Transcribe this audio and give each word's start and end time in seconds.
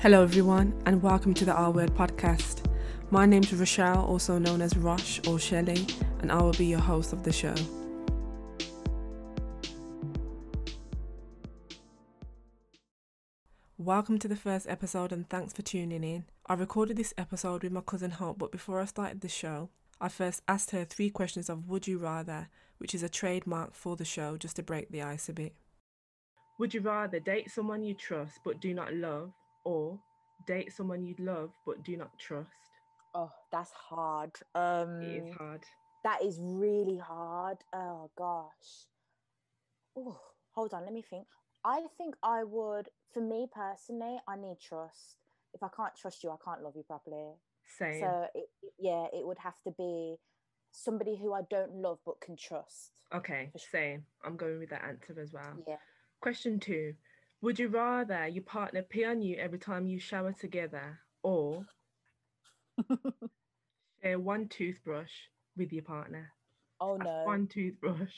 Hello, 0.00 0.22
everyone, 0.22 0.72
and 0.86 1.02
welcome 1.02 1.34
to 1.34 1.44
the 1.44 1.52
R 1.52 1.70
Word 1.70 1.90
podcast. 1.90 2.64
My 3.10 3.26
name's 3.26 3.52
Rochelle, 3.52 4.02
also 4.02 4.38
known 4.38 4.62
as 4.62 4.74
Rosh 4.74 5.20
or 5.28 5.38
Shelley, 5.38 5.86
and 6.20 6.32
I 6.32 6.40
will 6.40 6.54
be 6.54 6.64
your 6.64 6.80
host 6.80 7.12
of 7.12 7.22
the 7.22 7.30
show. 7.30 7.54
Welcome 13.76 14.18
to 14.20 14.26
the 14.26 14.36
first 14.36 14.66
episode, 14.70 15.12
and 15.12 15.28
thanks 15.28 15.52
for 15.52 15.60
tuning 15.60 16.02
in. 16.02 16.24
I 16.46 16.54
recorded 16.54 16.96
this 16.96 17.12
episode 17.18 17.62
with 17.62 17.72
my 17.72 17.82
cousin 17.82 18.12
Hope, 18.12 18.38
but 18.38 18.52
before 18.52 18.80
I 18.80 18.86
started 18.86 19.20
the 19.20 19.28
show, 19.28 19.68
I 20.00 20.08
first 20.08 20.40
asked 20.48 20.70
her 20.70 20.86
three 20.86 21.10
questions 21.10 21.50
of 21.50 21.68
Would 21.68 21.86
You 21.86 21.98
Rather, 21.98 22.48
which 22.78 22.94
is 22.94 23.02
a 23.02 23.10
trademark 23.10 23.74
for 23.74 23.96
the 23.96 24.06
show 24.06 24.38
just 24.38 24.56
to 24.56 24.62
break 24.62 24.90
the 24.90 25.02
ice 25.02 25.28
a 25.28 25.34
bit. 25.34 25.52
Would 26.58 26.72
you 26.72 26.80
rather 26.80 27.20
date 27.20 27.50
someone 27.50 27.82
you 27.82 27.92
trust 27.92 28.40
but 28.46 28.62
do 28.62 28.72
not 28.72 28.94
love, 28.94 29.32
or 29.64 29.98
date 30.46 30.72
someone 30.72 31.04
you'd 31.04 31.20
love 31.20 31.50
but 31.66 31.82
do 31.82 31.96
not 31.96 32.10
trust? 32.18 32.48
Oh, 33.14 33.30
that's 33.50 33.72
hard. 33.72 34.32
Um, 34.54 35.00
It 35.02 35.24
is 35.24 35.34
hard. 35.36 35.64
That 36.04 36.22
is 36.22 36.38
really 36.40 36.98
hard. 36.98 37.58
Oh 37.74 38.10
gosh. 38.16 38.86
Oh, 39.96 40.18
hold 40.52 40.72
on. 40.72 40.84
Let 40.84 40.92
me 40.92 41.02
think. 41.02 41.26
I 41.64 41.82
think 41.98 42.14
I 42.22 42.44
would. 42.44 42.88
For 43.12 43.20
me 43.20 43.48
personally, 43.52 44.18
I 44.28 44.36
need 44.36 44.58
trust. 44.60 45.16
If 45.52 45.62
I 45.62 45.68
can't 45.74 45.94
trust 45.96 46.22
you, 46.22 46.30
I 46.30 46.36
can't 46.44 46.62
love 46.62 46.74
you 46.76 46.84
properly. 46.84 47.34
Same. 47.76 48.00
So 48.00 48.26
it, 48.34 48.46
yeah, 48.78 49.06
it 49.12 49.26
would 49.26 49.38
have 49.38 49.60
to 49.64 49.72
be 49.76 50.16
somebody 50.70 51.16
who 51.16 51.32
I 51.34 51.42
don't 51.50 51.74
love 51.74 51.98
but 52.06 52.20
can 52.20 52.36
trust. 52.36 52.92
okay, 53.12 53.50
sure. 53.56 53.68
same. 53.72 54.04
I'm 54.24 54.36
going 54.36 54.60
with 54.60 54.70
that 54.70 54.84
answer 54.84 55.20
as 55.20 55.32
well. 55.32 55.58
Yeah. 55.66 55.76
Question 56.20 56.60
two 56.60 56.94
Would 57.42 57.58
you 57.58 57.68
rather 57.68 58.26
your 58.28 58.44
partner 58.44 58.82
pee 58.82 59.04
on 59.04 59.22
you 59.22 59.36
every 59.36 59.58
time 59.58 59.86
you 59.86 59.98
shower 59.98 60.32
together 60.32 61.00
or 61.22 61.66
share 64.02 64.18
one 64.18 64.48
toothbrush 64.48 65.12
with 65.56 65.72
your 65.72 65.82
partner? 65.84 66.32
Oh 66.80 66.98
That's 66.98 67.06
no. 67.06 67.24
One 67.24 67.46
toothbrush. 67.46 68.14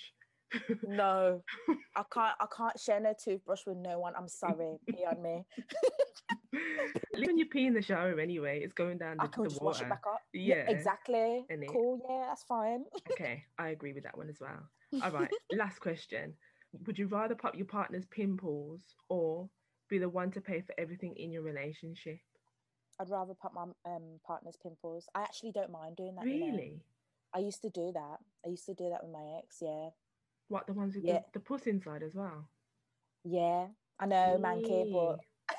No. 0.83 1.45
I 1.95 2.05
can't 2.13 2.37
I 2.41 2.47
can't 2.55 2.81
share 2.81 3.01
no 3.01 3.15
toothbrush 3.19 3.65
with 3.67 3.77
no 3.77 4.01
one. 4.01 4.15
I'm 4.17 4.29
sorry. 4.29 4.79
Pee 4.89 5.05
on 5.05 5.23
me. 5.23 5.45
When 7.15 7.39
you 7.39 7.47
pee 7.47 7.67
in 7.67 7.75
the 7.75 7.83
shower 7.83 8.19
anyway, 8.19 8.61
it's 8.63 8.73
going 8.75 8.99
down 8.99 9.21
I 9.21 9.27
can 9.27 9.45
the 9.45 9.51
just 9.51 9.63
water. 9.63 9.67
wash 9.67 9.83
it 9.83 9.89
back 9.89 10.03
up. 10.07 10.21
Yeah. 10.33 10.69
Exactly. 10.69 11.47
Cool. 11.69 12.05
Yeah, 12.09 12.27
that's 12.29 12.43
fine. 12.43 12.85
Okay, 13.13 13.45
I 13.59 13.69
agree 13.69 13.93
with 13.93 14.05
that 14.05 14.17
one 14.17 14.29
as 14.29 14.41
well. 14.41 14.69
All 15.01 15.11
right, 15.11 15.31
last 15.53 15.79
question. 15.81 16.35
Would 16.87 16.99
you 16.99 17.07
rather 17.07 17.35
pop 17.35 17.57
your 17.57 17.67
partner's 17.67 18.07
pimples 18.07 18.83
or 19.09 19.49
be 19.89 19.99
the 19.99 20.09
one 20.09 20.31
to 20.33 20.41
pay 20.41 20.63
for 20.63 20.75
everything 20.79 21.15
in 21.17 21.31
your 21.31 21.43
relationship? 21.43 22.19
I'd 23.01 23.11
rather 23.11 23.35
pop 23.35 23.53
my 23.55 23.65
um, 23.85 24.21
partner's 24.27 24.57
pimples. 24.63 25.09
I 25.15 25.23
actually 25.23 25.53
don't 25.53 25.71
mind 25.71 25.97
doing 25.97 26.15
that. 26.17 26.25
Really? 26.25 26.83
I 27.35 27.39
used 27.41 27.63
to 27.63 27.71
do 27.71 27.93
that. 27.95 28.19
I 28.45 28.51
used 28.51 28.67
to 28.67 28.75
do 28.75 28.91
that 28.91 29.03
with 29.03 29.13
my 29.13 29.39
ex. 29.39 29.59
Yeah. 29.61 29.91
What, 30.49 30.67
the 30.67 30.73
ones 30.75 30.95
with 30.95 31.05
Yeah. 31.05 31.21
the, 31.33 31.39
the 31.39 31.41
puss 31.41 31.63
inside 31.67 32.03
as 32.03 32.15
well? 32.15 32.49
Yeah. 33.25 33.69
I 33.99 34.07
know, 34.07 34.39
manky, 34.41 34.91
but 34.93 35.19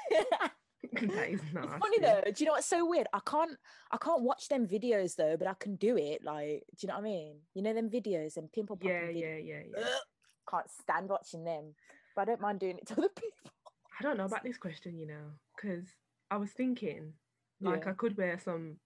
that 0.94 1.30
is 1.30 1.42
it's 1.42 1.52
funny 1.54 2.00
though. 2.02 2.22
Do 2.26 2.34
you 2.38 2.46
know 2.46 2.54
what's 2.54 2.68
so 2.68 2.88
weird? 2.88 3.08
I 3.14 3.20
can't 3.26 3.58
I 3.92 3.98
can't 3.98 4.22
watch 4.22 4.50
them 4.50 4.68
videos 4.68 5.16
though, 5.16 5.38
but 5.38 5.48
I 5.48 5.54
can 5.54 5.76
do 5.78 5.98
it. 5.98 6.24
Like, 6.24 6.64
do 6.78 6.82
you 6.82 6.88
know 6.88 6.96
what 6.96 7.02
I 7.02 7.04
mean? 7.04 7.40
You 7.54 7.62
know 7.64 7.74
them 7.74 7.90
videos 7.90 8.38
and 8.38 8.52
pimple 8.52 8.76
popping 8.76 8.90
Yeah, 8.90 9.02
videos? 9.04 9.22
yeah, 9.22 9.38
yeah, 9.38 9.62
yeah. 9.78 9.86
Can't 10.50 10.70
stand 10.70 11.10
watching 11.10 11.44
them. 11.44 11.74
But 12.16 12.24
I 12.24 12.26
don't 12.26 12.42
mind 12.42 12.60
doing 12.60 12.78
it 12.78 12.88
to 12.88 12.94
other 12.98 13.10
people. 13.16 13.52
I 14.00 14.04
don't 14.04 14.18
know 14.18 14.26
about 14.26 14.44
this 14.44 14.58
question, 14.58 14.98
you 14.98 15.08
know, 15.08 15.32
because 15.56 15.86
I 16.32 16.38
was 16.38 16.52
thinking, 16.52 17.14
like, 17.62 17.84
Yeah. 17.86 17.92
I 17.92 17.94
could 17.94 18.18
wear 18.18 18.40
some, 18.40 18.78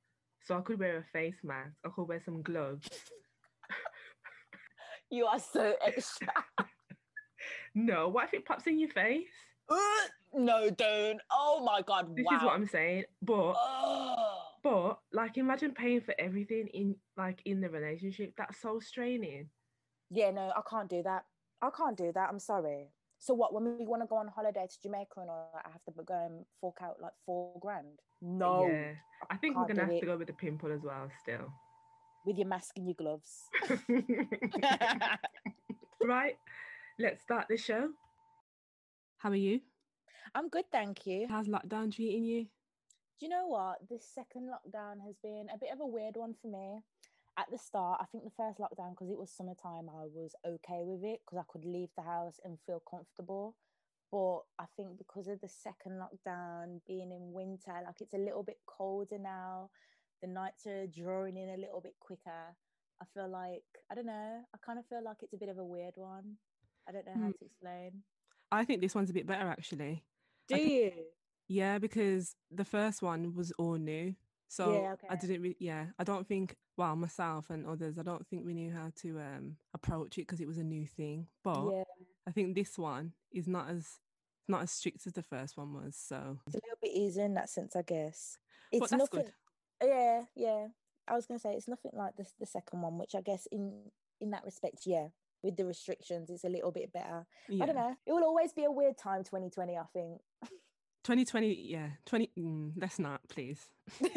so 0.43 0.57
I 0.57 0.61
could 0.61 0.79
wear 0.79 0.97
a 0.97 1.03
face 1.03 1.37
mask, 1.43 1.75
I 1.85 1.89
could 1.89 2.07
wear 2.07 2.21
some 2.23 2.41
gloves. 2.41 2.87
You 5.09 5.25
are 5.25 5.39
so 5.39 5.73
extra. 5.85 6.27
No, 7.75 8.07
what 8.07 8.25
if 8.25 8.33
it 8.33 8.45
pops 8.45 8.65
in 8.65 8.79
your 8.79 8.89
face? 8.89 9.29
no, 10.33 10.69
don't. 10.71 11.21
Oh 11.31 11.63
my 11.63 11.81
god. 11.83 12.15
This 12.15 12.25
wow. 12.29 12.37
is 12.37 12.43
what 12.43 12.53
I'm 12.55 12.67
saying. 12.67 13.03
But 13.21 13.53
Oh. 13.55 14.41
But 14.63 14.99
like, 15.13 15.37
imagine 15.37 15.71
paying 15.73 16.01
for 16.01 16.13
everything 16.19 16.67
in 16.73 16.95
like 17.15 17.39
in 17.45 17.61
the 17.61 17.69
relationship. 17.69 18.33
That's 18.37 18.59
so 18.59 18.79
straining. 18.79 19.49
Yeah, 20.09 20.31
no, 20.31 20.51
I 20.57 20.61
can't 20.69 20.89
do 20.89 21.03
that. 21.03 21.23
I 21.61 21.69
can't 21.75 21.97
do 21.97 22.11
that. 22.13 22.29
I'm 22.29 22.39
sorry. 22.39 22.91
So 23.19 23.33
what? 23.33 23.53
When 23.53 23.77
we 23.79 23.85
want 23.85 24.03
to 24.03 24.07
go 24.07 24.17
on 24.17 24.27
holiday 24.27 24.67
to 24.67 24.81
Jamaica 24.81 25.21
and 25.21 25.29
all 25.29 25.51
I 25.55 25.69
have 25.69 25.83
to 25.85 26.03
go 26.03 26.13
and 26.13 26.45
fork 26.61 26.77
out 26.83 26.97
like 27.01 27.13
four 27.25 27.53
grand. 27.59 27.99
No, 28.21 28.67
Yeah, 28.67 28.91
I 29.29 29.37
think 29.37 29.57
we're 29.57 29.67
gonna 29.67 29.85
do 29.85 29.91
have 29.91 29.99
to 30.01 30.05
go 30.05 30.17
with 30.17 30.27
the 30.27 30.33
pimple 30.33 30.71
as 30.71 30.83
well. 30.83 31.09
Still, 31.21 31.51
with 32.25 32.37
your 32.37 32.47
mask 32.47 32.73
and 32.77 32.85
your 32.85 32.95
gloves. 32.95 33.43
right? 36.03 36.37
Let's 36.99 37.21
start 37.21 37.45
the 37.49 37.57
show. 37.57 37.89
How 39.17 39.29
are 39.29 39.35
you? 39.35 39.61
I'm 40.35 40.49
good, 40.49 40.65
thank 40.71 41.07
you. 41.07 41.27
How's 41.29 41.47
lockdown 41.47 41.93
treating 41.93 42.23
you? 42.23 42.43
Do 43.19 43.25
you 43.25 43.29
know 43.29 43.47
what? 43.47 43.77
This 43.89 44.05
second 44.13 44.49
lockdown 44.49 45.01
has 45.05 45.15
been 45.23 45.47
a 45.53 45.57
bit 45.57 45.69
of 45.73 45.79
a 45.79 45.87
weird 45.87 46.17
one 46.17 46.35
for 46.39 46.49
me. 46.49 46.81
At 47.39 47.45
the 47.51 47.57
start, 47.57 47.99
I 48.01 48.05
think 48.05 48.23
the 48.23 48.31
first 48.35 48.57
lockdown, 48.59 48.91
because 48.91 49.11
it 49.11 49.17
was 49.17 49.29
summertime, 49.29 49.89
I 49.89 50.05
was 50.11 50.33
okay 50.45 50.81
with 50.83 51.03
it 51.03 51.19
because 51.23 51.37
I 51.37 51.45
could 51.51 51.65
leave 51.65 51.89
the 51.95 52.01
house 52.03 52.39
and 52.43 52.57
feel 52.65 52.81
comfortable. 52.89 53.55
But 54.11 54.39
I 54.57 54.65
think 54.75 54.97
because 54.97 55.27
of 55.27 55.39
the 55.41 55.49
second 55.49 55.99
lockdown 56.01 56.79
being 56.87 57.11
in 57.11 57.31
winter, 57.33 57.73
like 57.85 58.01
it's 58.01 58.15
a 58.15 58.17
little 58.17 58.41
bit 58.41 58.57
colder 58.65 59.19
now, 59.19 59.69
the 60.21 60.27
nights 60.27 60.65
are 60.65 60.87
drawing 60.87 61.37
in 61.37 61.49
a 61.49 61.57
little 61.57 61.79
bit 61.81 61.93
quicker. 61.99 62.55
I 62.99 63.05
feel 63.13 63.29
like, 63.29 63.63
I 63.91 63.95
don't 63.95 64.07
know, 64.07 64.39
I 64.55 64.57
kind 64.65 64.79
of 64.79 64.87
feel 64.87 65.03
like 65.03 65.17
it's 65.21 65.33
a 65.33 65.37
bit 65.37 65.49
of 65.49 65.59
a 65.59 65.63
weird 65.65 65.93
one. 65.95 66.37
I 66.89 66.91
don't 66.91 67.05
know 67.05 67.13
how 67.13 67.19
Hmm. 67.27 67.31
to 67.33 67.45
explain. 67.45 68.03
I 68.51 68.65
think 68.65 68.81
this 68.81 68.95
one's 68.95 69.11
a 69.11 69.13
bit 69.13 69.27
better 69.27 69.47
actually. 69.47 70.03
Do 70.47 70.55
think- 70.55 70.69
you? 70.71 70.91
Yeah, 71.49 71.77
because 71.77 72.35
the 72.49 72.65
first 72.65 73.01
one 73.03 73.35
was 73.35 73.51
all 73.59 73.75
new. 73.75 74.15
So 74.47 74.73
Yeah, 74.73 74.95
I 75.09 75.15
didn't 75.15 75.41
really, 75.41 75.57
yeah, 75.59 75.87
I 75.99 76.03
don't 76.03 76.27
think, 76.27 76.55
well, 76.77 76.95
myself 76.95 77.49
and 77.49 77.65
others, 77.65 77.97
I 77.99 78.03
don't 78.03 78.25
think 78.27 78.45
we 78.45 78.53
knew 78.53 78.71
how 78.71 78.91
to 79.01 79.19
um 79.19 79.57
approach 79.73 80.17
it 80.17 80.21
because 80.21 80.39
it 80.39 80.47
was 80.47 80.57
a 80.57 80.63
new 80.63 80.85
thing. 80.85 81.27
But 81.43 81.69
Yeah. 81.71 81.83
I 82.27 82.31
think 82.31 82.55
this 82.55 82.77
one 82.77 83.13
is 83.31 83.47
not 83.47 83.69
as 83.69 83.99
not 84.47 84.61
as 84.63 84.71
strict 84.71 85.05
as 85.05 85.13
the 85.13 85.23
first 85.23 85.57
one 85.57 85.73
was. 85.73 85.95
So 85.95 86.39
It's 86.45 86.55
a 86.55 86.59
little 86.63 86.77
bit 86.81 86.91
easier 86.91 87.25
in 87.25 87.33
that 87.33 87.49
sense, 87.49 87.75
I 87.75 87.81
guess. 87.81 88.37
It's 88.71 88.91
nothing. 88.91 89.23
good. 89.23 89.33
Yeah, 89.83 90.23
yeah. 90.35 90.67
I 91.07 91.15
was 91.15 91.25
gonna 91.25 91.39
say 91.39 91.53
it's 91.53 91.67
nothing 91.67 91.91
like 91.93 92.15
this 92.15 92.33
the 92.39 92.45
second 92.45 92.81
one, 92.81 92.97
which 92.97 93.15
I 93.15 93.21
guess 93.21 93.47
in 93.51 93.91
in 94.19 94.31
that 94.31 94.43
respect, 94.45 94.85
yeah, 94.85 95.09
with 95.43 95.55
the 95.57 95.65
restrictions, 95.65 96.29
it's 96.29 96.43
a 96.43 96.49
little 96.49 96.71
bit 96.71 96.91
better. 96.93 97.25
yeah. 97.49 97.63
I 97.63 97.67
don't 97.67 97.75
know. 97.75 97.95
It 98.05 98.13
will 98.13 98.23
always 98.23 98.51
be 98.53 98.63
a 98.63 98.71
weird 98.71 98.97
time, 98.97 99.23
2020. 99.23 99.77
I 99.77 99.83
think. 99.93 100.21
2020, 101.07 101.53
yeah, 101.69 101.89
20. 102.05 102.31
Mm, 102.37 102.73
let's 102.77 102.99
not, 102.99 103.21
please. 103.29 103.67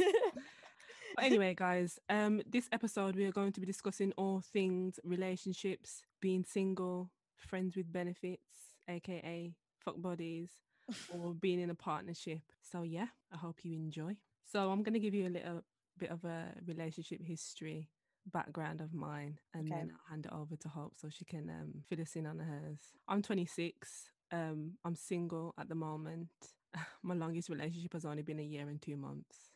But 1.17 1.25
anyway, 1.27 1.55
guys, 1.57 1.99
um, 2.09 2.43
this 2.49 2.69
episode 2.73 3.17
we 3.17 3.25
are 3.27 3.33
going 3.33 3.53
to 3.53 3.61
be 3.61 3.67
discussing 3.67 4.13
all 4.17 4.41
things 4.41 5.01
relationships, 5.05 6.03
being 6.21 6.45
single, 6.45 7.11
friends 7.37 7.77
with 7.77 7.93
benefits, 7.93 8.43
aka 8.89 9.55
fuck 9.85 10.01
buddies, 10.01 10.51
or 11.09 11.35
being 11.35 11.61
in 11.61 11.71
a 11.71 11.75
partnership. 11.75 12.43
So 12.63 12.83
yeah, 12.83 13.09
I 13.33 13.37
hope 13.39 13.61
you 13.65 13.75
enjoy. 13.75 14.17
So 14.45 14.71
I'm 14.71 14.83
gonna 14.83 14.99
give 15.01 15.15
you 15.15 15.27
a 15.29 15.31
little 15.37 15.63
bit 15.99 16.11
of 16.11 16.25
a 16.25 16.53
relationship 16.67 17.21
history 17.25 17.91
background 18.33 18.81
of 18.81 18.93
mine 18.95 19.39
and 19.55 19.71
Okay. 19.71 19.75
then 19.75 19.91
I'll 19.93 20.11
hand 20.11 20.27
it 20.27 20.33
over 20.33 20.57
to 20.57 20.69
Hope 20.69 20.95
so 20.97 21.09
she 21.11 21.25
can 21.25 21.49
um 21.51 21.83
fill 21.89 22.01
us 22.01 22.17
in 22.17 22.27
on 22.27 22.39
hers. 22.39 22.81
I'm 23.09 23.23
26. 23.23 24.11
Um, 24.33 24.75
I'm 24.85 24.97
single 24.97 25.55
at 25.59 25.69
the 25.69 25.75
moment. 25.75 26.29
My 27.03 27.15
longest 27.15 27.49
relationship 27.49 27.93
has 27.93 28.05
only 28.05 28.23
been 28.23 28.41
a 28.41 28.45
year 28.45 28.69
and 28.69 28.81
two 28.81 28.97
months. 28.97 29.51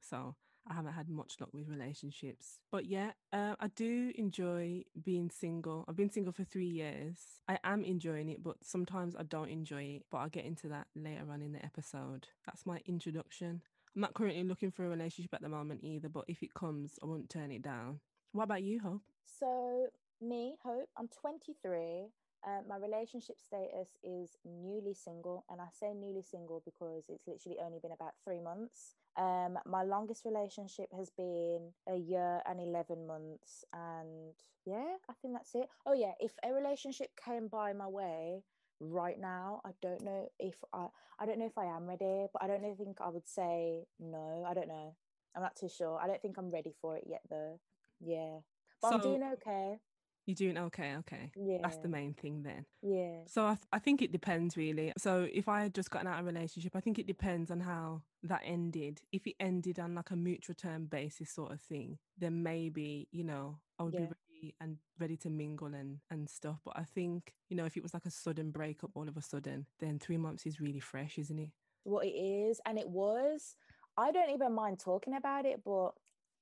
So 0.00 0.34
I 0.68 0.74
haven't 0.74 0.92
had 0.92 1.08
much 1.08 1.36
luck 1.40 1.50
with 1.52 1.68
relationships. 1.68 2.58
But 2.70 2.86
yeah, 2.86 3.12
uh, 3.32 3.56
I 3.58 3.68
do 3.68 4.12
enjoy 4.14 4.84
being 5.02 5.30
single. 5.30 5.84
I've 5.88 5.96
been 5.96 6.10
single 6.10 6.32
for 6.32 6.44
three 6.44 6.68
years. 6.68 7.18
I 7.48 7.58
am 7.64 7.84
enjoying 7.84 8.28
it, 8.28 8.42
but 8.42 8.56
sometimes 8.62 9.16
I 9.16 9.24
don't 9.24 9.50
enjoy 9.50 9.82
it. 9.82 10.04
But 10.10 10.18
I'll 10.18 10.28
get 10.28 10.44
into 10.44 10.68
that 10.68 10.86
later 10.94 11.24
on 11.30 11.42
in 11.42 11.52
the 11.52 11.64
episode. 11.64 12.28
That's 12.46 12.66
my 12.66 12.80
introduction. 12.86 13.62
I'm 13.94 14.00
not 14.00 14.14
currently 14.14 14.44
looking 14.44 14.70
for 14.70 14.86
a 14.86 14.88
relationship 14.88 15.34
at 15.34 15.42
the 15.42 15.48
moment 15.48 15.80
either, 15.82 16.08
but 16.08 16.24
if 16.28 16.42
it 16.42 16.54
comes, 16.54 16.98
I 17.02 17.06
won't 17.06 17.28
turn 17.28 17.50
it 17.50 17.62
down. 17.62 18.00
What 18.32 18.44
about 18.44 18.62
you, 18.62 18.80
Hope? 18.80 19.02
So 19.38 19.88
me, 20.20 20.56
Hope, 20.64 20.88
I'm 20.96 21.08
23. 21.08 22.06
Uh, 22.44 22.60
my 22.68 22.76
relationship 22.76 23.36
status 23.38 23.88
is 24.02 24.36
newly 24.44 24.94
single, 24.94 25.44
and 25.48 25.60
I 25.60 25.66
say 25.72 25.92
newly 25.94 26.22
single 26.22 26.62
because 26.64 27.04
it's 27.08 27.26
literally 27.26 27.58
only 27.64 27.78
been 27.80 27.92
about 27.92 28.14
three 28.24 28.40
months. 28.40 28.94
Um, 29.16 29.58
my 29.66 29.82
longest 29.82 30.24
relationship 30.24 30.88
has 30.96 31.10
been 31.10 31.72
a 31.88 31.96
year 31.96 32.40
and 32.46 32.60
11 32.60 33.06
months, 33.06 33.64
and 33.72 34.34
yeah, 34.64 34.96
I 35.08 35.12
think 35.20 35.34
that's 35.34 35.54
it. 35.54 35.68
Oh, 35.86 35.92
yeah, 35.92 36.12
if 36.18 36.32
a 36.44 36.52
relationship 36.52 37.10
came 37.22 37.48
by 37.48 37.72
my 37.72 37.86
way 37.86 38.42
right 38.82 39.18
now. 39.18 39.60
I 39.64 39.70
don't 39.80 40.02
know 40.02 40.28
if 40.38 40.56
I 40.72 40.86
I 41.18 41.26
don't 41.26 41.38
know 41.38 41.46
if 41.46 41.56
I 41.56 41.66
am 41.66 41.86
ready, 41.86 42.26
but 42.32 42.42
I 42.42 42.46
don't 42.48 42.62
know, 42.62 42.74
think 42.76 43.00
I 43.00 43.08
would 43.08 43.28
say 43.28 43.84
no. 44.00 44.44
I 44.48 44.54
don't 44.54 44.68
know. 44.68 44.94
I'm 45.36 45.42
not 45.42 45.56
too 45.56 45.68
sure. 45.68 45.98
I 46.02 46.06
don't 46.06 46.20
think 46.20 46.36
I'm 46.36 46.50
ready 46.50 46.72
for 46.80 46.96
it 46.96 47.04
yet 47.06 47.22
though. 47.30 47.60
Yeah. 48.00 48.38
But 48.80 48.88
So- 48.88 48.94
I'm 48.96 49.00
doing 49.02 49.22
okay. 49.34 49.78
You're 50.26 50.34
doing 50.36 50.56
okay, 50.56 50.94
okay. 51.00 51.32
Yeah. 51.34 51.58
That's 51.62 51.78
the 51.78 51.88
main 51.88 52.14
thing 52.14 52.42
then. 52.42 52.64
Yeah. 52.80 53.22
So 53.26 53.44
I, 53.46 53.54
th- 53.54 53.66
I 53.72 53.78
think 53.80 54.02
it 54.02 54.12
depends 54.12 54.56
really. 54.56 54.92
So 54.96 55.26
if 55.32 55.48
I 55.48 55.62
had 55.62 55.74
just 55.74 55.90
gotten 55.90 56.06
out 56.06 56.20
of 56.20 56.24
a 56.26 56.32
relationship, 56.32 56.76
I 56.76 56.80
think 56.80 56.98
it 56.98 57.06
depends 57.08 57.50
on 57.50 57.60
how 57.60 58.02
that 58.22 58.42
ended. 58.44 59.00
If 59.10 59.26
it 59.26 59.34
ended 59.40 59.80
on 59.80 59.94
like 59.96 60.10
a 60.10 60.16
mutual 60.16 60.54
term 60.54 60.86
basis 60.86 61.30
sort 61.30 61.50
of 61.52 61.60
thing, 61.60 61.98
then 62.16 62.42
maybe, 62.42 63.08
you 63.10 63.24
know, 63.24 63.58
I 63.78 63.82
would 63.82 63.94
Yeah. 63.94 64.00
be 64.00 64.06
ready 64.06 64.54
and 64.60 64.78
ready 64.98 65.16
to 65.18 65.30
mingle 65.30 65.74
and, 65.74 65.98
and 66.10 66.30
stuff. 66.30 66.60
But 66.64 66.74
I 66.78 66.84
think, 66.84 67.34
you 67.48 67.56
know, 67.56 67.64
if 67.64 67.76
it 67.76 67.82
was 67.82 67.92
like 67.94 68.06
a 68.06 68.10
sudden 68.10 68.52
breakup 68.52 68.90
all 68.94 69.08
of 69.08 69.16
a 69.16 69.22
sudden, 69.22 69.66
then 69.80 69.98
three 69.98 70.18
months 70.18 70.46
is 70.46 70.60
really 70.60 70.80
fresh, 70.80 71.18
isn't 71.18 71.38
it? 71.38 71.50
What 71.84 72.06
it 72.06 72.10
is, 72.10 72.60
and 72.64 72.78
it 72.78 72.88
was. 72.88 73.56
I 73.96 74.12
don't 74.12 74.30
even 74.30 74.52
mind 74.52 74.78
talking 74.78 75.16
about 75.16 75.46
it, 75.46 75.62
but 75.64 75.90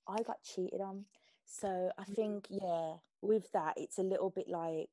I 0.07 0.23
got 0.23 0.43
cheated 0.43 0.83
on. 0.83 1.07
So 1.51 1.91
I 1.99 2.05
Mm. 2.05 2.15
think, 2.15 2.47
yeah, 2.49 2.99
with 3.21 3.51
that, 3.53 3.77
it's 3.77 3.99
a 3.99 4.03
little 4.05 4.31
bit 4.31 4.49
like 4.49 4.89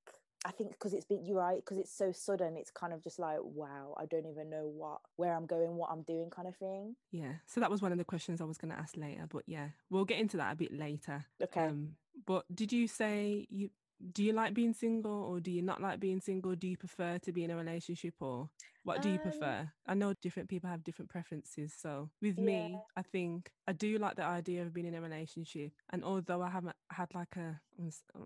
I 0.46 0.52
think 0.52 0.72
because 0.72 0.94
it's 0.94 1.06
been 1.06 1.26
you're 1.26 1.38
right 1.40 1.58
because 1.58 1.78
it's 1.78 1.92
so 1.92 2.12
sudden. 2.12 2.56
It's 2.58 2.72
kind 2.72 2.94
of 2.94 3.04
just 3.04 3.20
like 3.20 3.40
wow, 3.44 3.94
I 3.98 4.06
don't 4.06 4.26
even 4.26 4.50
know 4.50 4.68
what 4.68 5.02
where 5.18 5.34
I'm 5.34 5.46
going, 5.46 5.76
what 5.76 5.92
I'm 5.92 6.04
doing, 6.04 6.30
kind 6.30 6.48
of 6.48 6.56
thing. 6.56 6.96
Yeah. 7.12 7.34
So 7.48 7.60
that 7.60 7.70
was 7.72 7.82
one 7.82 7.92
of 7.92 7.98
the 7.98 8.06
questions 8.06 8.40
I 8.40 8.46
was 8.46 8.58
going 8.58 8.72
to 8.72 8.80
ask 8.80 8.96
later. 8.96 9.28
But 9.28 9.44
yeah, 9.48 9.70
we'll 9.90 10.06
get 10.06 10.20
into 10.20 10.38
that 10.38 10.54
a 10.54 10.56
bit 10.56 10.72
later. 10.72 11.26
Okay. 11.42 11.62
Um, 11.62 11.98
but 12.26 12.46
did 12.54 12.72
you 12.72 12.88
say 12.88 13.46
you 13.50 13.72
do 14.14 14.24
you 14.24 14.34
like 14.34 14.54
being 14.54 14.74
single 14.74 15.24
or 15.24 15.40
do 15.40 15.52
you 15.52 15.62
not 15.62 15.82
like 15.82 16.00
being 16.00 16.22
single? 16.22 16.56
Do 16.56 16.68
you 16.68 16.78
prefer 16.78 17.18
to 17.20 17.32
be 17.32 17.44
in 17.44 17.52
a 17.52 17.56
relationship 17.58 18.16
or 18.20 18.50
what 18.84 19.02
do 19.02 19.10
you 19.10 19.20
Um, 19.20 19.20
prefer? 19.20 19.70
I 19.88 19.94
know 19.94 20.14
different 20.14 20.50
people 20.50 20.70
have 20.70 20.84
different 20.84 21.10
preferences. 21.10 21.74
So 21.78 22.10
with 22.22 22.38
Yeah. 22.38 22.46
me, 22.46 22.84
I 22.96 23.02
think 23.02 23.52
I 23.68 23.74
do 23.74 23.98
like 23.98 24.16
the 24.16 24.24
idea 24.24 24.64
of 24.64 24.74
being 24.74 24.88
in 24.88 24.96
a 24.96 25.02
relationship. 25.02 25.72
And 25.92 26.04
although 26.04 26.42
I 26.42 26.50
haven't 26.50 26.76
had 26.92 27.14
like 27.14 27.36
a, 27.38 27.60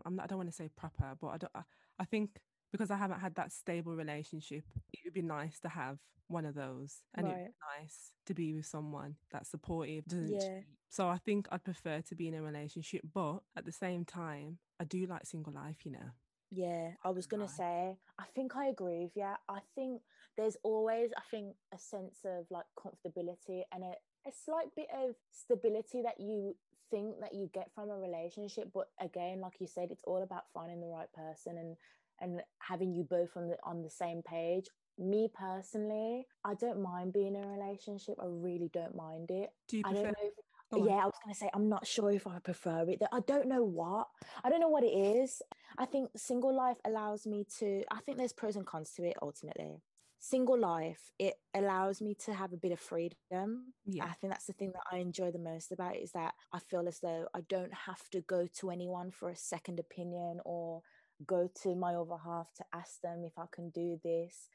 I'm 0.05 0.15
not, 0.15 0.25
I 0.25 0.27
don't 0.27 0.37
want 0.39 0.49
to 0.49 0.55
say 0.55 0.69
proper, 0.69 1.15
but 1.19 1.27
I 1.27 1.37
don't, 1.37 1.51
I, 1.55 1.61
I 1.99 2.05
think 2.05 2.41
because 2.71 2.91
I 2.91 2.97
haven't 2.97 3.19
had 3.19 3.35
that 3.35 3.51
stable 3.51 3.95
relationship, 3.95 4.63
it 4.93 4.99
would 5.05 5.13
be 5.13 5.21
nice 5.21 5.59
to 5.61 5.69
have 5.69 5.99
one 6.27 6.45
of 6.45 6.55
those. 6.55 7.01
And 7.15 7.27
it 7.27 7.31
would 7.31 7.37
Right. 7.37 7.45
be 7.45 7.81
nice 7.81 8.13
to 8.27 8.33
be 8.33 8.53
with 8.53 8.65
someone 8.65 9.15
that's 9.31 9.49
supportive, 9.49 10.05
doesn't 10.07 10.39
Yeah. 10.39 10.47
cheat. 10.61 10.67
So 10.91 11.07
I 11.07 11.17
think 11.17 11.47
I'd 11.51 11.63
prefer 11.63 12.01
to 12.01 12.15
be 12.15 12.27
in 12.27 12.35
a 12.35 12.41
relationship, 12.43 13.01
but 13.13 13.39
at 13.55 13.65
the 13.65 13.71
same 13.71 14.05
time, 14.05 14.59
I 14.79 14.83
do 14.83 15.05
like 15.07 15.25
single 15.25 15.53
life, 15.53 15.85
you 15.85 15.91
know. 15.91 16.11
Yeah, 16.51 16.91
I 17.03 17.11
was 17.11 17.27
gonna 17.27 17.47
Right. 17.47 17.49
say, 17.49 17.97
I 18.19 18.25
think 18.35 18.55
I 18.55 18.67
agree 18.67 18.99
with 19.03 19.15
you. 19.15 19.33
I 19.47 19.59
think 19.73 20.01
there's 20.37 20.57
always, 20.63 21.11
I 21.17 21.21
think, 21.31 21.55
a 21.73 21.77
sense 21.79 22.19
of 22.25 22.45
like 22.51 22.65
comfortability 22.77 23.63
and 23.71 23.83
a, 23.83 23.93
a 24.27 24.31
slight 24.31 24.67
bit 24.75 24.89
of 24.93 25.15
stability 25.31 26.01
that 26.03 26.19
you 26.19 26.55
think 26.89 27.21
that 27.21 27.33
you 27.33 27.49
get 27.53 27.71
from 27.73 27.89
a 27.89 27.97
relationship. 27.97 28.69
But 28.73 28.89
again, 28.99 29.39
like 29.39 29.61
you 29.61 29.67
said, 29.67 29.91
it's 29.91 30.03
all 30.03 30.21
about 30.23 30.43
finding 30.53 30.81
the 30.81 30.87
right 30.87 31.11
person 31.13 31.57
and 31.57 31.77
and 32.19 32.41
having 32.59 32.93
you 32.93 33.03
both 33.03 33.35
on 33.37 33.47
the 33.47 33.57
on 33.63 33.81
the 33.81 33.89
same 33.89 34.21
page. 34.21 34.65
Me 34.97 35.29
personally, 35.33 36.27
I 36.43 36.53
don't 36.55 36.81
mind 36.81 37.13
being 37.13 37.35
in 37.35 37.43
a 37.45 37.47
relationship. 37.47 38.17
I 38.21 38.25
really 38.27 38.69
don't 38.73 38.95
mind 38.95 39.31
it. 39.31 39.51
Do 39.67 39.77
you 39.77 39.85
I 39.85 39.89
prefer? 39.89 40.09
don't 40.09 40.11
know 40.11 40.27
if 40.37 40.40
Go 40.73 40.81
on. 40.81 40.87
yeah, 40.87 40.95
I 40.95 41.05
was 41.05 41.15
going 41.23 41.33
to 41.33 41.39
say, 41.39 41.49
I'm 41.53 41.69
not 41.69 41.85
sure 41.85 42.11
if 42.11 42.25
I 42.27 42.39
prefer 42.39 42.85
it. 42.87 43.01
I 43.11 43.19
don't 43.21 43.47
know 43.47 43.63
what. 43.63 44.07
I 44.43 44.49
don't 44.49 44.61
know 44.61 44.69
what 44.69 44.83
it 44.83 44.93
is. 44.93 45.41
I 45.77 45.85
think 45.85 46.09
single 46.15 46.55
life 46.55 46.77
allows 46.85 47.25
me 47.25 47.45
to, 47.59 47.83
I 47.91 47.99
think 48.01 48.17
there's 48.17 48.33
pros 48.33 48.55
and 48.55 48.65
cons 48.65 48.91
to 48.95 49.03
it 49.03 49.17
ultimately. 49.21 49.81
Single 50.19 50.59
life, 50.59 51.11
it 51.17 51.33
allows 51.55 51.99
me 51.99 52.15
to 52.25 52.33
have 52.33 52.53
a 52.53 52.57
bit 52.57 52.71
of 52.71 52.79
freedom. 52.79 53.73
Yeah. 53.85 54.05
I 54.05 54.13
think 54.13 54.31
that's 54.31 54.45
the 54.45 54.53
thing 54.53 54.71
that 54.73 54.83
I 54.91 54.97
enjoy 54.99 55.31
the 55.31 55.39
most 55.39 55.71
about 55.71 55.95
it 55.95 56.03
is 56.03 56.11
that 56.11 56.35
I 56.53 56.59
feel 56.59 56.87
as 56.87 56.99
though 56.99 57.27
I 57.33 57.41
don't 57.49 57.73
have 57.73 58.07
to 58.11 58.21
go 58.21 58.47
to 58.59 58.69
anyone 58.69 59.11
for 59.11 59.29
a 59.29 59.35
second 59.35 59.79
opinion 59.79 60.39
or 60.45 60.83
go 61.25 61.49
to 61.63 61.75
my 61.75 61.95
other 61.95 62.17
half 62.23 62.53
to 62.55 62.65
ask 62.73 63.01
them 63.01 63.23
if 63.25 63.33
I 63.37 63.45
can 63.51 63.69
do 63.71 63.99
this. 64.03 64.47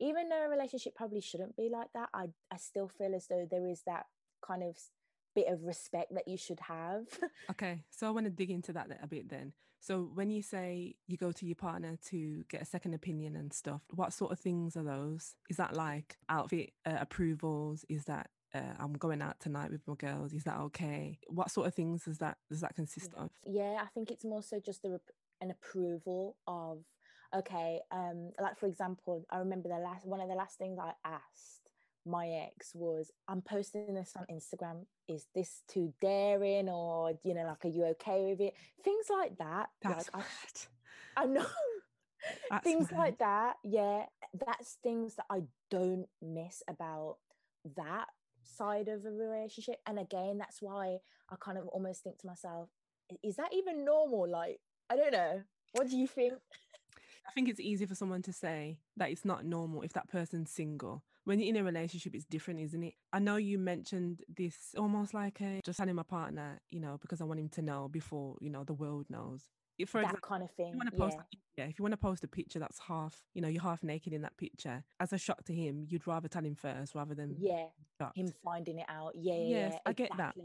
Even 0.00 0.28
though 0.28 0.44
a 0.44 0.48
relationship 0.48 0.94
probably 0.94 1.20
shouldn't 1.20 1.56
be 1.56 1.70
like 1.72 1.88
that, 1.94 2.10
I, 2.12 2.26
I 2.52 2.58
still 2.58 2.88
feel 2.88 3.14
as 3.14 3.26
though 3.26 3.46
there 3.50 3.66
is 3.66 3.82
that 3.86 4.06
kind 4.46 4.62
of 4.62 4.76
bit 5.34 5.48
of 5.48 5.62
respect 5.64 6.14
that 6.14 6.28
you 6.28 6.36
should 6.36 6.60
have. 6.60 7.06
Okay, 7.50 7.82
so 7.90 8.06
I 8.06 8.10
want 8.10 8.26
to 8.26 8.30
dig 8.30 8.50
into 8.50 8.72
that 8.72 8.88
a 9.02 9.06
bit 9.06 9.28
then. 9.28 9.52
So 9.80 10.10
when 10.14 10.30
you 10.30 10.40
say 10.40 10.94
you 11.06 11.18
go 11.18 11.30
to 11.30 11.44
your 11.44 11.56
partner 11.56 11.98
to 12.06 12.44
get 12.48 12.62
a 12.62 12.64
second 12.64 12.94
opinion 12.94 13.36
and 13.36 13.52
stuff, 13.52 13.82
what 13.90 14.14
sort 14.14 14.32
of 14.32 14.40
things 14.40 14.76
are 14.76 14.82
those? 14.82 15.34
Is 15.50 15.58
that 15.58 15.76
like 15.76 16.16
outfit 16.28 16.70
uh, 16.86 16.96
approvals? 17.00 17.84
Is 17.90 18.04
that 18.04 18.30
uh, 18.54 18.74
I'm 18.78 18.94
going 18.94 19.20
out 19.20 19.40
tonight 19.40 19.70
with 19.70 19.82
my 19.86 19.94
girls? 19.94 20.32
Is 20.32 20.44
that 20.44 20.58
okay? 20.58 21.18
What 21.26 21.50
sort 21.50 21.66
of 21.66 21.74
things 21.74 22.04
does 22.04 22.18
that 22.18 22.38
does 22.48 22.62
that 22.62 22.74
consist 22.74 23.12
of? 23.14 23.30
yeah, 23.44 23.78
I 23.82 23.86
think 23.92 24.10
it's 24.10 24.24
more 24.24 24.42
so 24.42 24.58
just 24.58 24.82
the 24.82 24.90
rep- 24.90 25.10
an 25.42 25.50
approval 25.50 26.36
of 26.46 26.78
okay, 27.36 27.80
um, 27.90 28.30
like 28.40 28.58
for 28.58 28.66
example, 28.66 29.26
I 29.30 29.38
remember 29.38 29.68
the 29.68 29.78
last 29.78 30.06
one 30.06 30.20
of 30.20 30.28
the 30.28 30.34
last 30.34 30.56
things 30.56 30.78
I 30.80 30.92
asked 31.04 31.63
my 32.06 32.28
ex 32.28 32.72
was, 32.74 33.10
"I'm 33.28 33.42
posting 33.42 33.94
this 33.94 34.14
on 34.16 34.26
Instagram. 34.30 34.86
Is 35.08 35.26
this 35.34 35.62
too 35.68 35.92
daring, 36.00 36.68
or 36.68 37.18
you 37.22 37.34
know, 37.34 37.44
like, 37.44 37.64
are 37.64 37.68
you 37.68 37.84
okay 37.84 38.24
with 38.30 38.40
it? 38.40 38.54
Things 38.82 39.06
like 39.10 39.38
that. 39.38 39.70
That's 39.82 40.10
like. 40.12 40.24
I, 41.16 41.22
I 41.22 41.26
know." 41.26 41.46
Things 42.62 42.90
mad. 42.90 42.98
like 42.98 43.18
that 43.18 43.56
yeah 43.64 44.04
that's 44.46 44.78
things 44.82 45.14
that 45.16 45.26
i 45.30 45.42
don't 45.70 46.06
miss 46.22 46.62
about 46.68 47.18
that 47.76 48.06
side 48.42 48.88
of 48.88 49.04
a 49.04 49.10
relationship 49.10 49.76
and 49.86 49.98
again 49.98 50.38
that's 50.38 50.62
why 50.62 50.96
i 51.30 51.36
kind 51.38 51.58
of 51.58 51.66
almost 51.68 52.02
think 52.02 52.16
to 52.18 52.26
myself 52.26 52.70
is 53.22 53.36
that 53.36 53.52
even 53.52 53.84
normal 53.84 54.26
like 54.26 54.58
i 54.88 54.96
don't 54.96 55.12
know 55.12 55.42
what 55.72 55.90
do 55.90 55.98
you 55.98 56.06
think 56.06 56.32
I 57.26 57.32
think 57.32 57.48
it's 57.48 57.60
easy 57.60 57.86
for 57.86 57.94
someone 57.94 58.22
to 58.22 58.32
say 58.32 58.78
that 58.96 59.10
it's 59.10 59.24
not 59.24 59.44
normal 59.44 59.82
if 59.82 59.92
that 59.94 60.08
person's 60.08 60.50
single. 60.50 61.02
When 61.24 61.40
you're 61.40 61.48
in 61.48 61.56
a 61.56 61.64
relationship, 61.64 62.14
it's 62.14 62.24
different, 62.24 62.60
isn't 62.60 62.82
it? 62.82 62.94
I 63.12 63.18
know 63.18 63.36
you 63.36 63.58
mentioned 63.58 64.22
this 64.34 64.74
almost 64.76 65.14
like 65.14 65.40
a 65.40 65.60
just 65.64 65.78
telling 65.78 65.94
my 65.94 66.02
partner, 66.02 66.60
you 66.70 66.80
know, 66.80 66.98
because 67.00 67.20
I 67.20 67.24
want 67.24 67.40
him 67.40 67.48
to 67.50 67.62
know 67.62 67.88
before, 67.88 68.36
you 68.40 68.50
know, 68.50 68.64
the 68.64 68.74
world 68.74 69.06
knows. 69.08 69.42
If, 69.78 69.88
for 69.90 70.00
that 70.02 70.08
example, 70.08 70.28
kind 70.28 70.42
of 70.42 70.50
if 70.50 70.56
thing 70.56 70.72
you 70.72 70.78
want 70.78 70.90
to 70.90 70.96
yeah 70.96 71.02
post, 71.04 71.16
yeah, 71.56 71.64
if 71.64 71.78
you 71.78 71.82
want 71.82 71.92
to 71.92 71.96
post 71.98 72.24
a 72.24 72.28
picture 72.28 72.58
that's 72.58 72.78
half, 72.78 73.22
you 73.34 73.40
know, 73.42 73.48
you're 73.48 73.62
half 73.62 73.82
naked 73.82 74.12
in 74.12 74.22
that 74.22 74.36
picture, 74.36 74.84
as 75.00 75.12
a 75.12 75.18
shock 75.18 75.44
to 75.44 75.54
him, 75.54 75.86
you'd 75.88 76.06
rather 76.06 76.28
tell 76.28 76.44
him 76.44 76.54
first 76.54 76.94
rather 76.94 77.14
than 77.14 77.36
yeah 77.40 77.66
shocked. 78.00 78.16
him 78.16 78.32
finding 78.44 78.78
it 78.78 78.86
out 78.88 79.12
yeah 79.14 79.34
yeah, 79.34 79.40
Yes, 79.48 79.72
yeah, 79.72 79.78
I 79.86 79.92
get 79.92 80.10
that. 80.16 80.36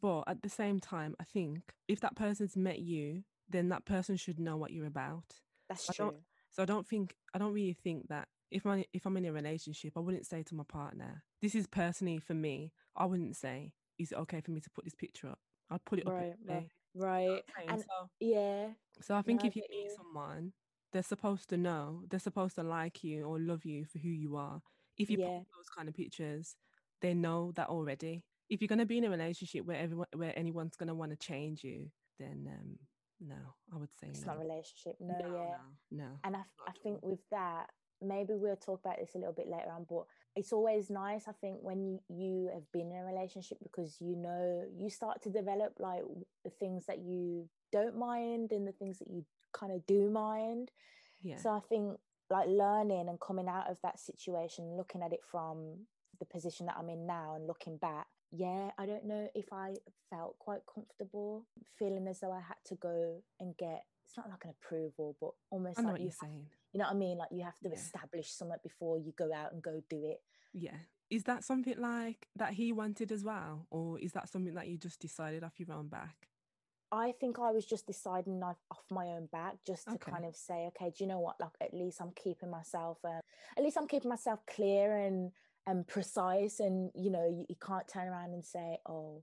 But 0.00 0.24
at 0.26 0.42
the 0.42 0.48
same 0.48 0.80
time, 0.80 1.14
I 1.20 1.24
think 1.24 1.74
if 1.86 2.00
that 2.00 2.16
person's 2.16 2.56
met 2.56 2.78
you, 2.78 3.24
then 3.48 3.68
that 3.70 3.84
person 3.84 4.16
should 4.16 4.38
know 4.40 4.56
what 4.56 4.72
you're 4.72 4.86
about. 4.86 5.24
that's 5.68 5.90
I 5.90 5.92
true 5.92 6.14
So 6.50 6.62
I 6.62 6.66
don't 6.66 6.86
think 6.86 7.16
I 7.34 7.38
don't 7.38 7.52
really 7.52 7.74
think 7.74 8.08
that 8.08 8.28
if 8.52 8.66
I 8.66 8.86
if 8.92 9.06
I'm 9.06 9.16
in 9.16 9.24
a 9.26 9.32
relationship, 9.32 9.94
I 9.96 10.00
wouldn't 10.00 10.26
say 10.26 10.42
to 10.44 10.54
my 10.54 10.64
partner, 10.64 11.24
"This 11.40 11.54
is 11.54 11.66
personally 11.66 12.18
for 12.18 12.34
me." 12.34 12.72
I 12.96 13.06
wouldn't 13.06 13.36
say, 13.36 13.72
"Is 13.98 14.12
it 14.12 14.18
okay 14.18 14.40
for 14.40 14.50
me 14.52 14.60
to 14.60 14.70
put 14.70 14.84
this 14.84 14.94
picture 14.94 15.28
up?" 15.28 15.38
I'd 15.70 15.84
put 15.84 16.00
it 16.00 16.06
up. 16.06 16.14
right 16.14 16.34
right 16.48 16.68
You 16.94 17.00
know 17.00 17.04
right 17.06 17.28
what 17.28 17.44
I'm 17.56 17.64
saying? 17.68 17.68
and 17.70 17.80
so, 17.80 18.08
yeah 18.20 18.68
so 19.00 19.14
I 19.16 19.22
think 19.22 19.44
if 19.44 19.56
you 19.56 19.62
meet 19.70 19.84
you. 19.84 19.96
someone, 19.96 20.52
they're 20.92 21.02
supposed 21.02 21.48
to 21.50 21.56
know, 21.56 22.04
they're 22.08 22.20
supposed 22.20 22.56
to 22.56 22.62
like 22.62 23.02
you 23.02 23.24
or 23.24 23.38
love 23.38 23.64
you 23.64 23.84
for 23.86 23.98
who 23.98 24.08
you 24.10 24.36
are. 24.36 24.60
If 24.98 25.10
you 25.10 25.18
Yeah. 25.18 25.26
post 25.28 25.48
those 25.56 25.68
kind 25.76 25.88
of 25.88 25.94
pictures, 25.94 26.56
they 27.00 27.14
know 27.14 27.52
that 27.56 27.68
already. 27.68 28.24
If 28.50 28.60
you're 28.60 28.68
going 28.68 28.78
to 28.80 28.86
be 28.86 28.98
in 28.98 29.04
a 29.04 29.10
relationship 29.10 29.64
where 29.64 29.78
everyone, 29.78 30.08
where 30.14 30.38
anyone's 30.38 30.76
going 30.76 30.88
to 30.88 30.94
want 30.94 31.10
to 31.12 31.16
change 31.16 31.64
you, 31.64 31.90
then 32.18 32.46
um, 32.48 32.78
no, 33.20 33.36
I 33.74 33.78
would 33.78 33.88
say 33.98 34.08
it's 34.08 34.26
no. 34.26 34.32
not 34.32 34.36
a 34.36 34.40
relationship 34.40 34.96
no, 35.00 35.14
no, 35.14 35.28
yeah 35.30 35.54
no, 35.90 36.04
no. 36.04 36.08
and 36.24 36.36
I, 36.36 36.42
I 36.68 36.72
think 36.82 37.00
with 37.02 37.20
that 37.30 37.66
maybe 38.02 38.34
we'll 38.34 38.56
talk 38.56 38.80
about 38.84 38.98
this 38.98 39.14
a 39.14 39.18
little 39.18 39.32
bit 39.32 39.48
later 39.48 39.70
on 39.70 39.86
but 39.88 40.04
it's 40.36 40.52
always 40.52 40.90
nice 40.90 41.24
i 41.28 41.32
think 41.40 41.58
when 41.60 41.82
you, 41.82 42.00
you 42.08 42.50
have 42.52 42.70
been 42.72 42.90
in 42.90 42.98
a 42.98 43.04
relationship 43.04 43.58
because 43.62 43.96
you 44.00 44.16
know 44.16 44.64
you 44.76 44.88
start 44.88 45.22
to 45.22 45.30
develop 45.30 45.74
like 45.78 46.02
the 46.44 46.50
things 46.50 46.86
that 46.86 46.98
you 46.98 47.48
don't 47.72 47.96
mind 47.96 48.52
and 48.52 48.66
the 48.66 48.72
things 48.72 48.98
that 48.98 49.08
you 49.08 49.24
kind 49.52 49.72
of 49.72 49.84
do 49.86 50.10
mind 50.10 50.70
yeah. 51.22 51.36
so 51.36 51.50
i 51.50 51.60
think 51.60 51.98
like 52.30 52.48
learning 52.48 53.08
and 53.08 53.20
coming 53.20 53.48
out 53.48 53.70
of 53.70 53.76
that 53.82 53.98
situation 53.98 54.76
looking 54.76 55.02
at 55.02 55.12
it 55.12 55.20
from 55.30 55.76
the 56.18 56.24
position 56.24 56.66
that 56.66 56.76
i'm 56.78 56.88
in 56.88 57.06
now 57.06 57.34
and 57.34 57.46
looking 57.46 57.76
back 57.76 58.06
yeah 58.30 58.70
i 58.78 58.86
don't 58.86 59.04
know 59.04 59.28
if 59.34 59.52
i 59.52 59.74
felt 60.08 60.38
quite 60.38 60.60
comfortable 60.72 61.44
feeling 61.78 62.06
as 62.08 62.20
though 62.20 62.32
i 62.32 62.40
had 62.40 62.56
to 62.64 62.74
go 62.76 63.22
and 63.40 63.56
get 63.58 63.84
it's 64.12 64.18
not 64.18 64.28
like 64.28 64.44
an 64.44 64.50
approval 64.62 65.16
but 65.20 65.30
almost 65.50 65.78
I 65.78 65.82
like 65.82 66.00
you 66.00 66.04
you're 66.04 66.10
have 66.10 66.28
saying. 66.28 66.46
you 66.74 66.78
know 66.78 66.84
what 66.84 66.94
I 66.94 66.98
mean? 66.98 67.16
Like 67.18 67.28
you 67.32 67.42
have 67.44 67.58
to 67.60 67.70
Yeah. 67.70 67.76
establish 67.78 68.30
something 68.30 68.58
before 68.62 68.98
you 68.98 69.12
go 69.16 69.32
out 69.32 69.52
and 69.52 69.62
go 69.62 69.80
do 69.88 70.04
it. 70.04 70.20
Yeah. 70.52 70.76
Is 71.10 71.24
that 71.24 71.44
something 71.44 71.78
like 71.78 72.28
that 72.36 72.52
he 72.54 72.72
wanted 72.72 73.10
as 73.12 73.24
well? 73.24 73.66
Or 73.70 73.98
is 73.98 74.12
that 74.12 74.28
something 74.28 74.54
that 74.54 74.68
you 74.68 74.76
just 74.78 75.00
decided 75.00 75.42
off 75.44 75.58
your 75.58 75.72
own 75.72 75.88
back? 75.88 76.28
I 76.90 77.12
think 77.18 77.38
I 77.38 77.50
was 77.52 77.64
just 77.64 77.86
deciding 77.86 78.42
off 78.42 78.56
my 78.90 79.06
own 79.06 79.26
back, 79.32 79.54
just 79.66 79.86
to 79.88 79.94
Okay. 79.94 80.12
kind 80.12 80.26
of 80.26 80.36
say, 80.36 80.66
okay, 80.68 80.90
do 80.90 81.04
you 81.04 81.08
know 81.08 81.20
what? 81.20 81.40
Like, 81.40 81.52
at 81.62 81.72
least 81.72 82.02
I'm 82.02 82.12
keeping 82.12 82.50
myself, 82.50 82.98
uh, 83.02 83.20
at 83.56 83.64
least 83.64 83.78
I'm 83.78 83.88
keeping 83.88 84.10
myself 84.10 84.40
clear 84.46 84.96
and 84.98 85.32
and 85.66 85.86
precise, 85.86 86.58
and 86.60 86.90
you 86.94 87.10
know, 87.10 87.26
you, 87.30 87.46
you 87.48 87.56
can't 87.64 87.86
turn 87.88 88.08
around 88.08 88.34
and 88.34 88.44
say, 88.44 88.78
oh, 88.86 89.22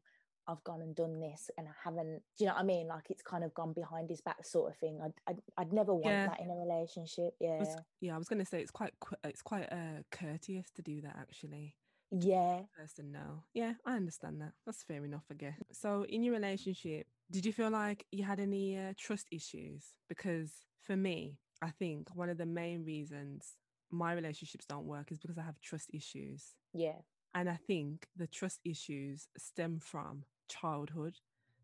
I've 0.50 0.64
gone 0.64 0.82
and 0.82 0.96
done 0.96 1.20
this, 1.20 1.50
and 1.58 1.68
I 1.68 1.72
haven't. 1.84 2.22
Do 2.38 2.44
you 2.44 2.48
know 2.48 2.54
what 2.56 2.62
I 2.62 2.66
mean? 2.66 2.88
Like, 2.88 3.06
it's 3.12 3.22
kind 3.22 3.44
of 3.44 3.54
gone 3.54 3.74
behind 3.74 4.10
his 4.10 4.20
back, 4.22 4.44
sort 4.46 4.72
of 4.72 4.78
thing. 4.80 5.00
I'd 5.04 5.14
I'd, 5.28 5.42
I'd 5.58 5.74
never 5.74 5.94
want 5.94 6.08
Yeah. 6.08 6.28
that 6.28 6.40
in 6.42 6.50
a 6.50 6.56
relationship. 6.56 7.36
I 7.42 7.46
Yeah, 7.46 7.60
was- 7.60 7.76
yeah, 8.02 8.16
I 8.16 8.18
was 8.18 8.28
gonna 8.28 8.46
say 8.46 8.60
it's 8.62 8.72
quite 8.72 8.94
it's 9.24 9.42
quite 9.44 9.72
uh, 9.72 10.02
courteous 10.12 10.70
to 10.78 10.82
do 10.82 11.02
that 11.02 11.16
actually. 11.20 11.76
yeah. 12.12 12.62
Person 12.76 13.12
no, 13.12 13.44
yeah, 13.54 13.74
I 13.86 13.96
understand 13.96 14.42
that. 14.42 14.54
That's 14.66 14.84
fair 14.84 15.06
enough, 15.06 15.26
I 15.32 15.36
guess. 15.36 15.62
So, 15.72 16.04
in 16.10 16.24
your 16.24 16.34
relationship, 16.34 17.06
did 17.30 17.46
you 17.46 17.54
feel 17.54 17.70
like 17.70 18.06
you 18.12 18.24
had 18.24 18.40
any 18.40 18.78
uh, 18.78 18.94
trust 18.98 19.28
issues? 19.32 19.94
Because 20.08 20.52
for 20.82 20.98
me, 20.98 21.38
I 21.62 21.70
think 21.70 22.10
one 22.16 22.30
of 22.30 22.38
the 22.40 22.48
main 22.48 22.84
reasons 22.86 23.56
my 23.92 24.14
relationships 24.14 24.66
don't 24.66 24.86
work 24.86 25.12
is 25.12 25.20
because 25.20 25.38
I 25.38 25.44
have 25.44 25.60
trust 25.62 25.90
issues. 25.94 26.56
Yeah. 26.74 27.00
And 27.36 27.48
I 27.50 27.58
think 27.68 28.08
the 28.16 28.26
trust 28.26 28.60
issues 28.66 29.28
stem 29.38 29.80
from 29.80 30.24
childhood. 30.50 31.16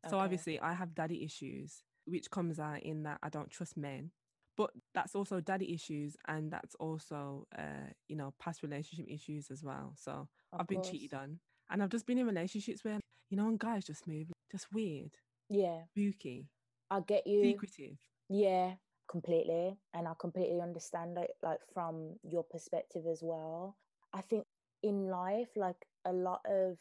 So 0.06 0.18
Okay. 0.18 0.20
obviously, 0.20 0.60
I 0.60 0.74
have 0.74 0.96
daddy 0.96 1.24
issues, 1.24 1.84
which 2.06 2.32
comes 2.32 2.60
out 2.60 2.84
in 2.84 3.04
that 3.04 3.20
I 3.24 3.30
don't 3.30 3.50
trust 3.52 3.78
men. 3.78 4.12
But 4.58 4.72
that's 4.94 5.16
also 5.16 5.42
daddy 5.42 5.74
issues, 5.74 6.16
and 6.28 6.52
that's 6.52 6.76
also, 6.76 7.48
uh, 7.58 7.90
you 8.08 8.16
know, 8.16 8.34
past 8.40 8.64
relationship 8.64 9.08
issues 9.10 9.52
as 9.52 9.64
well. 9.64 9.94
So 9.98 10.30
Of 10.54 10.60
I've 10.60 10.68
been 10.68 10.82
course. 10.82 10.88
cheated 10.92 11.14
on, 11.14 11.40
and 11.70 11.84
I've 11.84 11.90
just 11.90 12.06
been 12.08 12.18
in 12.20 12.26
relationships 12.28 12.84
where, 12.84 13.00
you 13.30 13.38
know, 13.38 13.46
when 13.46 13.58
guys 13.58 13.86
just 13.86 14.08
move, 14.08 14.28
just 14.52 14.72
weird, 14.74 15.18
Yeah, 15.50 15.84
spooky, 15.92 16.48
I 16.90 17.00
get 17.02 17.28
you. 17.28 17.62
secretive. 17.62 17.98
Yeah, 18.30 18.76
completely. 19.08 19.78
And 19.94 20.08
I 20.08 20.14
completely 20.20 20.62
understand 20.62 21.18
it, 21.18 21.32
like 21.44 21.62
from 21.74 22.20
your 22.24 22.44
perspective 22.44 23.06
as 23.08 23.22
well. 23.24 23.78
I 24.14 24.22
think 24.22 24.46
in 24.84 25.10
life, 25.10 25.50
like 25.56 25.86
a 26.06 26.14
lot 26.14 26.42
of 26.46 26.78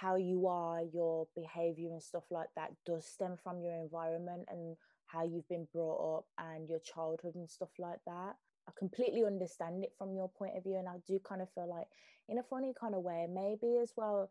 how 0.00 0.16
you 0.16 0.46
are, 0.46 0.82
your 0.92 1.26
behavior 1.34 1.90
and 1.90 2.02
stuff 2.02 2.24
like 2.30 2.48
that 2.56 2.72
does 2.84 3.06
stem 3.06 3.36
from 3.42 3.62
your 3.62 3.74
environment 3.74 4.44
and 4.48 4.76
how 5.06 5.24
you've 5.24 5.48
been 5.48 5.66
brought 5.72 6.18
up 6.18 6.24
and 6.38 6.68
your 6.68 6.80
childhood 6.80 7.34
and 7.34 7.48
stuff 7.48 7.70
like 7.78 8.00
that. 8.06 8.34
I 8.68 8.72
completely 8.76 9.24
understand 9.24 9.84
it 9.84 9.92
from 9.96 10.14
your 10.14 10.28
point 10.28 10.56
of 10.56 10.64
view. 10.64 10.76
And 10.76 10.88
I 10.88 10.96
do 11.06 11.18
kind 11.26 11.40
of 11.40 11.48
feel 11.54 11.68
like, 11.68 11.86
in 12.28 12.38
a 12.38 12.42
funny 12.42 12.74
kind 12.78 12.94
of 12.94 13.02
way, 13.02 13.26
maybe 13.32 13.78
as 13.80 13.92
well, 13.96 14.28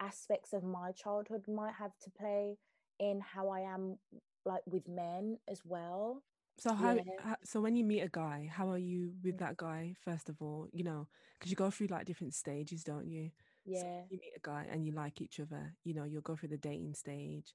aspects 0.00 0.52
of 0.52 0.64
my 0.64 0.92
childhood 0.92 1.44
might 1.48 1.74
have 1.74 1.92
to 2.02 2.10
play 2.10 2.56
in 2.98 3.20
how 3.20 3.48
I 3.48 3.60
am 3.60 3.98
like 4.44 4.62
with 4.66 4.88
men 4.88 5.38
as 5.48 5.62
well. 5.64 6.22
So 6.58 6.74
how, 6.74 6.94
Yeah. 6.96 7.36
so 7.44 7.60
when 7.60 7.76
you 7.76 7.84
meet 7.84 8.00
a 8.00 8.08
guy, 8.08 8.50
how 8.52 8.68
are 8.70 8.78
you 8.78 9.12
with 9.22 9.36
Mm. 9.36 9.38
that 9.38 9.56
guy? 9.56 9.94
First 10.04 10.28
of 10.28 10.42
all, 10.42 10.66
you 10.72 10.82
know, 10.82 11.06
because 11.38 11.50
you 11.50 11.56
go 11.56 11.70
through 11.70 11.86
like 11.86 12.04
different 12.04 12.34
stages, 12.34 12.82
don't 12.82 13.06
you? 13.06 13.30
So 13.72 13.86
Yeah. 13.86 14.08
you 14.10 14.18
meet 14.20 14.32
a 14.36 14.40
guy 14.42 14.66
and 14.70 14.84
you 14.86 14.92
like 14.92 15.20
each 15.20 15.40
other, 15.40 15.74
you 15.84 15.94
know, 15.94 16.04
you'll 16.04 16.22
go 16.22 16.36
through 16.36 16.48
the 16.50 16.56
dating 16.58 16.94
stage. 16.94 17.54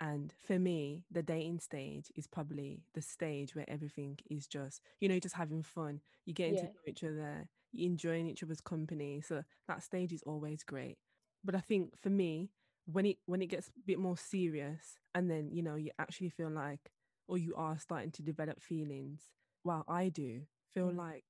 And 0.00 0.32
for 0.46 0.58
me, 0.58 1.04
the 1.10 1.22
dating 1.22 1.60
stage 1.60 2.10
is 2.16 2.26
probably 2.26 2.82
the 2.94 3.02
stage 3.02 3.54
where 3.54 3.68
everything 3.68 4.18
is 4.30 4.46
just, 4.46 4.80
you 5.00 5.08
know, 5.08 5.14
you're 5.14 5.20
just 5.20 5.36
having 5.36 5.62
fun. 5.62 6.00
You're 6.24 6.34
getting 6.34 6.56
to 6.56 6.66
know 6.66 6.70
each 6.88 7.04
other, 7.04 7.48
you're 7.72 7.86
enjoying 7.90 8.26
each 8.28 8.42
other's 8.42 8.60
company. 8.60 9.20
So 9.20 9.42
that 9.68 9.82
stage 9.82 10.12
is 10.12 10.22
always 10.24 10.62
great. 10.64 10.98
But 11.44 11.54
I 11.54 11.60
think 11.60 11.96
for 12.00 12.10
me, 12.10 12.50
when 12.86 13.06
it 13.06 13.18
when 13.26 13.42
it 13.42 13.46
gets 13.46 13.68
a 13.68 13.72
bit 13.86 13.98
more 13.98 14.16
serious 14.16 14.98
and 15.14 15.30
then, 15.30 15.50
you 15.52 15.62
know, 15.62 15.76
you 15.76 15.90
actually 15.98 16.30
feel 16.30 16.50
like 16.50 16.90
or 17.28 17.38
you 17.38 17.54
are 17.56 17.78
starting 17.78 18.10
to 18.12 18.22
develop 18.22 18.60
feelings, 18.62 19.30
well, 19.64 19.84
I 19.88 20.08
do 20.08 20.42
feel 20.72 20.90
Mm. 20.90 20.96
like 20.96 21.24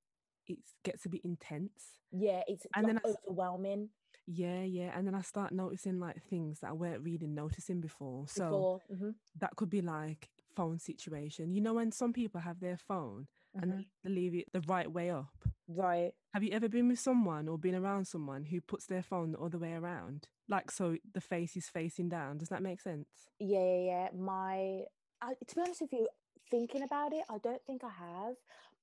it 0.47 0.59
gets 0.85 1.05
a 1.05 1.09
bit 1.09 1.23
intense. 1.25 1.99
Yeah, 2.12 2.43
it's 2.47 2.67
And 2.75 2.89
like 2.89 2.99
s- 3.05 3.19
overwhelming 3.27 3.91
Yeah, 4.35 4.62
yeah. 4.62 4.97
And 4.97 5.07
then 5.07 5.15
I 5.15 5.23
start 5.23 5.53
noticing 5.53 5.99
like 6.01 6.23
things 6.23 6.61
that 6.61 6.71
I 6.71 6.73
weren't 6.73 7.03
really 7.05 7.27
noticing 7.27 7.81
before. 7.81 8.27
So 8.29 8.45
before. 8.45 8.81
mhm, 8.93 9.15
that 9.41 9.57
could 9.57 9.71
be 9.71 9.83
like 9.83 10.29
phone 10.57 10.79
situation. 10.79 11.53
You 11.53 11.61
know, 11.61 11.75
when 11.75 11.93
some 11.93 12.12
people 12.12 12.41
have 12.41 12.61
their 12.61 12.77
phone 12.77 13.27
and 13.61 13.73
mhm. 13.73 13.87
they 14.05 14.11
leave 14.11 14.35
it 14.35 14.47
the 14.53 14.61
right 14.62 14.91
way 14.91 15.11
up. 15.11 15.35
Right. 15.69 16.12
Have 16.35 16.43
you 16.43 16.51
ever 16.53 16.69
been 16.69 16.89
with 16.89 16.99
someone 16.99 17.49
or 17.49 17.59
been 17.59 17.75
around 17.75 18.07
someone 18.07 18.45
who 18.47 18.61
puts 18.61 18.87
their 18.87 19.03
phone 19.03 19.33
the 19.33 19.39
other 19.39 19.59
way 19.59 19.75
around? 19.75 20.29
Like 20.49 20.71
so 20.71 20.97
the 21.15 21.21
face 21.21 21.57
is 21.57 21.69
facing 21.69 22.09
down. 22.09 22.39
Does 22.39 22.49
that 22.49 22.62
make 22.62 22.81
sense? 22.81 23.09
Yeah, 23.39 23.59
yeah, 23.65 23.85
yeah. 23.85 24.09
My, 24.17 24.83
I, 25.21 25.35
to 25.47 25.55
be 25.55 25.61
honest 25.61 25.83
with 25.83 25.93
you, 25.93 26.09
thinking 26.51 26.83
about 26.83 27.12
it, 27.12 27.25
I 27.29 27.39
don't 27.39 27.62
think 27.67 27.83
I 27.85 27.91
have, 27.91 28.35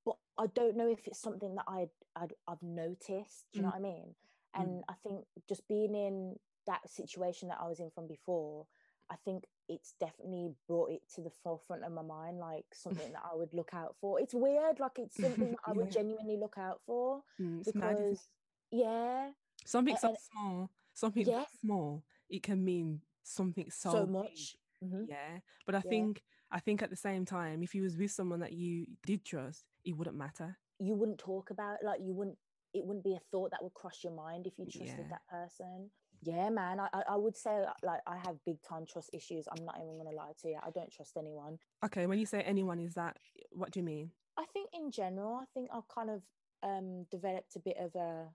but 0.06 0.15
I 0.38 0.48
don't 0.48 0.77
know 0.77 0.89
if 0.91 1.08
it's 1.08 1.20
something 1.22 1.56
that 1.56 1.65
I'd, 1.68 1.89
I'd 2.15 2.34
I've 2.48 2.62
noticed. 2.63 3.46
Do 3.53 3.60
you 3.60 3.62
know 3.63 3.70
Mm. 3.70 3.74
what 3.74 3.75
I 3.75 3.79
mean? 3.79 4.15
Mm. 4.58 4.62
And 4.62 4.84
I 4.89 4.94
think 5.03 5.25
just 5.48 5.68
being 5.68 5.96
in 5.96 6.36
that 6.68 6.89
situation 6.89 7.50
that 7.50 7.60
I 7.62 7.68
was 7.68 7.79
in 7.79 7.91
from 7.91 8.08
before, 8.08 8.68
I 9.10 9.15
think 9.25 9.46
it's 9.68 9.94
definitely 10.00 10.51
brought 10.68 10.91
it 10.91 11.01
to 11.15 11.22
the 11.22 11.32
forefront 11.44 11.84
of 11.84 11.91
my 11.91 12.01
mind, 12.01 12.39
like 12.39 12.65
something 12.74 13.12
that 13.13 13.24
I 13.32 13.36
would 13.36 13.53
look 13.53 13.74
out 13.74 13.96
for. 14.01 14.20
It's 14.20 14.34
weird, 14.34 14.79
like 14.79 14.98
it's 15.00 15.20
something 15.20 15.51
that 15.51 15.60
I 15.65 15.74
would 15.74 15.86
Yeah. 15.91 15.94
genuinely 15.94 16.38
look 16.38 16.58
out 16.58 16.82
for 16.86 17.24
Mm, 17.39 17.63
because, 17.65 18.29
yeah, 18.72 19.32
Something 19.65 19.96
so 19.98 20.15
small, 20.32 20.72
something 20.94 21.25
that 21.25 21.48
small, 21.62 22.03
it 22.29 22.44
can 22.44 22.63
mean 22.63 23.01
something 23.24 23.70
so, 23.70 23.91
so 23.91 24.06
much. 24.08 24.58
Mhm. 24.84 25.08
Yeah. 25.08 25.39
But 25.65 25.75
I 25.75 25.82
Yeah. 25.82 25.89
think 25.89 26.24
I 26.51 26.60
think 26.60 26.82
at 26.82 26.89
the 26.89 26.96
same 26.96 27.25
time, 27.25 27.62
if 27.62 27.75
you 27.75 27.84
was 27.84 27.96
with 27.96 28.12
someone 28.12 28.39
that 28.39 28.53
you 28.53 28.88
did 29.06 29.24
trust, 29.24 29.65
it 29.86 29.96
wouldn't 29.96 30.18
matter. 30.18 30.58
you 30.79 30.96
wouldn't 30.96 31.20
talk 31.20 31.50
about 31.50 31.84
like 31.84 32.00
you 32.01 32.13
wouldn't 32.13 32.38
it 32.73 32.85
wouldn't 32.85 33.03
be 33.03 33.15
a 33.15 33.19
thought 33.31 33.51
that 33.51 33.63
would 33.63 33.73
cross 33.73 33.99
your 34.03 34.13
mind 34.13 34.45
if 34.47 34.53
you 34.57 34.65
trusted 34.65 35.05
Yeah. 35.09 35.09
that 35.17 35.27
person 35.29 35.89
yeah 36.23 36.49
man 36.49 36.79
I, 36.79 36.89
I 37.09 37.15
would 37.15 37.38
say 37.38 37.63
uh, 37.63 37.71
like 37.81 38.01
i 38.05 38.17
have 38.17 38.35
big 38.45 38.57
time 38.67 38.85
trust 38.85 39.09
issues 39.13 39.47
i'm 39.49 39.63
not 39.65 39.77
even 39.77 39.97
gonna 39.97 40.15
lie 40.15 40.33
to 40.41 40.49
you 40.49 40.59
i 40.61 40.69
don't 40.71 40.91
trust 40.91 41.15
anyone 41.17 41.57
Okay, 41.85 42.07
when 42.07 42.19
you 42.19 42.25
say 42.25 42.41
anyone, 42.41 42.77
is 42.79 42.93
that 42.95 43.15
what 43.51 43.71
do 43.71 43.79
you 43.79 43.85
mean? 43.85 44.11
i 44.38 44.45
think 44.53 44.69
in 44.73 44.91
general 44.91 45.35
i 45.35 45.45
think 45.53 45.69
i've 45.73 45.88
kind 45.88 46.09
of 46.09 46.21
um 46.63 47.05
developed 47.09 47.55
a 47.55 47.59
bit 47.59 47.77
of 47.79 47.95
a 47.95 48.27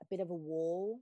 a 0.00 0.04
bit 0.10 0.20
of 0.20 0.30
a 0.30 0.34
wall 0.34 1.00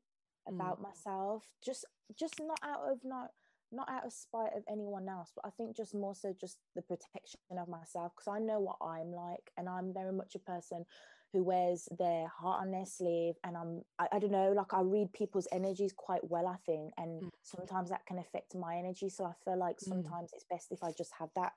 Mm. 0.48 0.54
about 0.54 0.80
myself 0.80 1.44
just 1.64 1.84
just 2.18 2.40
not 2.40 2.58
out 2.64 2.80
of 2.90 2.98
not 3.04 3.28
not 3.70 3.88
out 3.90 4.06
of 4.06 4.12
spite 4.12 4.52
of 4.56 4.64
anyone 4.70 5.06
else 5.08 5.30
but 5.36 5.44
i 5.46 5.50
think 5.50 5.76
just 5.76 5.94
more 5.94 6.14
so 6.14 6.34
just 6.40 6.56
the 6.74 6.82
protection 6.82 7.38
of 7.60 7.68
myself 7.68 8.10
because 8.16 8.26
i 8.34 8.38
know 8.40 8.58
what 8.58 8.76
i'm 8.82 9.12
like 9.12 9.52
and 9.58 9.68
i'm 9.68 9.92
very 9.92 10.12
much 10.12 10.34
a 10.34 10.38
person 10.40 10.84
who 11.32 11.42
wears 11.44 11.88
their 11.98 12.26
heart 12.28 12.62
on 12.62 12.70
their 12.70 12.84
sleeve 12.86 13.34
and 13.44 13.56
i'm 13.56 13.82
i, 13.98 14.08
I 14.12 14.18
don't 14.18 14.32
know 14.32 14.52
like 14.56 14.72
i 14.74 14.80
read 14.80 15.12
people's 15.12 15.48
energies 15.52 15.92
quite 15.96 16.28
well 16.28 16.46
i 16.46 16.56
think 16.66 16.92
and 16.96 17.22
Mm. 17.22 17.28
sometimes 17.42 17.90
that 17.90 18.06
can 18.06 18.18
affect 18.18 18.54
my 18.54 18.76
energy 18.76 19.08
so 19.08 19.24
i 19.24 19.32
feel 19.44 19.58
like 19.58 19.76
Mm. 19.78 19.88
sometimes 19.88 20.32
it's 20.32 20.44
best 20.50 20.72
if 20.72 20.82
i 20.82 20.90
just 20.96 21.12
have 21.18 21.30
that 21.36 21.52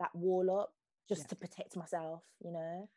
that 0.00 0.14
wall 0.14 0.60
up 0.60 0.72
just 1.08 1.22
Yeah. 1.22 1.26
to 1.28 1.36
protect 1.36 1.76
myself 1.76 2.22
you 2.44 2.50
know 2.52 2.88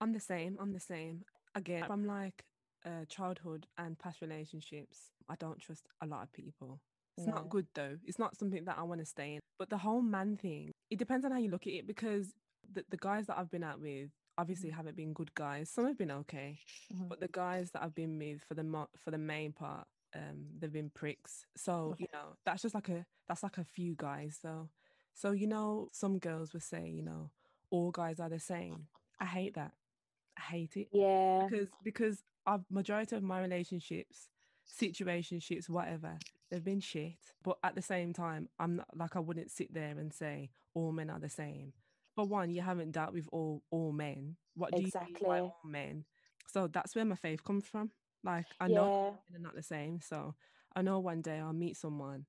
I'm 0.00 0.12
the 0.12 0.20
same. 0.20 0.56
I'm 0.60 0.72
the 0.72 0.78
same. 0.78 1.24
Again, 1.56 1.84
from 1.84 2.06
like 2.06 2.44
uh, 2.86 3.04
childhood 3.08 3.66
and 3.78 3.98
past 3.98 4.20
relationships, 4.20 5.10
I 5.28 5.34
don't 5.34 5.58
trust 5.58 5.88
a 6.00 6.06
lot 6.06 6.22
of 6.22 6.32
people. 6.32 6.80
It's 7.16 7.26
No. 7.26 7.34
not 7.34 7.48
good 7.48 7.66
though. 7.74 7.96
It's 8.04 8.18
not 8.18 8.36
something 8.38 8.64
that 8.66 8.78
I 8.78 8.84
want 8.84 9.00
to 9.00 9.04
stay 9.04 9.34
in. 9.34 9.40
But 9.58 9.70
the 9.70 9.78
whole 9.78 10.00
man 10.00 10.36
thing, 10.36 10.70
it 10.88 11.00
depends 11.00 11.24
on 11.24 11.32
how 11.32 11.38
you 11.38 11.50
look 11.50 11.66
at 11.66 11.72
it 11.72 11.86
because 11.88 12.32
the, 12.72 12.84
the 12.88 12.96
guys 12.96 13.26
that 13.26 13.38
I've 13.38 13.50
been 13.50 13.64
out 13.64 13.80
with 13.80 14.10
obviously 14.38 14.70
Mhm. 14.70 14.74
haven't 14.74 14.96
been 14.96 15.12
good 15.12 15.34
guys. 15.34 15.68
Some 15.68 15.86
have 15.86 15.98
been 15.98 16.10
okay, 16.12 16.60
Mhm. 16.92 17.08
but 17.08 17.20
the 17.20 17.28
guys 17.28 17.70
that 17.72 17.82
I've 17.82 17.94
been 17.94 18.18
with 18.18 18.42
for 18.44 18.54
the 18.54 18.64
mo- 18.64 18.88
for 18.96 19.10
the 19.10 19.18
main 19.18 19.52
part, 19.52 19.86
um, 20.14 20.58
they've 20.58 20.72
been 20.72 20.90
pricks. 20.90 21.44
So 21.56 21.96
you 21.98 22.06
know, 22.12 22.36
that's 22.44 22.62
just 22.62 22.74
like 22.74 22.88
a 22.88 23.04
that's 23.26 23.42
like 23.42 23.58
a 23.58 23.64
few 23.64 23.94
guys. 23.96 24.38
So 24.38 24.70
so 25.12 25.32
you 25.32 25.46
know, 25.46 25.88
some 25.92 26.18
girls 26.18 26.52
will 26.52 26.60
say, 26.60 26.88
you 26.88 27.02
know, 27.02 27.30
all 27.70 27.90
guys 27.90 28.20
are 28.20 28.30
the 28.30 28.38
same. 28.40 28.88
I 29.20 29.26
hate 29.26 29.54
that. 29.54 29.74
I 30.36 30.40
hate 30.42 30.76
it 30.76 30.88
yeah 30.92 31.46
because 31.48 31.68
because 31.82 32.24
I've 32.46 32.70
majority 32.70 33.16
of 33.16 33.22
my 33.24 33.40
relationships, 33.42 34.28
situationships, 34.66 35.68
whatever, 35.68 36.18
they've 36.48 36.64
been 36.64 36.80
shit. 36.80 37.18
But 37.42 37.58
at 37.64 37.74
the 37.74 37.82
same 37.82 38.12
time, 38.12 38.48
I'm 38.58 38.76
not 38.76 38.96
like 38.96 39.16
I 39.16 39.20
wouldn't 39.20 39.50
sit 39.50 39.74
there 39.74 39.98
and 39.98 40.12
say 40.14 40.50
all 40.74 40.92
men 40.92 41.10
are 41.10 41.18
the 41.18 41.28
same. 41.28 41.72
For 42.18 42.24
one, 42.26 42.50
you 42.50 42.62
haven't 42.62 42.90
dealt 42.90 43.12
with 43.12 43.28
all 43.30 43.62
all 43.70 43.92
men. 43.92 44.34
What 44.56 44.72
do 44.72 44.78
you 44.78 44.86
mean 44.86 44.90
by 44.92 45.06
Exactly. 45.06 45.38
all 45.38 45.56
men? 45.64 46.04
So 46.48 46.66
that's 46.66 46.96
where 46.96 47.04
my 47.04 47.14
faith 47.14 47.44
comes 47.44 47.64
from. 47.64 47.92
Like 48.24 48.46
I 48.58 48.66
know 48.66 48.86
yeah 48.86 49.10
men 49.30 49.40
are 49.40 49.44
not 49.44 49.54
the 49.54 49.62
same. 49.62 50.00
So 50.00 50.34
I 50.74 50.82
know 50.82 50.98
one 50.98 51.22
day 51.22 51.38
I'll 51.38 51.52
meet 51.52 51.76
someone 51.76 52.26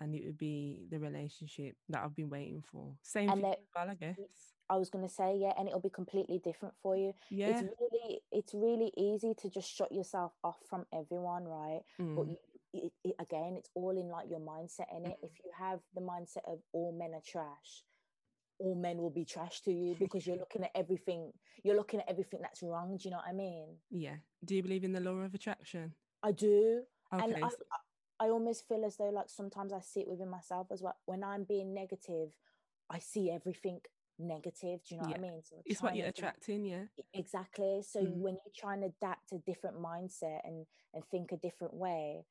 and 0.00 0.16
it 0.16 0.24
would 0.24 0.36
be 0.36 0.86
the 0.90 0.98
relationship 0.98 1.76
that 1.90 2.02
I've 2.02 2.16
been 2.16 2.28
waiting 2.28 2.60
for. 2.72 2.96
Same 3.02 3.30
And 3.30 3.40
for 3.40 3.46
you 3.46 3.52
that- 3.52 3.58
as 3.60 3.66
well, 3.76 3.90
I 3.90 3.94
guess. 3.94 4.18
I 4.68 4.76
was 4.76 4.90
going 4.90 5.06
to 5.06 5.12
say, 5.12 5.36
yeah, 5.36 5.52
and 5.58 5.68
it'll 5.68 5.80
be 5.80 5.90
completely 5.90 6.38
different 6.38 6.74
for 6.82 6.96
you. 6.96 7.12
Yeah. 7.28 7.50
It's 7.50 7.62
really, 7.80 8.20
it's 8.32 8.54
really 8.54 8.92
easy 8.96 9.34
to 9.42 9.48
just 9.50 9.68
shut 9.70 9.92
yourself 9.92 10.32
off 10.42 10.58
from 10.68 10.86
everyone, 10.92 11.44
right? 11.46 11.82
But 11.98 12.04
Mm, 12.26 12.30
you, 12.30 12.36
it, 12.72 12.92
it, 13.04 13.14
again, 13.20 13.54
it's 13.56 13.70
all 13.74 13.96
in 13.96 14.08
like 14.08 14.28
your 14.30 14.40
mindset 14.40 14.86
in 14.96 15.04
it. 15.06 15.16
Mm-hmm. 15.18 15.26
If 15.26 15.32
you 15.44 15.50
have 15.58 15.80
the 15.94 16.00
mindset 16.00 16.44
of 16.46 16.58
all 16.72 16.92
men 16.92 17.14
are 17.14 17.20
trash, 17.24 17.84
all 18.60 18.74
men 18.74 18.98
will 18.98 19.10
be 19.10 19.24
trash 19.24 19.60
to 19.62 19.72
you 19.72 19.96
because 19.98 20.26
you're 20.26 20.36
looking 20.36 20.62
at 20.64 20.70
everything. 20.74 21.32
You're 21.64 21.76
looking 21.76 22.00
at 22.00 22.08
everything 22.08 22.40
that's 22.42 22.62
wrong. 22.62 22.96
Do 22.96 23.08
you 23.08 23.10
know 23.10 23.18
what 23.18 23.28
I 23.28 23.32
mean? 23.32 23.76
Yeah. 23.90 24.16
Do 24.44 24.54
you 24.54 24.62
believe 24.62 24.84
in 24.84 24.92
the 24.92 25.00
law 25.00 25.16
of 25.16 25.34
attraction? 25.34 25.94
I 26.22 26.32
do, 26.32 26.82
Okay. 27.12 27.24
and 27.24 27.44
I, 27.44 27.48
I, 28.26 28.28
almost 28.28 28.68
feel 28.68 28.84
as 28.84 28.96
though 28.98 29.08
like 29.10 29.30
sometimes 29.30 29.72
I 29.72 29.80
see 29.80 30.00
it 30.00 30.08
within 30.08 30.28
myself 30.28 30.68
as 30.70 30.82
well. 30.82 30.96
When 31.06 31.24
I'm 31.24 31.44
being 31.44 31.72
negative, 31.74 32.28
I 32.90 32.98
see 32.98 33.30
everything 33.30 33.80
negative. 34.18 34.80
Do 34.86 34.94
you 34.94 35.00
know 35.00 35.08
what 35.08 35.16
I 35.18 35.20
mean? 35.20 35.40
So 35.42 35.56
it's 35.64 35.82
what 35.82 35.96
you're 35.96 36.04
think- 36.04 36.18
attracting, 36.18 36.64
yeah. 36.66 36.84
exactly 37.14 37.82
so 37.82 38.00
Mhm. 38.02 38.16
when 38.18 38.34
you 38.34 38.52
try 38.54 38.74
and 38.74 38.84
adapt 38.84 39.32
a 39.32 39.38
different 39.38 39.78
mindset 39.78 40.40
and 40.44 40.66
and 40.92 41.02
think 41.10 41.32
a 41.32 41.36
different 41.38 41.72
way 41.72 42.26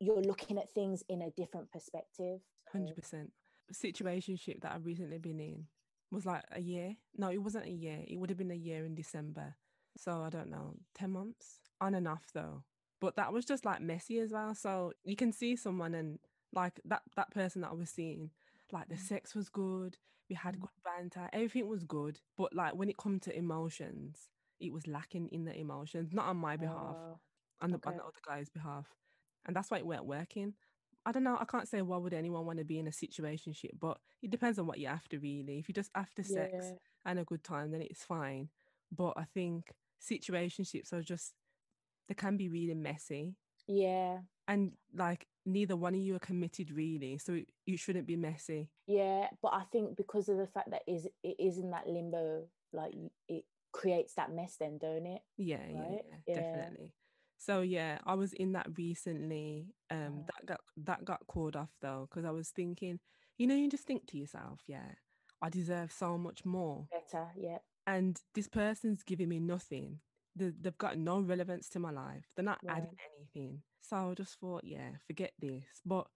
you're 0.00 0.20
looking 0.22 0.58
at 0.58 0.68
things 0.70 1.02
in 1.08 1.22
a 1.22 1.30
different 1.30 1.70
perspective 1.70 2.40
So, 2.66 2.78
Hundred 2.78 2.96
percent. 2.96 3.30
Situationship 3.72 4.60
that 4.62 4.72
I've 4.72 4.86
recently 4.86 5.18
been 5.18 5.40
in 5.40 5.66
was 6.10 6.26
like 6.26 6.44
a 6.52 6.60
year. 6.60 6.96
No, 7.16 7.30
it 7.30 7.42
wasn't 7.42 7.66
a 7.66 7.70
year. 7.72 8.00
It 8.06 8.18
would 8.18 8.30
have 8.30 8.38
been 8.38 8.50
a 8.50 8.54
year 8.54 8.84
in 8.84 8.94
December. 8.94 9.54
So 9.96 10.22
I 10.22 10.30
don't 10.30 10.50
know, 10.50 10.74
ten 10.94 11.10
months 11.10 11.60
on 11.80 11.94
and 11.94 12.08
off 12.08 12.26
though. 12.34 12.62
But 13.00 13.16
that 13.16 13.32
was 13.32 13.44
just 13.44 13.64
like 13.64 13.80
messy 13.80 14.18
as 14.18 14.32
well. 14.32 14.54
So 14.54 14.92
you 15.04 15.16
can 15.16 15.32
see 15.32 15.56
someone 15.56 15.94
and 15.94 16.18
like 16.52 16.80
that 16.84 17.02
that 17.16 17.30
person 17.30 17.62
that 17.62 17.70
I 17.70 17.74
was 17.74 17.90
seeing, 17.90 18.30
like 18.72 18.88
the 18.88 18.96
sex 18.96 19.34
was 19.34 19.48
good. 19.48 19.96
We 20.28 20.36
had 20.36 20.60
good 20.60 20.70
banter. 20.84 21.28
Everything 21.32 21.68
was 21.68 21.84
good. 21.84 22.20
But 22.36 22.54
like 22.54 22.74
when 22.74 22.88
it 22.88 22.96
come 22.96 23.20
to 23.20 23.36
emotions, 23.36 24.28
it 24.60 24.72
was 24.72 24.86
lacking 24.86 25.28
in 25.32 25.44
the 25.44 25.54
emotions. 25.58 26.12
Not 26.12 26.26
on 26.26 26.36
my 26.38 26.56
behalf 26.56 26.96
oh, 26.98 27.18
on 27.60 27.70
the, 27.70 27.76
Okay. 27.76 27.90
on 27.90 27.96
the 27.96 28.02
other 28.02 28.20
guy's 28.26 28.48
behalf. 28.48 28.86
And 29.46 29.54
that's 29.54 29.70
why 29.70 29.78
it 29.78 29.86
weren't 29.86 30.06
working. 30.06 30.54
I 31.06 31.12
don't 31.12 31.24
know. 31.24 31.36
I 31.38 31.44
can't 31.44 31.68
say 31.68 31.82
why 31.82 31.96
would 31.98 32.14
anyone 32.14 32.46
want 32.46 32.58
to 32.58 32.64
be 32.64 32.78
in 32.78 32.86
a 32.86 32.90
situationship, 32.90 33.78
but 33.78 33.98
it 34.22 34.30
depends 34.30 34.58
on 34.58 34.66
what 34.66 34.78
you're 34.80 34.90
after, 34.90 35.18
really. 35.18 35.58
If 35.58 35.68
you're 35.68 35.74
just 35.74 35.90
after 35.94 36.22
sex 36.22 36.52
yeah 36.54 36.70
and 37.04 37.18
a 37.18 37.24
good 37.24 37.44
time, 37.44 37.70
then 37.70 37.82
it's 37.82 38.02
fine. 38.04 38.48
But 38.90 39.14
I 39.16 39.24
think 39.24 39.72
situationships 40.00 40.92
are 40.92 41.02
just, 41.02 41.34
they 42.08 42.14
can 42.14 42.36
be 42.36 42.48
really 42.48 42.74
messy. 42.74 43.36
yeah 43.66 44.18
And 44.48 44.72
like 44.94 45.26
neither 45.44 45.76
one 45.76 45.94
of 45.94 46.00
you 46.00 46.16
are 46.16 46.20
committed, 46.20 46.70
really. 46.70 47.18
So 47.18 47.34
it, 47.34 47.48
it 47.66 47.78
shouldn't 47.78 48.06
be 48.06 48.16
messy. 48.16 48.70
yeah 48.86 49.28
but 49.42 49.52
i 49.54 49.62
think 49.72 49.96
because 49.96 50.28
of 50.28 50.36
the 50.36 50.46
fact 50.46 50.70
that 50.70 50.82
is 50.86 51.06
it 51.22 51.36
is 51.38 51.56
in 51.58 51.70
that 51.70 51.86
limbo 51.88 52.44
like 52.72 52.92
it 53.28 53.44
creates 53.72 54.14
that 54.14 54.30
mess 54.32 54.56
then 54.60 54.76
don't 54.78 55.06
it 55.06 55.22
Yeah, 55.38 55.56
yeah, 55.68 55.80
Right? 55.80 56.02
yeah, 56.10 56.16
Yeah. 56.26 56.34
definitely. 56.42 56.92
So 57.38 57.60
yeah, 57.62 57.98
I 58.06 58.14
was 58.14 58.32
in 58.32 58.52
that 58.52 58.68
recently. 58.78 59.74
Um, 59.90 59.98
Uh-huh. 60.06 60.22
that 60.28 60.46
got 60.46 60.60
that 60.76 61.04
got 61.04 61.26
called 61.26 61.56
off 61.56 61.70
though, 61.80 62.08
because 62.08 62.24
I 62.24 62.30
was 62.30 62.50
thinking, 62.50 63.00
you 63.38 63.46
know, 63.46 63.54
you 63.54 63.68
just 63.68 63.84
think 63.84 64.06
to 64.08 64.18
yourself, 64.18 64.60
yeah, 64.66 64.92
I 65.42 65.50
deserve 65.50 65.92
so 65.92 66.18
much 66.18 66.44
more, 66.44 66.86
better 66.90 67.28
yeah. 67.36 67.58
And 67.86 68.18
this 68.34 68.48
person's 68.48 69.02
giving 69.02 69.28
me 69.28 69.40
nothing. 69.40 70.00
They, 70.34 70.52
they've 70.58 70.78
got 70.78 70.96
no 70.96 71.20
relevance 71.20 71.68
to 71.70 71.78
my 71.78 71.90
life. 71.90 72.24
They're 72.34 72.44
not 72.44 72.58
adding 72.66 72.96
anything. 73.18 73.62
So 73.82 74.10
I 74.10 74.14
just 74.14 74.40
thought, 74.40 74.62
yeah, 74.64 74.92
forget 75.06 75.32
this. 75.38 75.64
But 75.84 76.06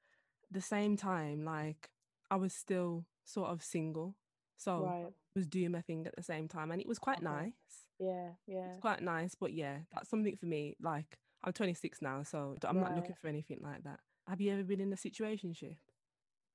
at 0.45 0.53
the 0.53 0.62
same 0.62 0.97
time, 0.97 1.45
like 1.45 1.91
I 2.31 2.37
was 2.37 2.55
still 2.55 3.05
sort 3.25 3.50
of 3.50 3.62
single, 3.62 4.17
so 4.57 4.85
right. 4.85 5.12
Was 5.37 5.47
doing 5.47 5.71
my 5.71 5.83
thing 5.83 6.05
at 6.07 6.17
the 6.17 6.23
same 6.23 6.49
time, 6.49 6.73
and 6.73 6.81
it 6.81 6.88
was 6.88 6.99
quite 6.99 7.25
uh-huh. 7.25 7.43
nice. 7.43 7.53
Yeah 8.00 8.31
yeah. 8.47 8.71
it's 8.71 8.81
quite 8.81 9.03
nice 9.03 9.35
but 9.38 9.53
yeah 9.53 9.79
that's 9.93 10.09
something 10.09 10.37
for 10.37 10.47
me 10.47 10.77
like 10.81 11.19
i'm 11.45 11.53
26 11.53 12.03
now 12.03 12.23
so 12.23 12.57
I'm 12.67 12.81
not 12.81 12.95
looking 12.97 13.15
for 13.21 13.29
anything 13.29 13.61
like 13.62 13.85
that 13.85 14.00
have 14.28 14.40
you 14.40 14.52
ever 14.52 14.62
been 14.62 14.80
in 14.80 14.92
a 14.92 14.97
situationship 14.97 15.76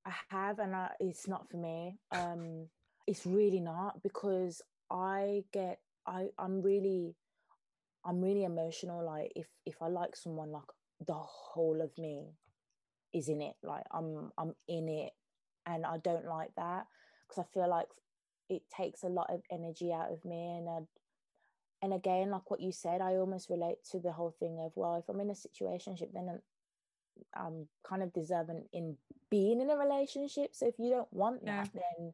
I 0.05 0.13
have, 0.29 0.59
and 0.59 0.75
I, 0.75 0.89
it's 0.99 1.27
not 1.27 1.49
for 1.49 1.57
me. 1.57 1.97
Um, 2.11 2.67
it's 3.07 3.25
really 3.25 3.59
not 3.59 4.03
because 4.03 4.61
I 4.91 5.43
get, 5.53 5.79
I, 6.05 6.27
I'm 6.37 6.61
really, 6.61 7.15
I'm 8.05 8.21
really 8.21 8.43
emotional. 8.43 9.05
Like 9.05 9.31
if 9.35 9.47
if 9.65 9.75
I 9.81 9.87
like 9.87 10.15
someone, 10.15 10.51
like 10.51 10.63
the 11.05 11.13
whole 11.13 11.81
of 11.81 11.97
me 11.97 12.33
is 13.13 13.29
in 13.29 13.41
it. 13.41 13.55
Like 13.63 13.83
I'm, 13.91 14.31
I'm 14.37 14.53
in 14.67 14.89
it, 14.89 15.13
and 15.65 15.85
I 15.85 15.97
don't 15.99 16.25
like 16.25 16.51
that 16.57 16.85
because 17.27 17.45
I 17.45 17.53
feel 17.53 17.69
like 17.69 17.87
it 18.49 18.63
takes 18.75 19.03
a 19.03 19.07
lot 19.07 19.29
of 19.29 19.41
energy 19.51 19.93
out 19.93 20.11
of 20.11 20.25
me, 20.25 20.57
and 20.57 20.67
I, 20.67 20.79
and 21.81 21.93
again, 21.93 22.29
like 22.29 22.51
what 22.51 22.59
you 22.59 22.73
said, 22.73 22.99
I 22.99 23.15
almost 23.15 23.49
relate 23.49 23.77
to 23.91 23.99
the 23.99 24.11
whole 24.11 24.35
thing 24.37 24.57
of 24.59 24.73
well, 24.75 24.97
if 24.97 25.07
I'm 25.07 25.21
in 25.21 25.29
a 25.29 25.33
situationship, 25.33 26.11
then 26.13 26.41
I'm, 27.35 27.45
I'm 27.45 27.67
kind 27.83 28.03
of 28.03 28.13
deserving 28.13 28.65
in 28.73 28.97
being 29.29 29.61
in 29.61 29.69
a 29.69 29.77
relationship. 29.77 30.55
So 30.55 30.67
if 30.67 30.75
you 30.79 30.89
don't 30.89 31.11
want 31.11 31.41
Yeah. 31.45 31.63
that, 31.63 31.69
then 31.73 32.13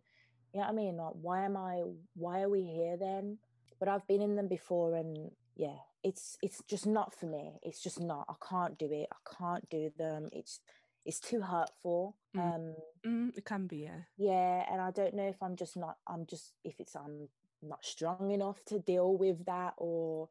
you 0.54 0.60
know 0.60 0.66
what 0.66 0.70
I 0.70 0.72
mean? 0.74 0.98
Like, 0.98 1.14
why 1.22 1.46
am 1.46 1.58
I? 1.58 1.84
Why 2.16 2.42
are 2.42 2.50
we 2.50 2.64
here 2.64 2.98
then? 2.98 3.38
But 3.80 3.90
I've 3.90 4.08
been 4.08 4.22
in 4.22 4.36
them 4.36 4.48
before, 4.48 4.96
and 4.96 5.32
yeah, 5.56 5.78
it's 6.04 6.38
it's 6.42 6.62
just 6.68 6.88
not 6.88 7.14
for 7.14 7.28
me. 7.28 7.60
It's 7.62 7.82
just 7.82 8.00
not. 8.00 8.26
I 8.30 8.34
can't 8.50 8.78
do 8.78 8.92
it. 8.92 9.08
I 9.12 9.36
can't 9.38 9.70
do 9.70 9.92
them. 9.98 10.30
It's 10.32 10.60
it's 11.06 11.20
too 11.20 11.42
hurtful. 11.42 12.16
Mm. 12.36 12.56
Um, 12.56 12.76
mm, 13.06 13.38
it 13.38 13.46
can 13.46 13.68
be 13.68 13.78
yeah 13.78 14.02
yeah, 14.18 14.66
and 14.72 14.82
I 14.82 14.92
don't 14.92 15.14
know 15.14 15.28
if 15.28 15.42
I'm 15.42 15.56
just 15.56 15.78
not. 15.78 15.98
I'm 16.08 16.26
just 16.26 16.54
if 16.64 16.80
it's 16.80 16.96
I'm 16.96 17.30
not 17.62 17.86
strong 17.86 18.32
enough 18.32 18.64
to 18.66 18.80
deal 18.80 19.16
with 19.18 19.46
that, 19.46 19.74
or 19.78 20.30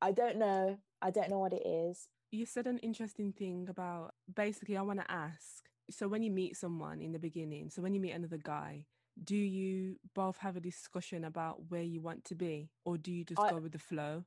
I 0.00 0.12
don't 0.12 0.36
know. 0.36 0.78
I 1.02 1.10
don't 1.10 1.30
know 1.30 1.38
what 1.38 1.52
it 1.52 1.66
is. 1.66 2.08
You 2.34 2.46
said 2.46 2.66
an 2.66 2.78
interesting 2.78 3.32
thing 3.32 3.66
about 3.70 4.14
basically 4.34 4.76
i 4.76 4.82
want 4.82 4.98
to 5.00 5.10
ask 5.10 5.64
so 5.90 6.08
when 6.08 6.22
you 6.22 6.30
meet 6.30 6.56
someone 6.56 7.00
in 7.00 7.12
the 7.12 7.18
beginning 7.18 7.70
so 7.70 7.80
when 7.82 7.94
you 7.94 8.00
meet 8.00 8.12
another 8.12 8.38
guy 8.42 8.84
do 9.22 9.36
you 9.36 9.96
both 10.14 10.38
have 10.38 10.56
a 10.56 10.60
discussion 10.60 11.24
about 11.24 11.56
where 11.68 11.82
you 11.82 12.00
want 12.00 12.24
to 12.24 12.34
be 12.34 12.68
or 12.84 12.96
do 12.98 13.12
you 13.12 13.24
just 13.24 13.40
I- 13.40 13.50
go 13.50 13.58
with 13.58 13.72
the 13.72 13.78
flow 13.78 14.24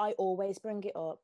I 0.00 0.12
always 0.12 0.60
bring 0.60 0.84
it 0.84 0.94
up. 0.94 1.18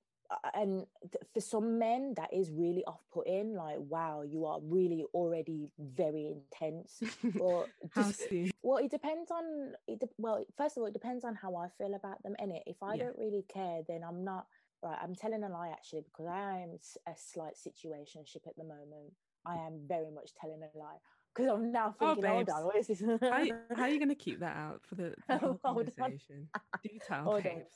And 0.52 0.84
th- 1.02 1.22
for 1.32 1.40
some 1.40 1.78
men, 1.78 2.14
that 2.16 2.32
is 2.34 2.50
really 2.50 2.84
off 2.86 3.04
putting. 3.12 3.54
Like, 3.54 3.76
wow, 3.78 4.22
you 4.22 4.46
are 4.46 4.58
really 4.60 5.04
already 5.14 5.70
very 5.78 6.26
intense. 6.34 7.00
Or 7.40 7.66
just, 7.94 8.22
well, 8.64 8.78
it 8.78 8.90
depends 8.90 9.30
on, 9.30 9.74
it 9.86 10.00
de- 10.00 10.08
well, 10.18 10.44
first 10.56 10.76
of 10.76 10.80
all, 10.80 10.88
it 10.88 10.92
depends 10.92 11.24
on 11.24 11.36
how 11.36 11.54
I 11.54 11.68
feel 11.78 11.94
about 11.94 12.20
them. 12.24 12.34
And 12.40 12.52
if 12.66 12.82
I 12.82 12.94
Yeah. 12.94 13.04
don't 13.04 13.18
really 13.18 13.44
care, 13.48 13.82
then 13.86 14.02
I'm 14.02 14.24
not, 14.24 14.46
right, 14.84 14.98
I'm 15.02 15.14
telling 15.14 15.42
a 15.42 15.48
lie 15.48 15.70
actually, 15.70 16.02
because 16.02 16.26
I 16.26 16.60
am 16.60 16.78
a 17.06 17.12
slight 17.16 17.54
situationship 17.54 18.46
at 18.46 18.56
the 18.56 18.64
moment. 18.64 19.12
I 19.46 19.56
am 19.56 19.80
very 19.86 20.10
much 20.10 20.30
telling 20.40 20.60
a 20.62 20.78
lie. 20.78 20.96
Because 21.34 21.50
I'm 21.50 21.72
now 21.72 21.94
Oh, 22.00 22.14
thinking, 22.14 22.24
hold 22.30 22.46
babes. 22.46 22.52
on, 22.52 22.64
what 22.64 22.76
is 22.76 22.86
this? 22.86 23.00
how, 23.00 23.44
how 23.76 23.82
are 23.82 23.88
you 23.88 23.98
going 23.98 24.08
to 24.08 24.14
keep 24.14 24.40
that 24.40 24.56
out 24.56 24.82
for 24.86 24.94
the, 24.94 25.14
conversation 25.64 26.48
do 26.82 26.90
tell 27.06 27.24
Hold 27.24 27.36
on. 27.38 27.42
babes 27.42 27.74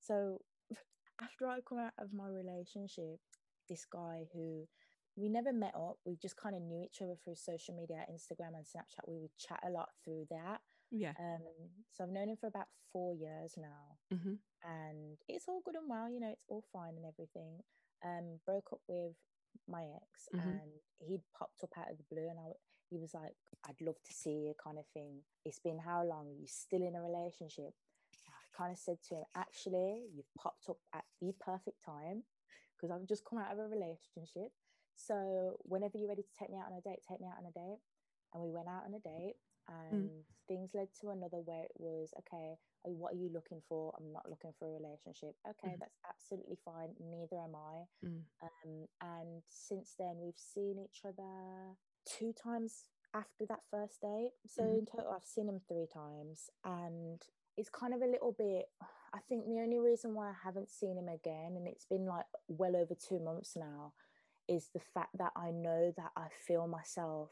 So 0.00 0.40
after 1.22 1.46
I 1.46 1.60
come 1.60 1.78
out 1.78 1.92
of 1.98 2.12
my 2.12 2.28
relationship, 2.28 3.20
this 3.68 3.84
guy 3.84 4.24
who 4.32 4.66
we 5.16 5.28
never 5.28 5.52
met 5.52 5.74
up, 5.76 5.98
we 6.04 6.16
just 6.16 6.36
kind 6.36 6.56
of 6.56 6.62
knew 6.62 6.82
each 6.82 7.02
other 7.02 7.14
through 7.22 7.36
social 7.36 7.74
media, 7.76 8.04
Instagram 8.10 8.54
and 8.56 8.64
Snapchat. 8.64 9.06
We 9.06 9.18
would 9.18 9.36
chat 9.38 9.60
a 9.66 9.70
lot 9.70 9.90
through 10.04 10.26
that. 10.30 10.60
Yeah 10.92 11.14
Um, 11.18 11.42
so 11.92 12.04
I've 12.04 12.10
known 12.10 12.28
him 12.30 12.36
for 12.36 12.46
about 12.48 12.68
four 12.92 13.14
years 13.14 13.54
now, 13.56 13.98
hmm 14.10 14.34
and 14.64 15.18
it's 15.28 15.48
all 15.48 15.60
good 15.64 15.76
and 15.76 15.88
well. 15.88 16.10
You 16.10 16.20
know, 16.20 16.30
it's 16.32 16.44
all 16.48 16.64
fine 16.72 16.96
and 16.96 17.06
everything. 17.06 17.62
Um, 18.04 18.40
broke 18.46 18.72
up 18.72 18.80
with 18.88 19.14
my 19.68 19.84
ex, 19.96 20.28
Mhm. 20.32 20.60
and 20.60 20.70
he'd 21.00 21.22
popped 21.38 21.62
up 21.64 21.76
out 21.78 21.90
of 21.90 21.98
the 21.98 22.04
blue, 22.04 22.28
and 22.28 22.38
I, 22.38 22.52
he 22.90 22.98
was 22.98 23.14
like, 23.14 23.36
"I'd 23.64 23.80
love 23.80 24.00
to 24.02 24.12
see 24.12 24.30
you," 24.48 24.54
kind 24.62 24.78
of 24.78 24.86
thing. 24.94 25.22
It's 25.44 25.60
been 25.60 25.78
how 25.80 26.04
long? 26.04 26.28
Are 26.28 26.40
you 26.40 26.46
still 26.48 26.82
in 26.82 26.96
a 26.96 27.02
relationship? 27.02 27.74
I 28.28 28.56
kind 28.56 28.72
of 28.72 28.78
said 28.78 29.02
to 29.08 29.16
him, 29.16 29.24
"Actually, 29.34 30.08
you've 30.14 30.32
popped 30.34 30.68
up 30.68 30.78
at 30.92 31.04
the 31.20 31.32
perfect 31.40 31.82
time 31.84 32.24
because 32.76 32.90
I've 32.90 33.06
just 33.06 33.24
come 33.24 33.38
out 33.38 33.52
of 33.52 33.58
a 33.58 33.68
relationship. 33.68 34.52
So 34.94 35.58
whenever 35.64 35.98
you're 35.98 36.08
ready 36.08 36.22
to 36.22 36.34
take 36.38 36.50
me 36.50 36.58
out 36.58 36.66
on 36.70 36.78
a 36.78 36.80
date, 36.80 37.00
take 37.08 37.20
me 37.20 37.28
out 37.28 37.38
on 37.38 37.46
a 37.46 37.52
date." 37.52 37.80
And 38.34 38.42
we 38.42 38.50
went 38.50 38.68
out 38.68 38.84
on 38.84 38.94
a 38.94 38.98
date, 38.98 39.36
and 39.68 40.10
things 40.48 40.70
led 40.74 40.88
to 41.00 41.10
another 41.10 41.38
where 41.44 41.64
it 41.64 41.72
was 41.76 42.12
okay 42.18 42.54
oh, 42.86 42.90
what 42.90 43.12
are 43.14 43.16
you 43.18 43.30
looking 43.32 43.60
for 43.68 43.92
i'm 43.98 44.12
not 44.12 44.28
looking 44.28 44.52
for 44.58 44.68
a 44.68 44.72
relationship 44.80 45.34
okay 45.48 45.76
Mhm. 45.76 45.80
that's 45.80 45.98
absolutely 46.08 46.56
fine 46.64 46.94
neither 47.00 47.36
am 47.38 47.54
i 47.54 47.84
Mm. 48.04 48.24
um, 48.42 48.88
and 49.00 49.42
since 49.48 49.94
then 49.98 50.16
we've 50.20 50.38
seen 50.38 50.78
each 50.78 51.02
other 51.04 51.76
two 52.04 52.32
times 52.32 52.88
after 53.14 53.46
that 53.46 53.60
first 53.70 54.00
date 54.00 54.32
so 54.46 54.62
Mhm. 54.64 54.78
in 54.78 54.86
total 54.86 55.12
i've 55.12 55.24
seen 55.24 55.48
him 55.48 55.60
three 55.68 55.86
times 55.86 56.50
and 56.64 57.22
it's 57.56 57.68
kind 57.70 57.94
of 57.94 58.02
a 58.02 58.06
little 58.06 58.32
bit 58.32 58.66
i 59.12 59.18
think 59.28 59.44
the 59.46 59.60
only 59.60 59.78
reason 59.78 60.14
why 60.14 60.28
i 60.30 60.34
haven't 60.44 60.70
seen 60.70 60.96
him 60.98 61.08
again 61.08 61.56
and 61.56 61.68
it's 61.68 61.84
been 61.84 62.06
like 62.06 62.26
well 62.48 62.74
over 62.76 62.94
two 62.94 63.20
months 63.20 63.54
now 63.56 63.92
is 64.48 64.70
the 64.74 64.80
fact 64.80 65.16
that 65.18 65.32
i 65.36 65.50
know 65.50 65.92
that 65.96 66.10
i 66.16 66.28
feel 66.46 66.66
myself 66.66 67.30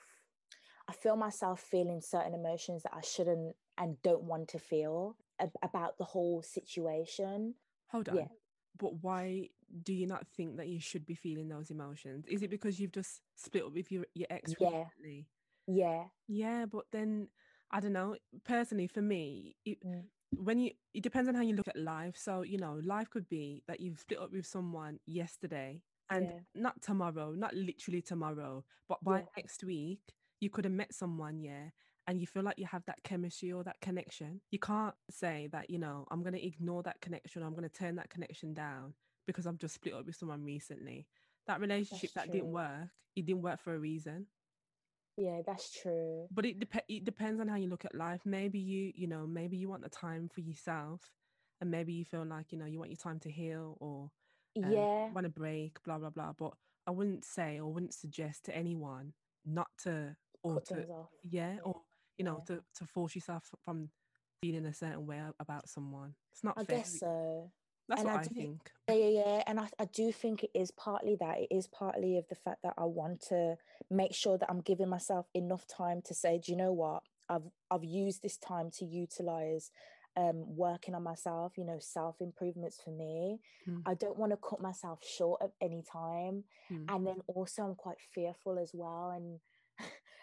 I 0.90 0.92
feel 0.92 1.16
myself 1.16 1.60
feeling 1.60 2.00
certain 2.00 2.34
emotions 2.34 2.82
that 2.82 2.92
I 2.94 3.00
shouldn't 3.00 3.54
and 3.78 3.96
don't 4.02 4.24
want 4.24 4.48
to 4.48 4.58
feel 4.58 5.16
ab- 5.38 5.52
about 5.62 5.98
the 5.98 6.04
whole 6.04 6.42
situation. 6.42 7.54
hold 7.92 8.08
on 8.08 8.16
Yeah. 8.16 8.28
but 8.76 8.94
why 9.02 9.48
do 9.84 9.92
you 9.92 10.06
not 10.06 10.26
think 10.36 10.56
that 10.56 10.66
you 10.68 10.80
should 10.80 11.06
be 11.06 11.14
feeling 11.14 11.48
those 11.48 11.70
emotions? 11.70 12.24
Is 12.26 12.42
it 12.42 12.50
because 12.50 12.80
you've 12.80 12.92
just 12.92 13.20
split 13.36 13.64
up 13.64 13.72
with 13.72 13.92
your, 13.92 14.04
your 14.14 14.26
ex 14.30 14.54
Yeah. 14.58 14.84
recently? 14.96 15.28
Yeah. 15.68 16.04
Yeah, 16.26 16.66
but 16.66 16.86
then 16.90 17.28
I 17.70 17.78
don't 17.80 17.92
know. 17.92 18.16
Personally, 18.44 18.88
for 18.88 19.02
me, 19.02 19.54
it, 19.64 19.78
Mm. 19.86 20.04
when 20.36 20.58
you 20.58 20.70
it 20.94 21.02
depends 21.04 21.28
on 21.28 21.34
how 21.36 21.42
you 21.42 21.54
look 21.54 21.68
at 21.68 21.76
life. 21.76 22.16
So 22.16 22.42
you 22.42 22.58
know, 22.58 22.80
life 22.82 23.10
could 23.10 23.28
be 23.28 23.62
that 23.68 23.78
you've 23.80 24.00
split 24.00 24.18
up 24.20 24.32
with 24.32 24.46
someone 24.46 24.98
yesterday 25.06 25.82
and 26.08 26.24
Yeah. 26.26 26.40
not 26.54 26.82
tomorrow, 26.82 27.32
not 27.32 27.54
literally 27.54 28.02
tomorrow, 28.02 28.64
but 28.88 29.04
by 29.04 29.18
Yeah. 29.18 29.26
next 29.36 29.62
week 29.62 30.00
you 30.40 30.50
could 30.50 30.64
have 30.64 30.74
met 30.74 30.94
someone, 30.94 31.38
yeah, 31.40 31.70
and 32.06 32.20
you 32.20 32.26
feel 32.26 32.42
like 32.42 32.58
you 32.58 32.66
have 32.66 32.84
that 32.86 33.02
chemistry 33.04 33.52
or 33.52 33.62
that 33.64 33.80
connection. 33.80 34.40
You 34.50 34.58
can't 34.58 34.94
say 35.10 35.48
that 35.52 35.70
you 35.70 35.78
know 35.78 36.06
I'm 36.10 36.22
gonna 36.22 36.38
ignore 36.38 36.82
that 36.84 37.00
connection. 37.00 37.42
I'm 37.42 37.54
gonna 37.54 37.68
turn 37.68 37.96
that 37.96 38.10
connection 38.10 38.54
down 38.54 38.94
because 39.26 39.46
I've 39.46 39.58
just 39.58 39.74
split 39.74 39.94
up 39.94 40.06
with 40.06 40.16
someone 40.16 40.42
recently. 40.44 41.06
That 41.46 41.60
relationship 41.60 42.12
that 42.14 42.30
didn't 42.32 42.52
work, 42.52 42.88
it 43.16 43.26
didn't 43.26 43.42
work 43.42 43.60
for 43.60 43.74
a 43.74 43.78
reason 43.78 44.26
Yeah, 45.16 45.42
that's 45.46 45.70
true. 45.70 46.26
but 46.30 46.46
it 46.46 46.58
dep- 46.60 46.84
it 46.88 47.04
depends 47.04 47.40
on 47.40 47.48
how 47.48 47.56
you 47.56 47.68
look 47.68 47.84
at 47.84 47.94
life 47.94 48.22
maybe 48.24 48.58
you 48.58 48.92
you 48.94 49.06
know 49.06 49.26
maybe 49.26 49.56
you 49.56 49.68
want 49.68 49.82
the 49.82 49.88
time 49.90 50.28
for 50.28 50.40
yourself 50.40 51.12
and 51.60 51.70
maybe 51.70 51.92
you 51.92 52.04
feel 52.04 52.24
like 52.24 52.52
you 52.52 52.58
know 52.58 52.64
you 52.66 52.78
want 52.78 52.90
your 52.90 52.96
time 52.96 53.18
to 53.20 53.30
heal 53.30 53.76
or 53.80 54.10
um, 54.64 54.70
yeah. 54.72 55.08
want 55.12 55.26
a 55.26 55.30
break 55.30 55.82
blah 55.84 55.98
blah 55.98 56.10
blah 56.10 56.32
but 56.38 56.52
i 56.86 56.90
wouldn't 56.90 57.24
say 57.24 57.58
or 57.58 57.72
wouldn't 57.72 57.94
suggest 57.94 58.44
to 58.44 58.56
anyone 58.56 59.12
not 59.44 59.68
to 59.82 60.16
or 60.42 60.60
to 60.60 60.84
off. 60.88 61.08
yeah, 61.28 61.56
or 61.64 61.76
you 62.18 62.24
know 62.24 62.42
yeah. 62.48 62.56
to, 62.56 62.62
to 62.76 62.86
force 62.86 63.14
yourself 63.14 63.44
from 63.64 63.88
feeling 64.42 64.66
a 64.66 64.74
certain 64.74 65.06
way 65.06 65.20
about 65.38 65.68
someone 65.68 66.14
it's 66.32 66.42
not 66.42 66.54
I 66.56 66.64
fair 66.64 66.78
guess 66.78 66.98
so. 67.00 67.50
that's 67.88 68.00
and 68.00 68.10
what 68.10 68.18
I 68.18 68.20
i, 68.20 68.24
do- 68.24 68.34
think 68.34 68.72
Yeah, 68.88 68.94
yeah, 68.94 69.08
yeah. 69.08 69.42
And 69.46 69.60
I, 69.60 69.68
I 69.78 69.84
do 69.84 70.10
think 70.12 70.42
it 70.42 70.50
is 70.54 70.70
partly 70.72 71.16
that. 71.20 71.38
It 71.38 71.48
is 71.54 71.66
partly 71.68 72.16
of 72.16 72.26
the 72.28 72.34
fact 72.34 72.58
that 72.64 72.74
I 72.76 72.84
want 72.84 73.20
to 73.28 73.56
make 73.90 74.14
sure 74.14 74.36
that 74.38 74.50
I'm 74.50 74.62
giving 74.62 74.88
myself 74.88 75.26
enough 75.34 75.66
time 75.66 76.00
to 76.06 76.14
say, 76.14 76.40
do 76.44 76.50
you 76.52 76.58
know 76.58 76.72
what? 76.72 77.02
I've 77.28 77.48
I've 77.70 77.84
used 77.84 78.22
this 78.22 78.36
time 78.38 78.70
to 78.78 78.84
utilize 78.84 79.70
um 80.16 80.56
working 80.56 80.94
on 80.96 81.02
myself, 81.04 81.52
you 81.56 81.64
know, 81.64 81.78
self 81.78 82.16
improvements 82.20 82.80
for 82.84 82.90
me. 82.90 83.38
Mm. 83.68 83.82
I 83.86 83.94
don't 83.94 84.18
want 84.18 84.32
to 84.32 84.38
cut 84.38 84.60
myself 84.60 84.98
short 85.06 85.40
at 85.42 85.52
any 85.60 85.82
time. 85.82 86.44
Mm. 86.72 86.86
And 86.88 87.06
then 87.06 87.16
also 87.28 87.62
I'm 87.62 87.74
quite 87.76 88.00
fearful 88.14 88.58
as 88.58 88.70
well. 88.74 89.10
And 89.14 89.38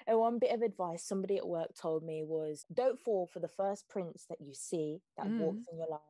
and 0.08 0.20
one 0.20 0.40
bit 0.40 0.54
of 0.54 0.62
advice 0.62 1.04
somebody 1.04 1.38
at 1.38 1.48
work 1.48 1.74
told 1.76 2.04
me 2.04 2.24
was 2.24 2.66
don't 2.74 3.00
fall 3.00 3.28
for 3.28 3.40
the 3.40 3.48
first 3.48 3.90
prince 3.90 4.26
that 4.30 4.42
you 4.42 4.54
see 4.54 5.02
that 5.18 5.32
walks 5.38 5.66
in 5.72 5.78
your 5.78 5.90
life. 5.90 6.02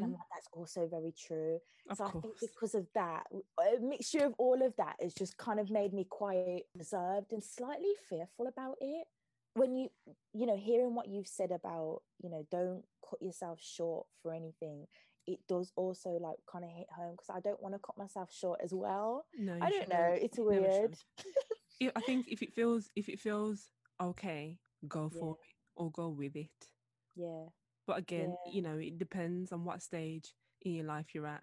And 0.00 0.06
I'm 0.06 0.12
Mm, 0.12 0.14
like, 0.14 0.26
that's 0.32 0.48
also 0.52 0.88
very 0.88 1.12
true. 1.12 1.60
of 1.88 1.98
so 1.98 2.04
I 2.06 2.10
course 2.10 2.22
think 2.22 2.40
because 2.40 2.74
of 2.74 2.88
that, 2.94 3.26
a 3.32 3.78
mixture 3.80 4.24
of 4.24 4.34
all 4.38 4.62
of 4.62 4.74
that 4.76 4.96
has 5.00 5.14
just 5.14 5.36
kind 5.38 5.60
of 5.60 5.70
made 5.70 5.92
me 5.92 6.04
quite 6.04 6.64
reserved 6.74 7.32
and 7.32 7.42
slightly 7.44 7.94
fearful 8.08 8.46
about 8.48 8.76
it. 8.80 9.06
When 9.54 9.76
you, 9.76 9.90
you 10.32 10.46
know, 10.46 10.56
hearing 10.56 10.94
what 10.96 11.08
you've 11.08 11.28
said 11.28 11.52
about, 11.52 12.02
you 12.18 12.28
know, 12.28 12.44
don't 12.50 12.84
cut 13.08 13.22
yourself 13.22 13.60
short 13.60 14.08
for 14.20 14.32
anything, 14.34 14.86
it 15.26 15.46
does 15.46 15.72
also 15.76 16.10
like 16.10 16.38
kind 16.50 16.64
of 16.64 16.70
hit 16.72 16.88
home 16.90 17.12
because 17.12 17.30
I 17.30 17.38
don't 17.40 17.62
want 17.62 17.74
to 17.74 17.78
cut 17.78 17.96
myself 17.96 18.32
short 18.32 18.60
as 18.62 18.74
well. 18.74 19.26
no 19.34 19.54
I 19.60 19.70
don't 19.70 19.88
know. 19.88 20.08
shouldn't. 20.08 20.20
It's 20.20 20.38
weird. 20.38 20.96
I 21.80 22.00
think 22.00 22.26
if 22.28 22.42
it 22.42 22.52
feels 22.54 22.90
if 22.96 23.08
it 23.08 23.18
feels 23.20 23.70
okay, 24.00 24.58
go 24.88 25.08
Yeah. 25.10 25.18
for 25.20 25.32
it 25.42 25.54
or 25.76 25.90
go 25.90 26.08
with 26.08 26.36
it. 26.36 26.68
Yeah. 27.16 27.48
But 27.86 27.98
again, 27.98 28.38
Yeah. 28.46 28.52
you 28.52 28.62
know, 28.62 28.78
it 28.78 28.98
depends 28.98 29.52
on 29.52 29.64
what 29.64 29.82
stage 29.82 30.34
in 30.62 30.74
your 30.74 30.84
life 30.86 31.14
you're 31.14 31.26
at. 31.26 31.42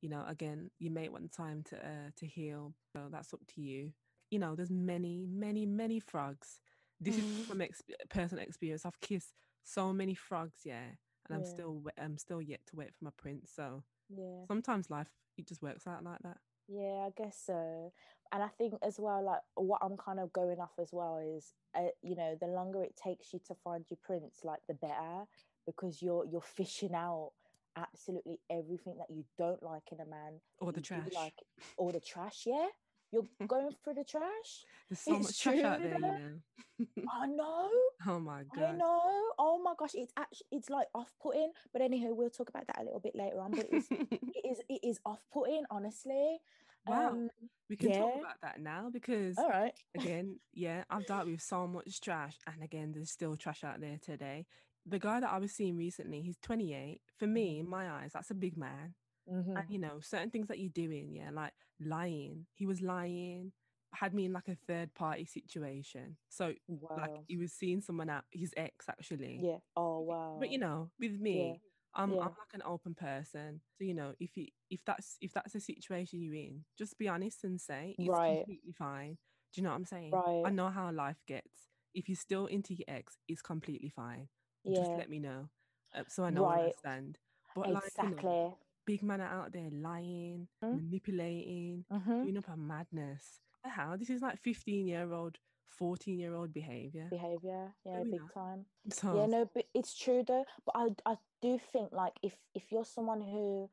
You 0.00 0.08
know, 0.10 0.24
again, 0.26 0.70
you 0.78 0.90
may 0.90 1.08
want 1.08 1.32
time 1.32 1.62
to 1.64 1.76
uh, 1.78 2.10
to 2.16 2.26
heal. 2.26 2.74
So 2.92 3.08
that's 3.10 3.32
up 3.34 3.40
to 3.54 3.60
you. 3.60 3.92
You 4.30 4.38
know, 4.38 4.54
there's 4.54 4.70
many, 4.70 5.26
many, 5.26 5.66
many 5.66 6.00
frogs. 6.00 6.60
This 7.00 7.18
is 7.18 7.24
Mhm. 7.24 7.46
from 7.46 7.60
ex- 7.60 7.82
personal 8.08 8.44
experience. 8.44 8.84
I've 8.86 9.00
kissed 9.00 9.34
so 9.64 9.92
many 9.92 10.14
frogs, 10.14 10.60
yeah, 10.64 10.84
and 11.26 11.34
I'm 11.36 11.44
Yeah. 11.44 11.46
still 11.46 11.82
I'm 11.98 12.18
still 12.18 12.40
yet 12.42 12.66
to 12.66 12.76
wait 12.76 12.94
for 12.94 13.04
my 13.04 13.10
prince. 13.16 13.50
So 13.52 13.84
Yeah. 14.08 14.46
sometimes 14.46 14.90
life 14.90 15.10
it 15.36 15.46
just 15.48 15.62
works 15.62 15.86
out 15.86 16.04
like 16.04 16.20
that. 16.22 16.38
Yeah, 16.72 17.06
I 17.06 17.10
guess 17.16 17.38
so. 17.46 17.92
And 18.32 18.42
I 18.42 18.48
think 18.48 18.74
as 18.82 18.96
well, 18.98 19.22
like 19.22 19.40
what 19.56 19.80
I'm 19.82 19.96
kind 19.96 20.18
of 20.18 20.32
going 20.32 20.58
off 20.58 20.72
as 20.80 20.88
well 20.90 21.18
is, 21.36 21.52
uh, 21.74 21.88
you 22.02 22.16
know, 22.16 22.36
the 22.40 22.46
longer 22.46 22.82
it 22.82 22.96
takes 22.96 23.32
you 23.34 23.40
to 23.48 23.54
find 23.62 23.84
your 23.90 23.98
prince, 24.02 24.40
like 24.42 24.60
the 24.68 24.74
better, 24.74 25.24
because 25.66 26.00
you're 26.00 26.24
you're 26.24 26.40
fishing 26.40 26.94
out 26.94 27.32
absolutely 27.76 28.38
everything 28.50 28.96
that 28.98 29.10
you 29.10 29.24
don't 29.36 29.62
like 29.62 29.82
in 29.92 30.00
a 30.00 30.06
man, 30.06 30.40
Or 30.60 30.72
the 30.72 30.80
trash. 30.80 31.12
like 31.14 31.34
all 31.76 31.92
the 31.92 32.00
trash. 32.00 32.44
Yeah, 32.46 32.68
you're 33.12 33.26
going 33.46 33.70
through 33.84 33.94
the 33.94 34.04
trash. 34.04 34.64
There's 34.88 35.00
so 35.00 35.16
it's 35.16 35.26
much 35.26 35.40
trash 35.40 35.62
out 35.62 35.80
there, 35.80 35.94
you 35.94 35.98
know. 36.00 37.06
I 37.10 37.26
know. 37.28 37.70
oh 38.08 38.18
my 38.18 38.42
god. 38.54 38.64
I 38.64 38.72
know. 38.72 39.22
Oh 39.38 39.60
my 39.62 39.74
gosh, 39.78 39.92
it's 39.94 40.12
actually 40.18 40.46
it's 40.50 40.70
like 40.70 40.86
off-putting. 40.94 41.52
But 41.72 41.82
anywho, 41.82 42.16
we'll 42.16 42.30
talk 42.30 42.48
about 42.48 42.66
that 42.66 42.80
a 42.80 42.84
little 42.84 43.00
bit 43.00 43.14
later 43.14 43.40
on. 43.40 43.52
But 43.52 43.68
it's, 43.70 43.88
it 43.90 44.44
is 44.44 44.60
it 44.68 44.80
is 44.82 45.00
off-putting, 45.04 45.64
honestly. 45.70 46.38
wow. 46.86 47.10
Um, 47.10 47.30
we 47.68 47.76
can 47.76 47.92
talk 47.92 48.16
about 48.20 48.40
that 48.42 48.60
now 48.60 48.88
because 48.92 49.38
all 49.38 49.48
right. 49.48 49.72
again, 49.96 50.38
yeah, 50.52 50.84
I've 50.90 51.06
dealt 51.06 51.26
with 51.26 51.40
so 51.40 51.66
much 51.66 52.00
trash, 52.00 52.36
and 52.46 52.62
again, 52.62 52.92
there's 52.92 53.10
still 53.10 53.36
trash 53.36 53.62
out 53.64 53.80
there 53.80 53.98
today. 54.02 54.46
The 54.84 54.98
guy 54.98 55.20
that 55.20 55.30
I 55.30 55.38
was 55.38 55.52
seeing 55.52 55.76
recently, 55.76 56.22
he's 56.22 56.38
28. 56.42 57.00
For 57.16 57.28
me, 57.28 57.60
in 57.60 57.68
my 57.68 57.88
eyes, 57.88 58.10
that's 58.14 58.32
a 58.32 58.34
big 58.34 58.56
man. 58.56 58.94
Mhm. 59.26 59.56
And 59.56 59.64
you 59.68 59.78
know, 59.78 60.00
certain 60.00 60.30
things 60.30 60.48
that 60.48 60.58
you're 60.58 60.70
doing, 60.70 61.12
yeah, 61.12 61.30
like 61.32 61.52
lying. 61.80 62.46
He 62.54 62.66
was 62.66 62.80
lying, 62.82 63.52
had 63.94 64.14
me 64.14 64.26
in 64.26 64.32
like 64.32 64.48
a 64.48 64.56
third 64.66 64.94
party 64.94 65.24
situation. 65.26 66.16
So, 66.28 66.54
like, 66.96 67.12
he 67.26 67.36
was 67.36 67.52
seeing 67.52 67.80
someone 67.80 68.10
out, 68.10 68.24
his 68.30 68.52
ex 68.56 68.88
actually. 68.88 69.46
Yeah. 69.46 69.58
Oh 69.76 70.00
wow. 70.00 70.38
But 70.38 70.50
you 70.50 70.58
know, 70.58 70.90
with 70.98 71.18
me, 71.20 71.60
I'm 71.94 72.10
yeah. 72.10 72.20
I'm 72.20 72.34
like 72.38 72.54
an 72.54 72.62
open 72.64 72.94
person. 72.94 73.60
So 73.78 73.84
you 73.84 73.94
know, 73.94 74.14
if 74.20 74.36
you 74.36 74.48
if 74.70 74.84
that's 74.84 75.16
if 75.20 75.32
that's 75.32 75.54
a 75.54 75.60
situation 75.60 76.22
you're 76.22 76.34
in, 76.34 76.64
just 76.78 76.98
be 76.98 77.08
honest 77.08 77.44
and 77.44 77.60
say 77.60 77.96
it's 78.00 78.18
Right. 78.18 78.46
completely 78.46 78.72
fine. 78.72 79.18
Do 79.52 79.60
you 79.60 79.64
know 79.64 79.70
what 79.70 79.76
I'm 79.76 79.84
saying? 79.86 80.24
Right. 80.24 80.44
I 80.44 80.50
know 80.50 80.68
how 80.70 80.90
life 80.92 81.22
gets. 81.26 81.68
If 81.94 82.08
you're 82.08 82.16
still 82.16 82.46
into 82.46 82.74
your 82.74 82.86
ex, 82.88 83.18
it's 83.28 83.42
completely 83.42 83.90
fine. 83.90 84.28
yeah. 84.64 84.72
Just 84.72 84.96
let 84.96 85.08
me 85.10 85.18
know, 85.20 85.48
uh, 85.94 86.04
so 86.08 86.24
I 86.24 86.30
know 86.30 86.44
where 86.44 86.60
I 86.60 86.68
Right. 86.68 86.76
stand. 86.78 87.18
But 87.54 87.70
like 87.70 87.92
you 88.00 88.08
know, 88.08 88.24
exactly. 88.24 88.56
Big 88.86 89.02
man 89.02 89.20
are 89.20 89.28
out 89.28 89.52
there 89.52 89.70
lying, 89.70 90.48
Mm. 90.62 90.76
manipulating, 90.76 91.84
Mhm. 91.90 92.22
doing 92.24 92.36
up 92.38 92.48
a 92.48 92.56
madness. 92.56 93.40
How 93.64 93.96
this 93.96 94.10
is 94.10 94.22
like 94.22 94.38
15 94.38 94.86
year 94.88 95.12
old, 95.12 95.38
14 95.68 96.18
year 96.18 96.34
old 96.34 96.52
behavior. 96.52 97.08
Behavior. 97.10 97.74
Yeah, 97.84 98.02
we 98.02 98.10
big 98.12 98.32
time. 98.34 98.66
So 98.90 99.16
Yeah, 99.20 99.26
no, 99.26 99.44
but 99.54 99.66
it's 99.74 99.94
true 99.94 100.24
though. 100.24 100.44
But 100.64 100.74
I 100.76 101.12
I 101.12 101.18
do 101.40 101.58
think 101.58 101.92
like 101.92 102.14
if 102.22 102.36
if 102.54 102.72
you're 102.72 102.84
someone 102.84 103.20
who 103.20 103.70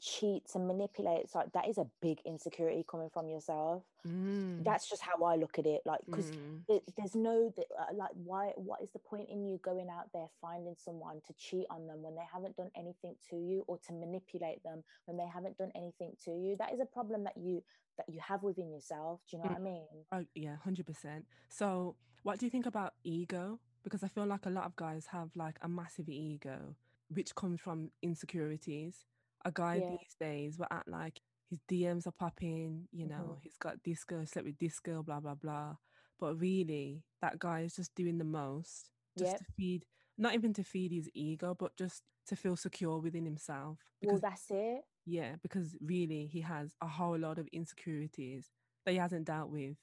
cheats 0.00 0.54
and 0.54 0.66
manipulates, 0.66 1.34
like 1.34 1.52
that 1.52 1.68
is 1.68 1.78
a 1.78 1.86
big 2.00 2.18
insecurity 2.24 2.84
coming 2.88 3.10
from 3.10 3.28
yourself. 3.28 3.82
mm, 4.06 4.64
That's 4.64 4.88
just 4.88 5.02
how 5.02 5.22
I 5.24 5.36
look 5.36 5.58
at 5.58 5.66
it. 5.66 5.82
Like 5.84 6.00
because 6.06 6.30
mm, 6.30 6.62
there's 6.96 7.14
no 7.14 7.52
uh, 7.58 7.94
like 7.94 8.10
why 8.14 8.52
what 8.56 8.82
is 8.82 8.90
the 8.92 8.98
point 8.98 9.28
in 9.30 9.46
you 9.46 9.58
going 9.62 9.88
out 9.90 10.08
there 10.12 10.26
finding 10.40 10.74
someone 10.76 11.20
to 11.26 11.32
cheat 11.38 11.66
on 11.70 11.86
them 11.86 12.02
when 12.02 12.14
they 12.16 12.26
haven't 12.32 12.56
done 12.56 12.70
anything 12.76 13.14
to 13.30 13.36
you 13.36 13.64
or 13.68 13.78
to 13.86 13.92
manipulate 13.92 14.62
them 14.64 14.82
when 15.04 15.16
they 15.16 15.26
haven't 15.32 15.56
done 15.58 15.70
anything 15.76 16.12
to 16.24 16.32
you 16.32 16.56
that 16.58 16.72
is 16.72 16.80
a 16.80 16.84
problem 16.86 17.22
that 17.24 17.36
you 17.36 17.62
that 17.98 18.06
you 18.08 18.18
have 18.20 18.42
within 18.42 18.68
yourself 18.70 19.20
do 19.30 19.36
you 19.36 19.42
know 19.42 19.48
what 19.48 19.56
i 19.56 19.60
mean 19.60 19.86
Oh, 20.12 20.24
yeah, 20.34 20.56
100%. 20.64 21.24
So, 21.48 21.96
what 22.22 22.38
do 22.38 22.46
you 22.46 22.50
think 22.50 22.66
about 22.66 22.94
ego? 23.04 23.58
Because 23.84 24.02
I 24.02 24.08
feel 24.08 24.26
like 24.26 24.46
a 24.46 24.50
lot 24.50 24.64
of 24.64 24.76
guys 24.76 25.06
have 25.12 25.30
like 25.36 25.56
a 25.62 25.68
massive 25.68 26.08
ego, 26.08 26.74
which 27.12 27.34
comes 27.34 27.60
from 27.60 27.90
insecurities. 28.02 29.04
A 29.46 29.52
guy 29.52 29.80
Yeah. 29.80 29.88
these 29.88 30.16
days 30.20 30.58
will 30.58 30.68
act 30.70 30.88
like 30.88 31.20
his 31.50 31.60
DMs 31.68 32.06
are 32.06 32.12
popping, 32.12 32.88
you 32.92 33.06
know, 33.06 33.38
Mhm. 33.38 33.40
he's 33.42 33.58
got 33.58 33.82
this 33.84 34.04
girl, 34.04 34.26
slept 34.26 34.46
with 34.46 34.58
this 34.58 34.80
girl, 34.80 35.02
blah, 35.02 35.20
blah, 35.20 35.36
blah. 35.36 35.76
But 36.20 36.40
really, 36.40 37.04
that 37.22 37.38
guy 37.40 37.62
is 37.62 37.76
just 37.76 37.94
doing 37.96 38.18
the 38.18 38.24
most 38.24 38.90
just 39.18 39.36
Yep. 39.36 39.38
to 39.38 39.44
feed, 39.56 39.86
not 40.18 40.34
even 40.34 40.54
to 40.54 40.64
feed 40.64 40.92
his 40.92 41.10
ego, 41.14 41.56
but 41.58 41.76
just 41.76 42.02
to 42.28 42.36
feel 42.36 42.56
secure 42.56 42.98
within 43.00 43.24
himself. 43.26 43.78
well 44.02 44.18
Because, 44.18 44.22
that's 44.22 44.50
it 44.50 44.84
yeah, 45.06 45.36
because 45.42 45.76
really, 45.80 46.26
he 46.26 46.40
has 46.42 46.74
a 46.82 46.88
whole 46.88 47.18
lot 47.18 47.38
of 47.38 47.48
insecurities 47.52 48.50
that 48.86 48.92
he 48.92 48.98
hasn't 48.98 49.26
dealt 49.26 49.50
with. 49.50 49.76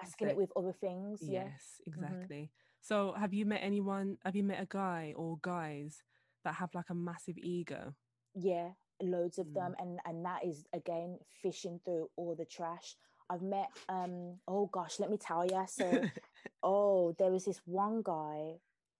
masking 0.00 0.28
it 0.28 0.36
with 0.36 0.50
other 0.56 0.72
things 0.72 1.24
yeah 1.26 1.50
Yes, 1.50 1.80
exactly. 1.86 2.50
So, 2.80 3.12
have 3.12 3.32
you 3.34 3.46
met 3.46 3.60
anyone? 3.62 4.18
Have 4.24 4.36
you 4.36 4.44
met 4.44 4.60
a 4.62 4.66
guy 4.66 5.14
or 5.16 5.38
guys 5.42 6.02
that 6.44 6.54
have 6.56 6.74
like 6.74 6.90
a 6.90 6.94
massive 6.94 7.38
ego? 7.38 7.94
yeah 8.34 8.70
loads 9.02 9.38
of 9.38 9.46
Mm. 9.48 9.54
them 9.54 9.74
and 9.78 9.98
and 10.06 10.24
that 10.24 10.44
is 10.44 10.64
again 10.72 11.18
fishing 11.42 11.80
through 11.84 12.08
all 12.16 12.34
the 12.34 12.44
trash 12.44 12.96
i've 13.30 13.42
met 13.42 13.68
um 13.88 14.36
oh 14.48 14.66
gosh 14.66 15.00
let 15.00 15.10
me 15.10 15.16
tell 15.18 15.44
you 15.44 15.64
so 15.68 16.02
oh 16.62 17.14
there 17.18 17.30
was 17.30 17.44
this 17.44 17.60
one 17.64 18.02
guy 18.04 18.54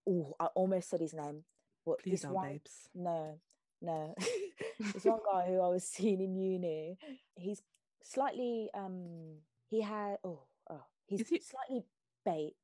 oh 0.08 0.34
i 0.40 0.46
almost 0.54 0.90
said 0.90 1.00
his 1.00 1.14
name 1.14 1.44
but 1.86 1.98
Please 2.02 2.22
don't, 2.22 2.32
one 2.32 2.48
babes. 2.48 2.88
no 2.94 3.38
no 3.82 4.14
There's 4.80 5.04
one 5.04 5.20
guy 5.32 5.46
who 5.46 5.60
I 5.60 5.68
was 5.68 5.84
seeing 5.84 6.20
in 6.20 6.34
uni. 6.36 6.98
He's 7.36 7.60
slightly 8.02 8.70
um 8.74 9.36
he 9.68 9.82
had 9.82 10.16
oh 10.24 10.44
oh 10.70 10.84
he's 11.06 11.28
he- 11.28 11.40
slightly 11.40 11.84
bait. 12.24 12.54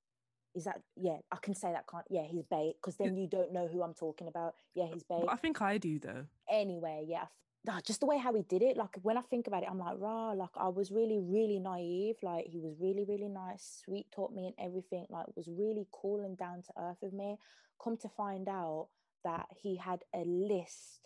Is 0.54 0.64
that 0.64 0.80
yeah? 0.96 1.18
I 1.30 1.36
can 1.36 1.54
say 1.54 1.70
that 1.72 1.84
can't 1.86 2.06
yeah. 2.10 2.24
He's 2.24 2.44
bait 2.44 2.74
because 2.80 2.96
then 2.96 3.16
you 3.16 3.28
don't 3.28 3.52
know 3.52 3.68
who 3.68 3.82
I'm 3.82 3.94
talking 3.94 4.26
about. 4.28 4.54
Yeah, 4.74 4.86
he's 4.92 5.04
bait. 5.04 5.20
But 5.24 5.32
I 5.32 5.36
think 5.36 5.60
I 5.62 5.76
do 5.78 5.98
though. 5.98 6.24
Anyway, 6.50 7.04
yeah. 7.08 7.26
Ah, 7.68 7.80
just 7.84 8.00
the 8.00 8.06
way 8.06 8.16
how 8.16 8.34
he 8.34 8.42
did 8.42 8.62
it, 8.62 8.76
like 8.76 8.96
when 9.02 9.18
I 9.18 9.20
think 9.20 9.46
about 9.46 9.62
it, 9.62 9.68
I'm 9.70 9.78
like, 9.78 9.96
rah, 9.98 10.32
like 10.32 10.56
I 10.56 10.68
was 10.68 10.90
really, 10.90 11.18
really 11.20 11.58
naive. 11.58 12.16
Like 12.22 12.46
he 12.46 12.58
was 12.58 12.74
really, 12.80 13.04
really 13.06 13.28
nice, 13.28 13.82
sweet, 13.84 14.06
taught 14.10 14.32
me 14.32 14.46
and 14.46 14.54
everything. 14.58 15.06
Like 15.10 15.26
was 15.36 15.46
really 15.46 15.86
cool 15.92 16.24
and 16.24 16.38
down 16.38 16.62
to 16.62 16.72
earth 16.80 16.96
with 17.02 17.12
me. 17.12 17.36
Come 17.82 17.98
to 17.98 18.08
find 18.08 18.48
out 18.48 18.88
that 19.24 19.46
he 19.62 19.76
had 19.76 20.00
a 20.14 20.24
list, 20.24 21.00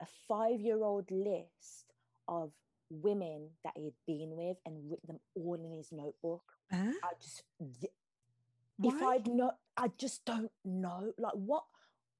a 0.00 0.06
five 0.28 0.60
year 0.60 0.82
old 0.82 1.10
list 1.10 1.86
of 2.28 2.52
women 2.88 3.50
that 3.64 3.74
he 3.76 3.86
had 3.86 3.94
been 4.06 4.36
with 4.36 4.56
and 4.64 4.90
written 4.90 5.06
them 5.08 5.20
all 5.34 5.54
in 5.54 5.72
his 5.76 5.90
notebook. 5.90 6.44
Huh? 6.72 6.92
I 7.02 7.10
just, 7.20 7.42
if 8.82 9.02
I'd 9.02 9.26
not, 9.26 9.56
I 9.76 9.90
just 9.98 10.24
don't 10.24 10.50
know. 10.64 11.12
Like, 11.18 11.34
what, 11.34 11.64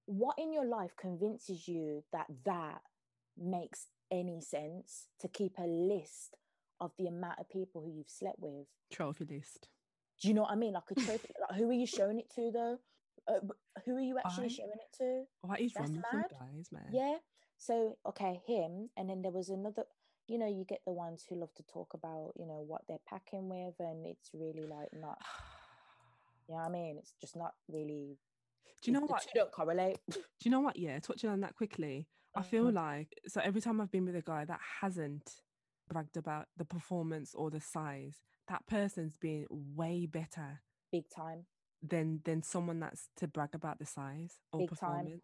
what 0.06 0.38
in 0.38 0.52
your 0.52 0.64
life 0.66 0.92
convinces 0.96 1.68
you 1.68 2.02
that 2.12 2.26
that 2.44 2.80
makes 3.36 3.86
any 4.10 4.40
sense 4.40 5.06
to 5.20 5.28
keep 5.28 5.58
a 5.58 5.66
list 5.66 6.36
of 6.80 6.92
the 6.98 7.06
amount 7.06 7.38
of 7.40 7.48
people 7.50 7.82
who 7.82 7.90
you've 7.92 8.08
slept 8.10 8.38
with? 8.38 8.66
Trophy 8.92 9.24
list. 9.28 9.68
Do 10.20 10.28
you 10.28 10.34
know 10.34 10.42
what 10.42 10.52
I 10.52 10.56
mean? 10.56 10.72
Like 10.74 10.84
a 10.90 10.94
trophy. 11.00 11.28
like, 11.48 11.58
who 11.58 11.68
are 11.68 11.72
you 11.74 11.86
showing 11.86 12.18
it 12.18 12.30
to, 12.36 12.50
though? 12.52 12.78
Uh, 13.28 13.40
who 13.84 13.96
are 13.96 14.00
you 14.00 14.16
actually 14.18 14.46
I- 14.46 14.48
showing 14.48 14.70
it 14.70 14.96
to? 14.98 15.24
What 15.42 15.60
is 15.60 15.72
That's 15.74 15.90
wrong 15.90 16.02
with 16.12 16.12
mad. 16.12 16.38
guys, 16.38 16.68
man? 16.72 16.88
Yeah. 16.92 17.16
So 17.58 17.96
okay, 18.06 18.40
him, 18.46 18.90
and 18.96 19.08
then 19.10 19.22
there 19.22 19.32
was 19.32 19.48
another. 19.48 19.84
You 20.28 20.38
know, 20.38 20.46
you 20.48 20.64
get 20.68 20.80
the 20.86 20.92
ones 20.92 21.24
who 21.28 21.36
love 21.36 21.54
to 21.54 21.62
talk 21.64 21.94
about, 21.94 22.32
you 22.36 22.46
know, 22.46 22.62
what 22.66 22.82
they're 22.88 22.98
packing 23.08 23.48
with, 23.48 23.74
and 23.78 24.04
it's 24.06 24.30
really 24.34 24.66
like 24.66 24.88
not. 24.92 25.18
You 26.48 26.54
know 26.54 26.60
what 26.60 26.68
I 26.68 26.72
mean? 26.72 26.96
It's 26.98 27.12
just 27.20 27.34
not 27.34 27.54
really. 27.68 28.18
Do 28.82 28.90
you 28.90 28.92
know 28.92 29.00
the 29.00 29.12
what? 29.12 29.22
two 29.22 29.28
don't 29.34 29.52
correlate. 29.52 29.98
Do 30.10 30.20
you 30.44 30.50
know 30.50 30.60
what? 30.60 30.76
Yeah, 30.78 30.98
touching 31.00 31.30
on 31.30 31.40
that 31.40 31.54
quickly, 31.56 32.08
I 32.34 32.42
feel 32.42 32.66
Mhm. 32.66 32.74
like 32.74 33.18
so 33.26 33.40
every 33.40 33.60
time 33.60 33.80
I've 33.80 33.90
been 33.90 34.04
with 34.04 34.16
a 34.16 34.22
guy 34.22 34.44
that 34.44 34.60
hasn't 34.80 35.42
bragged 35.88 36.16
about 36.16 36.48
the 36.56 36.64
performance 36.64 37.34
or 37.34 37.50
the 37.50 37.60
size, 37.60 38.22
that 38.48 38.66
person's 38.66 39.16
been 39.16 39.46
way 39.50 40.06
better 40.06 40.62
Big 40.92 41.08
time. 41.10 41.46
than 41.82 42.20
than 42.24 42.42
someone 42.42 42.80
that's 42.80 43.08
to 43.16 43.26
brag 43.28 43.54
about 43.54 43.78
the 43.78 43.86
size 43.86 44.40
or 44.52 44.60
Big 44.60 44.68
time. 44.70 44.76
performance. 44.78 45.22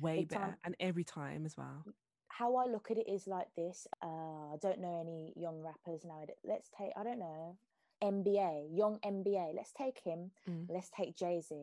Way 0.00 0.16
Big 0.20 0.28
better, 0.28 0.42
time. 0.44 0.56
and 0.64 0.76
every 0.80 1.04
time 1.04 1.46
as 1.46 1.56
well. 1.56 1.84
How 2.28 2.56
I 2.56 2.66
look 2.66 2.90
at 2.90 2.98
it 2.98 3.08
is 3.08 3.26
like 3.26 3.48
this. 3.56 3.86
Uh, 4.02 4.52
I 4.52 4.56
don't 4.60 4.80
know 4.80 5.00
any 5.00 5.32
young 5.34 5.60
rappers 5.62 6.04
now. 6.04 6.24
Let's 6.44 6.68
take. 6.76 6.92
I 6.96 7.02
don't 7.04 7.18
know. 7.18 7.58
NBA, 8.02 8.68
young 8.76 8.98
NBA. 9.04 9.54
Let's 9.54 9.72
take 9.72 9.98
him. 10.04 10.30
Mm, 10.48 10.66
Let's 10.68 10.90
take 10.90 11.16
Jay 11.16 11.40
Z. 11.40 11.54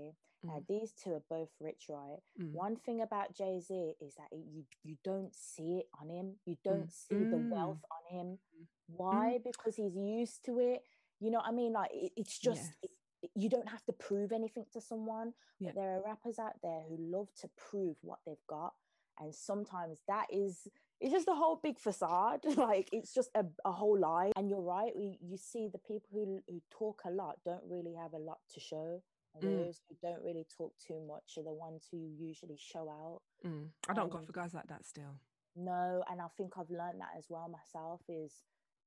Now 0.44 0.60
mm, 0.60 0.68
these 0.68 0.92
two 0.94 1.14
are 1.14 1.24
both 1.30 1.50
rich, 1.60 1.86
right? 1.90 2.20
mm. 2.40 2.52
One 2.52 2.76
thing 2.76 3.02
about 3.02 3.34
Jay 3.36 3.60
Z 3.60 3.74
is 4.02 4.16
that 4.16 4.28
it- 4.32 4.46
you 4.54 4.66
you 4.84 4.98
don't 5.04 5.34
see 5.34 5.80
it 5.80 5.90
on 6.00 6.10
him. 6.10 6.36
You 6.46 6.58
don't 6.64 6.92
see 6.92 7.16
the 7.16 7.38
Mm. 7.38 7.50
wealth 7.50 7.84
on 7.92 8.18
him. 8.18 8.28
Mm. 8.56 8.66
Why? 8.88 9.40
Because 9.44 9.76
he's 9.76 9.96
used 9.96 10.44
to 10.46 10.60
it. 10.60 10.84
You 11.20 11.32
know 11.32 11.40
what 11.40 11.48
I 11.48 11.52
mean? 11.52 11.74
Like 11.74 11.92
it, 11.94 12.12
it's 12.16 12.38
just 12.38 12.62
Yes. 12.64 12.76
it- 12.84 12.92
you 13.34 13.50
don't 13.50 13.70
have 13.70 13.84
to 13.86 13.94
prove 13.94 14.32
anything 14.32 14.66
to 14.74 14.80
someone. 14.80 15.34
Yeah. 15.60 15.70
But 15.72 15.76
there 15.76 15.98
are 15.98 16.04
rappers 16.04 16.38
out 16.38 16.62
there 16.62 16.84
who 16.84 16.96
love 16.98 17.34
to 17.42 17.48
prove 17.56 17.98
what 18.04 18.20
they've 18.24 18.46
got, 18.46 18.76
and 19.20 19.34
sometimes 19.34 20.02
that 20.08 20.28
is 20.32 20.68
it's 21.02 21.12
just 21.14 21.28
a 21.28 21.34
whole 21.36 21.60
big 21.62 21.78
facade. 21.80 22.40
like 22.58 22.90
it's 22.92 23.14
just 23.14 23.30
a, 23.36 23.46
a 23.66 23.72
whole 23.72 23.98
lie. 24.00 24.32
And 24.38 24.50
you're 24.50 24.62
right. 24.62 24.92
We, 24.96 25.18
you 25.22 25.38
see 25.38 25.68
the 25.72 25.78
people 25.80 26.10
who 26.14 26.40
who 26.48 26.62
talk 26.72 27.02
a 27.06 27.12
lot 27.12 27.38
don't 27.46 27.64
really 27.70 27.94
have 27.96 28.14
a 28.14 28.18
lot 28.18 28.40
to 28.54 28.60
show. 28.60 29.02
And 29.36 29.44
Mm. 29.44 29.66
those 29.66 29.82
who 29.90 29.96
don't 30.02 30.24
really 30.24 30.46
talk 30.58 30.74
too 30.78 31.02
much 31.06 31.38
are 31.38 31.44
the 31.44 31.52
ones 31.52 31.88
who 31.92 31.98
usually 32.18 32.58
show 32.58 32.90
out. 32.90 33.22
Mm. 33.46 33.68
I 33.90 33.94
don't 33.94 34.10
go 34.10 34.20
um, 34.20 34.26
for 34.26 34.32
guys 34.32 34.54
like 34.54 34.68
that 34.68 34.86
still. 34.86 35.20
No, 35.58 36.04
and 36.10 36.22
I 36.22 36.28
think 36.38 36.54
I've 36.58 36.70
learned 36.70 37.02
that 37.02 37.12
as 37.18 37.26
well 37.30 37.50
myself 37.50 38.02
is 38.08 38.32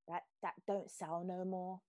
that 0.09 0.23
that 0.43 0.55
don't 0.67 0.91
sell 0.91 1.23
no 1.27 1.45
more. 1.45 1.81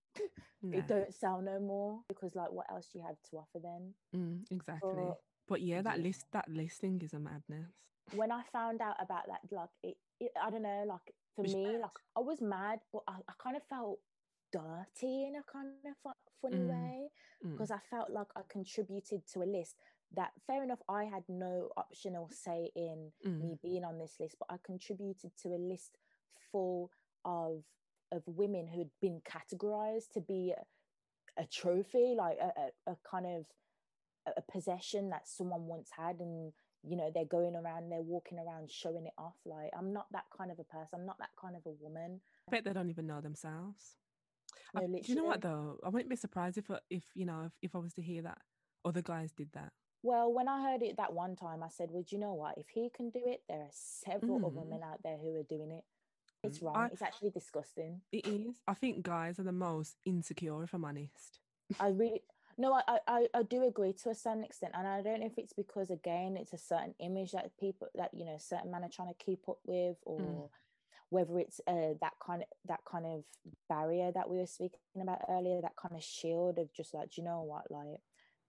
Nah. 0.62 0.78
It 0.78 0.86
don't 0.88 1.14
sell 1.14 1.40
no 1.40 1.58
more 1.58 2.00
because 2.08 2.34
like 2.34 2.52
what 2.52 2.66
else 2.70 2.88
do 2.92 2.98
you 2.98 3.04
have 3.06 3.16
to 3.30 3.36
offer 3.38 3.58
then? 3.62 3.94
Mm, 4.14 4.44
exactly. 4.50 5.04
But 5.08 5.16
But 5.48 5.62
yeah, 5.62 5.80
that 5.80 6.00
list 6.00 6.26
that 6.32 6.46
listing 6.50 7.00
is 7.00 7.14
a 7.14 7.18
madness. 7.18 7.72
When 8.14 8.30
I 8.32 8.42
found 8.52 8.80
out 8.80 8.96
about 9.00 9.26
that, 9.28 9.40
like 9.50 9.68
it, 9.82 9.96
it 10.20 10.32
I 10.42 10.50
don't 10.50 10.62
know, 10.62 10.84
like 10.86 11.14
for 11.36 11.42
me, 11.44 11.72
mad? 11.72 11.80
like 11.82 11.98
I 12.16 12.20
was 12.20 12.40
mad, 12.40 12.80
but 12.92 13.02
I, 13.08 13.14
I 13.28 13.32
kind 13.42 13.56
of 13.56 13.62
felt 13.68 13.98
dirty 14.52 15.24
in 15.26 15.36
a 15.36 15.42
kind 15.50 15.68
of 15.86 15.92
fu- 16.02 16.32
funny 16.42 16.56
Mm, 16.56 16.68
way 16.68 17.08
Mm. 17.44 17.52
because 17.52 17.70
I 17.70 17.78
felt 17.90 18.10
like 18.10 18.26
I 18.36 18.40
contributed 18.48 19.26
to 19.32 19.42
a 19.42 19.44
list 19.44 19.76
that 20.16 20.32
fair 20.46 20.62
enough 20.64 20.82
I 20.88 21.04
had 21.04 21.22
no 21.28 21.70
optional 21.76 22.28
say 22.32 22.70
in 22.74 23.12
Mm. 23.24 23.40
me 23.40 23.58
being 23.62 23.84
on 23.84 23.98
this 23.98 24.16
list, 24.18 24.36
but 24.38 24.48
I 24.50 24.56
contributed 24.64 25.30
to 25.42 25.48
a 25.54 25.56
list 25.58 25.98
full 26.50 26.90
of 27.24 27.62
of 28.12 28.22
women 28.26 28.66
who'd 28.66 28.90
been 29.00 29.20
categorized 29.20 30.10
to 30.14 30.20
be 30.20 30.52
a, 30.52 31.42
a 31.42 31.46
trophy, 31.46 32.14
like 32.16 32.38
a, 32.40 32.52
a, 32.88 32.92
a 32.92 32.96
kind 33.08 33.24
of 33.26 33.46
a, 34.26 34.32
a 34.38 34.42
possession 34.52 35.10
that 35.10 35.28
someone 35.28 35.66
once 35.66 35.90
had, 35.96 36.18
and 36.18 36.52
you 36.82 36.96
know 36.96 37.10
they're 37.14 37.24
going 37.24 37.54
around, 37.56 37.90
they're 37.90 38.00
walking 38.02 38.38
around 38.38 38.70
showing 38.70 39.06
it 39.06 39.12
off. 39.18 39.36
Like 39.44 39.70
I'm 39.76 39.92
not 39.92 40.06
that 40.12 40.24
kind 40.36 40.50
of 40.50 40.58
a 40.58 40.64
person. 40.64 41.00
I'm 41.00 41.06
not 41.06 41.18
that 41.18 41.30
kind 41.40 41.56
of 41.56 41.62
a 41.66 41.70
woman. 41.80 42.20
I 42.48 42.50
bet 42.52 42.64
they 42.64 42.72
don't 42.72 42.90
even 42.90 43.06
know 43.06 43.20
themselves. 43.20 43.96
No, 44.74 44.82
I- 44.82 44.86
do 44.86 45.00
you 45.04 45.14
know 45.14 45.24
what 45.24 45.40
though? 45.42 45.78
I 45.84 45.88
wouldn't 45.88 46.10
be 46.10 46.16
surprised 46.16 46.58
if, 46.58 46.70
if 46.90 47.04
you 47.14 47.26
know, 47.26 47.42
if, 47.46 47.52
if 47.62 47.74
I 47.74 47.78
was 47.78 47.92
to 47.94 48.02
hear 48.02 48.22
that 48.22 48.38
other 48.84 49.02
guys 49.02 49.32
did 49.32 49.52
that. 49.52 49.72
Well, 50.02 50.32
when 50.32 50.48
I 50.48 50.62
heard 50.70 50.82
it 50.82 50.96
that 50.96 51.12
one 51.12 51.36
time, 51.36 51.62
I 51.62 51.68
said, 51.68 51.90
"Well, 51.90 52.02
do 52.08 52.16
you 52.16 52.20
know 52.22 52.32
what? 52.32 52.56
If 52.56 52.68
he 52.70 52.88
can 52.88 53.10
do 53.10 53.20
it, 53.26 53.42
there 53.48 53.58
are 53.60 53.68
several 53.70 54.36
other 54.46 54.60
Mm. 54.62 54.70
men 54.70 54.82
out 54.82 55.02
there 55.02 55.18
who 55.18 55.36
are 55.36 55.42
doing 55.42 55.70
it. 55.72 55.84
It's 56.42 56.58
Mm. 56.60 56.62
wrong. 56.62 56.76
I- 56.76 56.86
it's 56.86 57.02
actually 57.02 57.30
disgusting. 57.30 58.00
It 58.10 58.26
is. 58.26 58.56
I 58.66 58.72
think 58.72 59.02
guys 59.02 59.38
are 59.38 59.42
the 59.42 59.52
most 59.52 59.98
insecure, 60.06 60.62
if 60.62 60.72
I'm 60.72 60.86
honest. 60.86 61.40
I 61.78 61.88
really 61.88 62.22
no, 62.60 62.74
I, 62.74 62.98
I- 63.08 63.28
I 63.34 63.42
do 63.42 63.66
agree 63.66 63.92
to 64.02 64.10
a 64.10 64.14
certain 64.14 64.44
extent, 64.44 64.74
and 64.76 64.86
I 64.86 65.02
don't 65.02 65.20
know 65.20 65.26
if 65.26 65.38
it's 65.38 65.52
because 65.54 65.90
again 65.90 66.36
it's 66.36 66.52
a 66.52 66.58
certain 66.58 66.94
image 67.00 67.32
that 67.32 67.56
people 67.58 67.88
that 67.94 68.10
you 68.12 68.24
know 68.26 68.36
certain 68.38 68.70
men 68.70 68.84
are 68.84 68.88
trying 68.90 69.08
to 69.14 69.24
keep 69.24 69.48
up 69.48 69.58
with, 69.64 69.96
or 70.04 70.50
whether 71.08 71.38
it's 71.38 71.60
uh, 71.66 71.94
that 72.00 72.14
kind 72.24 72.42
of 72.42 72.48
that 72.66 72.80
kind 72.84 73.06
of 73.06 73.24
barrier 73.68 74.12
that 74.12 74.28
we 74.30 74.36
were 74.38 74.46
speaking 74.46 74.78
about 75.02 75.22
earlier, 75.28 75.60
that 75.62 75.76
kind 75.76 75.96
of 75.96 76.02
shield 76.02 76.58
of 76.58 76.72
just 76.72 76.94
like, 76.94 77.10
"Do 77.10 77.20
you 77.22 77.24
know 77.26 77.42
what, 77.42 77.70
like, 77.70 78.00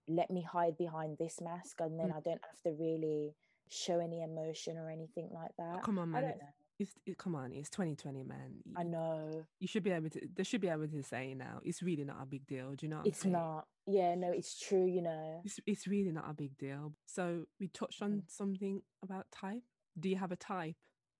let 0.08 0.30
me 0.30 0.42
hide 0.42 0.76
behind 0.76 1.16
this 1.18 1.40
mask, 1.40 1.80
and 1.80 1.98
then 1.98 2.10
Mm. 2.10 2.16
I 2.16 2.20
don't 2.20 2.44
have 2.44 2.60
to 2.64 2.72
really 2.72 3.34
show 3.70 3.98
any 3.98 4.22
emotion 4.22 4.76
or 4.76 4.90
anything 4.90 5.30
like 5.32 5.52
Oh, 5.74 5.74
that. 5.74 5.82
come 5.82 5.98
on, 5.98 6.10
man. 6.12 6.34
It's, 6.78 6.92
it, 7.06 7.18
come 7.18 7.34
on. 7.34 7.52
It's 7.52 7.70
2020, 7.70 8.24
man. 8.24 8.54
You, 8.64 8.74
I 8.76 8.82
know 8.82 9.44
you 9.60 9.68
should 9.68 9.82
be 9.84 9.90
able 9.90 10.10
to. 10.10 10.20
They 10.34 10.42
should 10.42 10.60
be 10.60 10.68
able 10.68 10.88
to 10.88 11.02
say 11.02 11.34
now. 11.34 11.60
It's 11.64 11.82
really 11.82 12.04
not 12.04 12.16
a 12.22 12.26
big 12.26 12.46
deal. 12.46 12.72
Do 12.74 12.86
you 12.86 12.90
know? 12.90 13.02
It's 13.04 13.24
not. 13.24 13.66
Yeah, 13.86 14.14
no, 14.14 14.30
it's 14.32 14.58
true. 14.58 14.86
You 14.86 15.02
know. 15.02 15.40
It's 15.44 15.60
it's 15.66 15.86
really 15.86 16.10
not 16.12 16.28
a 16.28 16.34
big 16.34 16.56
deal. 16.58 16.92
So 17.06 17.44
we 17.60 17.68
touched 17.68 18.02
on 18.02 18.10
Mm. 18.10 18.22
something 18.28 18.82
about 19.02 19.26
type. 19.30 19.62
Do 19.98 20.08
you 20.08 20.16
have 20.16 20.32
a 20.32 20.36
type 20.36 20.76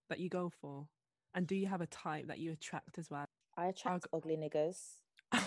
that 0.08 0.18
you 0.18 0.28
go 0.28 0.50
for, 0.60 0.86
and 1.34 1.46
do 1.46 1.54
you 1.54 1.66
have 1.68 1.80
a 1.80 1.86
type 1.86 2.26
that 2.28 2.38
you 2.38 2.52
attract 2.52 2.98
as 2.98 3.10
well? 3.10 3.26
I 3.56 3.66
attract 3.66 4.06
ugly 4.12 4.36
niggas. 4.36 4.78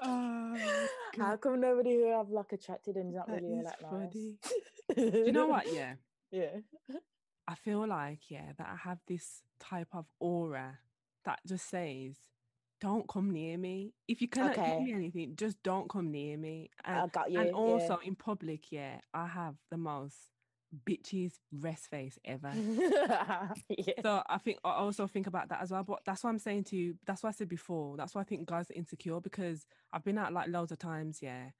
Oh, 0.00 0.56
How 1.16 1.36
come 1.36 1.60
nobody 1.60 1.94
who 1.96 2.12
I've 2.14 2.28
like 2.30 2.52
attracted 2.52 2.96
and 2.96 3.10
is 3.10 3.16
not 3.16 3.26
that 3.28 3.42
really 3.42 3.54
is 3.60 3.64
that 3.64 3.82
nice? 3.92 4.12
Do 4.96 5.22
you 5.26 5.32
know 5.32 5.46
what? 5.46 5.72
Yeah, 5.72 5.94
Yeah. 6.30 6.60
I 7.46 7.54
feel 7.54 7.86
like 7.86 8.30
yeah 8.30 8.52
that 8.58 8.66
I 8.66 8.76
have 8.88 8.98
this 9.06 9.42
type 9.58 9.88
of 9.94 10.06
aura 10.20 10.78
that 11.24 11.40
just 11.46 11.68
says, 11.70 12.16
"Don't 12.80 13.08
come 13.08 13.30
near 13.30 13.56
me. 13.58 13.94
If 14.06 14.20
you 14.20 14.28
cannot 14.28 14.58
Okay. 14.58 14.76
give 14.76 14.80
me 14.80 14.92
anything, 14.92 15.34
just 15.36 15.62
don't 15.62 15.88
come 15.88 16.10
near 16.10 16.36
me." 16.36 16.70
And 16.84 17.00
I 17.00 17.06
got 17.06 17.30
you. 17.30 17.40
and 17.40 17.48
yeah. 17.48 17.54
also 17.54 17.98
in 18.04 18.14
public, 18.14 18.70
yeah, 18.70 19.00
I 19.14 19.26
have 19.26 19.54
the 19.70 19.78
most 19.78 20.16
bitches 20.88 21.32
rest 21.52 21.88
face 21.90 22.18
ever. 22.24 22.52
yeah. 23.68 23.94
So 24.02 24.22
I 24.28 24.38
think 24.38 24.58
I 24.64 24.70
also 24.72 25.06
think 25.06 25.26
about 25.26 25.48
that 25.48 25.62
as 25.62 25.70
well. 25.70 25.82
But 25.84 26.00
that's 26.04 26.24
what 26.24 26.30
I'm 26.30 26.38
saying 26.38 26.64
to 26.64 26.76
you. 26.76 26.94
That's 27.06 27.22
what 27.22 27.30
I 27.30 27.32
said 27.32 27.48
before. 27.48 27.96
That's 27.96 28.14
why 28.14 28.20
I 28.20 28.24
think 28.24 28.46
guys 28.46 28.70
are 28.70 28.74
insecure 28.74 29.20
because 29.20 29.66
I've 29.92 30.04
been 30.04 30.18
out 30.18 30.32
like 30.32 30.48
loads 30.48 30.72
of 30.72 30.78
times, 30.78 31.18
yeah. 31.22 31.50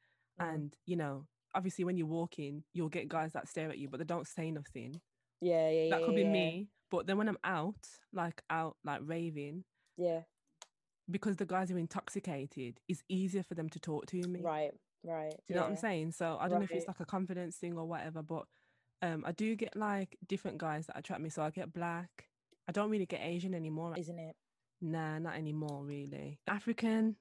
Mm. 0.41 0.55
And 0.55 0.77
you 0.87 0.97
know, 0.97 1.27
obviously 1.55 1.85
when 1.85 1.97
you're 1.97 2.07
walking, 2.07 2.65
you'll 2.75 2.89
get 2.89 3.09
guys 3.09 3.33
that 3.33 3.49
stare 3.49 3.71
at 3.71 3.79
you, 3.79 3.89
but 3.89 3.99
they 3.99 4.05
don't 4.05 4.27
say 4.27 4.51
nothing. 4.51 5.01
yeah, 5.41 5.69
yeah, 5.71 5.83
yeah. 5.85 5.91
That 5.97 6.05
could 6.05 6.15
be 6.15 6.23
yeah, 6.23 6.31
me. 6.33 6.69
But 6.91 7.07
then 7.07 7.19
when 7.19 7.29
I'm 7.29 7.39
out, 7.45 7.87
like 8.13 8.43
out, 8.51 8.77
like 8.85 9.01
raving, 9.05 9.65
Yeah. 9.97 10.21
because 11.11 11.37
the 11.37 11.45
guys 11.47 11.71
are 11.71 11.79
intoxicated, 11.79 12.81
it's 12.89 13.03
easier 13.09 13.43
for 13.43 13.55
them 13.55 13.69
to 13.71 13.79
talk 13.81 14.07
to 14.07 14.17
me. 14.27 14.41
Right, 14.43 14.71
right. 15.05 15.31
Do 15.31 15.37
you 15.49 15.55
know 15.57 15.63
what 15.63 15.71
I'm 15.71 15.77
saying? 15.77 16.13
So 16.13 16.39
I 16.41 16.49
don't 16.49 16.59
know 16.61 16.65
if 16.65 16.71
it's 16.71 16.89
like 16.89 17.01
a 17.01 17.05
confidence 17.05 17.57
thing 17.57 17.77
or 17.77 17.85
whatever, 17.87 18.23
but 18.23 18.45
um, 19.03 19.25
I 19.27 19.33
do 19.33 19.55
get 19.55 19.77
like 19.77 20.17
different 20.27 20.59
guys 20.59 20.87
that 20.87 20.99
attract 20.99 21.23
me. 21.23 21.31
So 21.31 21.43
I 21.43 21.51
get 21.51 21.73
black. 21.73 22.11
I 22.69 22.73
don't 22.73 22.91
really 22.91 23.07
get 23.07 23.21
Asian 23.23 23.55
anymore. 23.55 23.95
Isn't 23.97 24.19
it? 24.19 24.37
Nah, 24.81 25.19
not 25.19 25.37
anymore, 25.37 25.83
really. 25.85 26.39
African, 26.47 27.17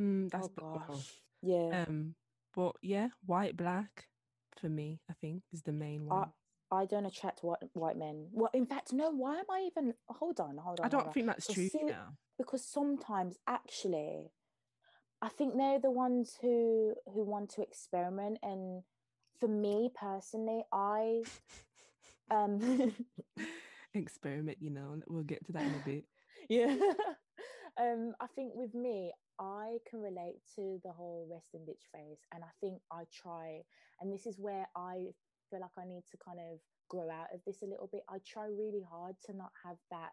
mm, 0.00 0.30
that's 0.30 0.48
oh 0.60 0.62
oh. 0.62 0.82
gosh. 0.88 1.12
Yeah. 1.42 1.84
Um, 1.86 2.14
but 2.54 2.76
yeah, 2.82 3.08
white, 3.24 3.56
black, 3.56 4.06
for 4.60 4.68
me, 4.68 5.00
I 5.10 5.14
think 5.20 5.42
is 5.52 5.62
the 5.62 5.72
main 5.72 6.06
one. 6.06 6.30
I 6.72 6.84
don't 6.84 7.06
attract 7.06 7.44
white 7.44 7.58
white 7.74 7.96
men. 7.96 8.28
Well, 8.32 8.50
in 8.52 8.66
fact, 8.66 8.92
no. 8.92 9.10
Why 9.10 9.36
am 9.38 9.44
I 9.50 9.68
even? 9.70 9.94
Hold 10.08 10.40
on, 10.40 10.56
hold 10.56 10.80
on. 10.80 10.86
I 10.86 10.88
don't 10.88 11.08
on. 11.08 11.12
think 11.12 11.26
that's 11.26 11.46
true. 11.46 11.68
see- 11.68 11.84
know. 11.84 12.16
because 12.38 12.64
sometimes 12.64 13.36
actually 13.46 14.30
i 15.22 15.28
think 15.28 15.56
they're 15.56 15.80
the 15.80 15.90
ones 15.90 16.36
who 16.42 16.94
who 17.06 17.24
want 17.24 17.48
to 17.50 17.62
experiment 17.62 18.38
and 18.42 18.82
for 19.38 19.48
me 19.48 19.90
personally 19.94 20.62
i 20.72 21.22
um 22.30 22.92
Experiment, 23.94 24.58
you 24.60 24.70
know. 24.70 25.00
We'll 25.08 25.22
get 25.22 25.44
to 25.46 25.52
that 25.52 25.62
in 25.62 25.74
a 25.74 25.84
bit. 25.84 26.04
yeah 26.48 26.76
um 27.80 28.14
i 28.20 28.26
think 28.34 28.52
with 28.54 28.74
me 28.74 29.12
i 29.40 29.78
can 29.88 30.00
relate 30.00 30.36
to 30.54 30.78
the 30.84 30.92
whole 30.92 31.26
resting 31.30 31.60
bitch 31.62 31.84
face 31.92 32.20
and 32.32 32.44
i 32.44 32.48
think 32.60 32.80
i 32.92 33.02
try 33.12 33.60
and 34.00 34.12
this 34.12 34.26
is 34.26 34.36
where 34.38 34.66
i 34.76 35.06
feel 35.50 35.60
like 35.60 35.70
i 35.78 35.84
need 35.84 36.02
to 36.10 36.16
kind 36.24 36.38
of 36.38 36.58
grow 36.88 37.10
out 37.10 37.26
of 37.34 37.40
this 37.46 37.62
a 37.62 37.66
little 37.66 37.88
bit 37.90 38.02
i 38.08 38.18
try 38.26 38.46
really 38.46 38.84
hard 38.88 39.16
to 39.24 39.36
not 39.36 39.50
have 39.64 39.76
that 39.90 40.10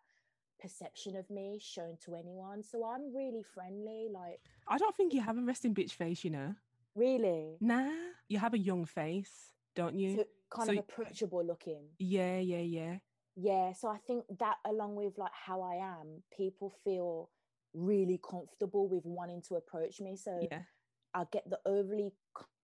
perception 0.60 1.16
of 1.16 1.30
me 1.30 1.60
shown 1.62 1.98
to 2.04 2.16
anyone 2.16 2.64
so 2.64 2.84
i'm 2.86 3.14
really 3.14 3.44
friendly 3.54 4.08
like 4.12 4.40
I 4.68 4.78
don't 4.78 4.96
think 4.96 5.14
you 5.14 5.22
have 5.22 5.38
a 5.38 5.42
resting 5.42 5.74
bitch 5.76 5.92
face, 5.92 6.24
you 6.24 6.30
know. 6.32 6.56
Really 6.96 7.58
Nah, 7.60 7.92
you 8.30 8.40
have 8.40 8.54
a 8.54 8.58
young 8.60 8.86
face, 8.86 9.54
don't 9.76 9.96
you? 9.98 10.16
so 10.18 10.24
kind 10.50 10.70
So 10.70 10.74
of 10.74 10.80
approachable 10.80 11.44
looking 11.46 11.90
yeah, 11.98 12.38
yeah, 12.40 12.60
yeah. 12.60 12.98
yeah 13.36 13.74
so 13.74 13.88
i 13.88 13.98
think 14.06 14.24
that 14.38 14.58
along 14.66 14.96
with 14.96 15.18
like 15.18 15.32
how 15.34 15.62
i 15.62 15.76
am 15.76 16.22
people 16.38 16.72
feel 16.84 17.32
really 17.74 18.20
comfortable 18.30 18.88
with 18.88 19.04
wanting 19.06 19.42
to 19.42 19.56
approach 19.56 20.00
me 20.00 20.16
so 20.16 20.38
Yeah. 20.40 20.62
i 21.16 21.24
get 21.32 21.50
the 21.50 21.60
overly 21.66 22.12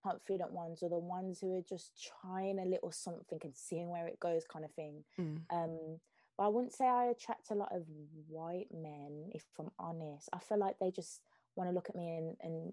confident 0.04 0.52
ones 0.52 0.82
or 0.84 0.88
the 0.88 0.98
ones 0.98 1.40
who 1.40 1.56
are 1.56 1.62
just 1.68 2.00
trying 2.22 2.60
a 2.60 2.64
little 2.64 2.92
something 2.92 3.40
and 3.42 3.56
seeing 3.56 3.88
where 3.90 4.06
it 4.06 4.20
goes 4.20 4.44
kind 4.46 4.64
of 4.64 4.72
thing 4.74 5.02
Mm. 5.18 5.42
um 5.52 5.98
but 6.38 6.44
i 6.44 6.48
wouldn't 6.48 6.72
say 6.72 6.86
i 6.86 7.06
attract 7.06 7.50
a 7.50 7.54
lot 7.54 7.74
of 7.74 7.82
white 8.28 8.68
men 8.72 9.30
if 9.34 9.44
i'm 9.58 9.70
honest 9.80 10.28
i 10.32 10.38
feel 10.38 10.58
like 10.58 10.78
they 10.78 10.92
just 10.92 11.22
want 11.56 11.68
to 11.68 11.74
look 11.74 11.88
at 11.90 11.96
me 11.96 12.16
and, 12.16 12.36
and 12.42 12.72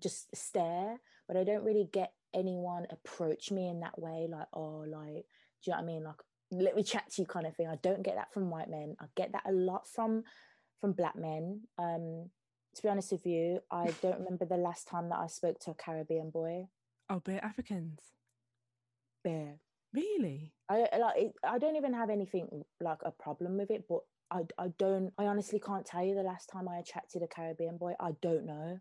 just 0.00 0.34
stare 0.34 0.98
but 1.28 1.36
i 1.36 1.44
don't 1.44 1.64
really 1.64 1.88
get 1.92 2.12
anyone 2.32 2.86
approach 2.90 3.50
me 3.50 3.68
in 3.68 3.80
that 3.80 3.98
way 3.98 4.26
like 4.28 4.48
oh 4.52 4.84
like 4.86 5.24
do 5.62 5.70
you 5.70 5.72
know 5.72 5.76
what 5.76 5.82
i 5.82 5.84
mean 5.84 6.04
like 6.04 6.16
let 6.50 6.76
me 6.76 6.82
chat 6.82 7.08
to 7.10 7.22
you 7.22 7.26
kind 7.26 7.46
of 7.46 7.54
thing 7.56 7.68
i 7.68 7.76
don't 7.82 8.02
get 8.02 8.16
that 8.16 8.32
from 8.32 8.50
white 8.50 8.68
men 8.68 8.96
i 9.00 9.06
get 9.16 9.32
that 9.32 9.42
a 9.46 9.52
lot 9.52 9.86
from 9.86 10.22
from 10.80 10.92
black 10.92 11.16
men 11.16 11.60
um 11.78 12.28
to 12.74 12.82
be 12.82 12.88
honest 12.88 13.12
with 13.12 13.24
you 13.26 13.60
i 13.70 13.84
don't 14.02 14.18
remember 14.18 14.44
the 14.44 14.56
last 14.56 14.88
time 14.88 15.08
that 15.08 15.18
i 15.18 15.26
spoke 15.26 15.58
to 15.60 15.70
a 15.70 15.74
caribbean 15.74 16.30
boy 16.30 16.66
Oh, 17.10 17.20
but 17.22 17.44
Africans. 17.44 18.00
bear 19.22 19.58
Really? 19.92 20.52
I 20.68 20.88
I- 20.92 20.98
like. 20.98 21.16
It, 21.22 21.32
I 21.44 21.58
don't 21.58 21.76
even 21.76 21.94
have 21.94 22.10
anything 22.10 22.64
like 22.80 22.98
a 23.04 23.12
problem 23.12 23.56
with 23.58 23.70
it, 23.70 23.84
but 23.88 24.00
I 24.30 24.40
I 24.58 24.68
don't. 24.76 25.12
I 25.18 25.26
honestly 25.26 25.60
can't 25.60 25.86
tell 25.86 26.02
you 26.02 26.16
the 26.16 26.22
last 26.22 26.48
time 26.48 26.68
I 26.68 26.78
attracted 26.78 27.22
a 27.22 27.28
Caribbean 27.28 27.76
boy. 27.76 27.92
I 28.00 28.12
don't 28.20 28.44
know. 28.44 28.80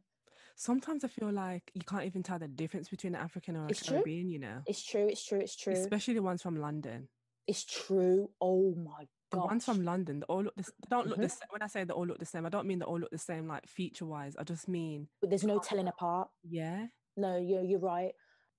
Sometimes 0.55 1.03
I 1.03 1.07
feel 1.07 1.31
like 1.31 1.71
you 1.73 1.81
can't 1.81 2.05
even 2.05 2.23
tell 2.23 2.39
the 2.39 2.47
difference 2.47 2.89
between 2.89 3.15
an 3.15 3.21
African 3.21 3.55
or 3.57 3.65
a 3.65 3.69
It's 3.69 3.85
true. 3.85 4.03
You 4.05 4.39
know. 4.39 4.61
It's 4.67 4.83
true. 4.83 5.07
It's 5.07 5.25
true. 5.25 5.39
It's 5.39 5.55
true. 5.55 5.73
Especially 5.73 6.13
the 6.13 6.21
ones 6.21 6.41
from 6.41 6.55
London. 6.59 7.09
it's 7.45 7.65
true. 7.65 8.29
Oh 8.39 8.73
my 8.75 9.07
god. 9.31 9.41
The 9.41 9.45
ones 9.47 9.65
from 9.65 9.83
London, 9.83 10.19
they 10.21 10.25
all 10.27 10.43
look 10.43 10.55
the, 10.55 10.63
they 10.63 10.87
don't 10.89 11.07
look 11.07 11.19
the 11.19 11.27
Mhm. 11.27 11.31
same. 11.31 11.47
When 11.49 11.61
I 11.61 11.67
say 11.67 11.83
they 11.83 11.93
all 11.93 12.05
look 12.07 12.19
the 12.19 12.25
same, 12.25 12.45
I 12.45 12.49
don't 12.49 12.67
mean 12.67 12.79
they 12.79 12.85
all 12.85 12.99
look 12.99 13.11
the 13.11 13.17
same 13.17 13.47
like 13.47 13.67
feature 13.67 14.05
wise. 14.05 14.35
I 14.37 14.43
just 14.43 14.67
mean 14.69 15.09
But 15.19 15.29
there's 15.29 15.43
no 15.43 15.59
telling 15.59 15.87
apart. 15.89 16.29
yeah. 16.43 16.87
No, 17.17 17.37
you're 17.37 17.63
you're 17.63 17.79
right. 17.79 18.13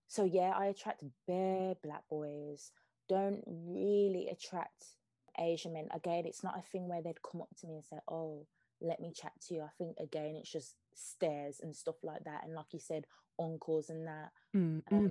So 0.09 0.25
yeah, 0.25 0.53
I 0.55 0.67
attract 0.67 1.03
bare 1.27 1.77
black 1.83 2.07
boys. 2.11 2.73
Don't 3.09 3.43
really 3.47 4.29
attract 4.29 4.85
Asian 5.39 5.73
men. 5.73 5.89
Again, 5.93 6.27
it's 6.27 6.45
not 6.45 6.59
a 6.59 6.63
thing 6.63 6.89
where 6.89 7.03
they'd 7.03 7.23
come 7.23 7.41
up 7.41 7.55
to 7.57 7.67
me 7.67 7.77
and 7.77 7.85
say, 7.85 7.99
"Oh, 8.07 8.47
let 8.81 9.01
me 9.01 9.13
chat 9.13 9.33
to 9.47 9.55
you." 9.55 9.63
I 9.63 9.71
think 9.79 9.97
again, 9.99 10.37
it's 10.37 10.51
just 10.53 10.77
stares 10.95 11.61
and 11.63 11.75
stuff 11.75 11.97
like 12.03 12.25
that. 12.25 12.43
And 12.45 12.55
like 12.55 12.73
you 12.73 12.79
said, 12.81 13.07
encores 13.39 13.91
and 13.91 14.07
that. 14.07 14.31
Mm, 14.55 14.83
Um, 14.93 15.11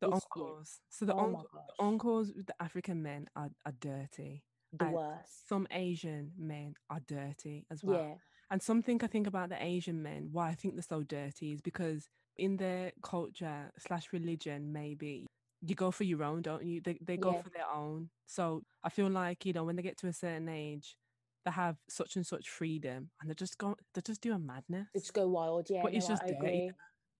The 0.00 0.08
encores 0.10 0.80
So 0.90 1.04
the, 1.06 1.14
oh 1.14 1.30
the 1.52 1.84
uncles 1.84 2.32
with 2.36 2.46
the 2.46 2.54
African 2.62 3.02
men 3.02 3.26
are, 3.34 3.50
are 3.64 3.72
dirty. 3.80 4.44
the 4.72 4.86
worst. 4.86 5.48
Some 5.48 5.66
Asian 5.70 6.32
men 6.38 6.74
are 6.90 7.00
dirty 7.06 7.66
as 7.70 7.82
well. 7.82 7.98
Yeah, 8.00 8.14
And 8.50 8.62
something 8.62 9.00
I 9.02 9.06
think 9.06 9.26
about 9.26 9.48
the 9.48 9.62
Asian 9.62 10.02
men, 10.02 10.28
why 10.32 10.48
I 10.50 10.54
think 10.54 10.74
they're 10.74 10.82
so 10.82 11.02
dirty, 11.02 11.52
is 11.52 11.60
because 11.62 12.08
in 12.36 12.56
their 12.56 12.92
culture 13.02 13.72
slash 13.78 14.12
religion, 14.12 14.72
maybe 14.72 15.26
you 15.62 15.74
go 15.74 15.90
for 15.90 16.04
your 16.04 16.22
own, 16.22 16.42
don't 16.42 16.64
you? 16.64 16.80
They 16.82 16.98
they 17.00 17.16
go 17.16 17.32
Yeah. 17.32 17.42
for 17.42 17.50
their 17.50 17.70
own. 17.74 18.10
So 18.26 18.62
I 18.84 18.90
feel 18.90 19.08
like 19.08 19.44
you 19.46 19.52
know 19.52 19.64
when 19.64 19.76
they 19.76 19.82
get 19.82 19.96
to 19.98 20.08
a 20.08 20.12
certain 20.12 20.48
age, 20.48 20.96
they 21.46 21.52
have 21.52 21.76
such 21.88 22.16
and 22.16 22.26
such 22.26 22.50
freedom, 22.50 23.08
and 23.20 23.30
they're 23.30 23.34
just 23.34 23.56
go 23.56 23.76
they 23.94 24.00
just 24.02 24.20
do 24.20 24.32
a 24.34 24.38
madness. 24.38 24.88
they 24.92 25.00
just 25.00 25.14
go 25.14 25.28
wild. 25.28 25.68
Yeah, 25.70 25.80
But 25.82 25.94
it's 25.94 26.08
just 26.08 26.24
I 26.24 26.28
agree. 26.28 26.70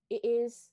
It 0.09 0.21
is. 0.23 0.69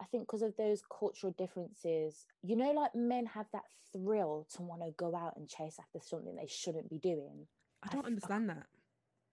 I 0.00 0.04
think 0.04 0.24
because 0.24 0.42
of 0.42 0.54
those 0.58 0.82
cultural 0.98 1.32
differences, 1.38 2.26
you 2.42 2.54
know, 2.56 2.72
like 2.72 2.94
men 2.94 3.24
have 3.26 3.46
that 3.54 3.62
thrill 3.94 4.46
to 4.54 4.62
want 4.62 4.82
to 4.82 4.90
go 4.98 5.16
out 5.16 5.34
and 5.36 5.48
chase 5.48 5.76
after 5.80 6.00
something 6.06 6.36
they 6.36 6.46
shouldn't 6.48 6.90
be 6.90 6.98
doing. 6.98 7.46
I 7.82 7.88
I 7.88 7.94
don't 7.94 8.04
I 8.04 8.08
understand 8.08 8.50
that. 8.50 8.66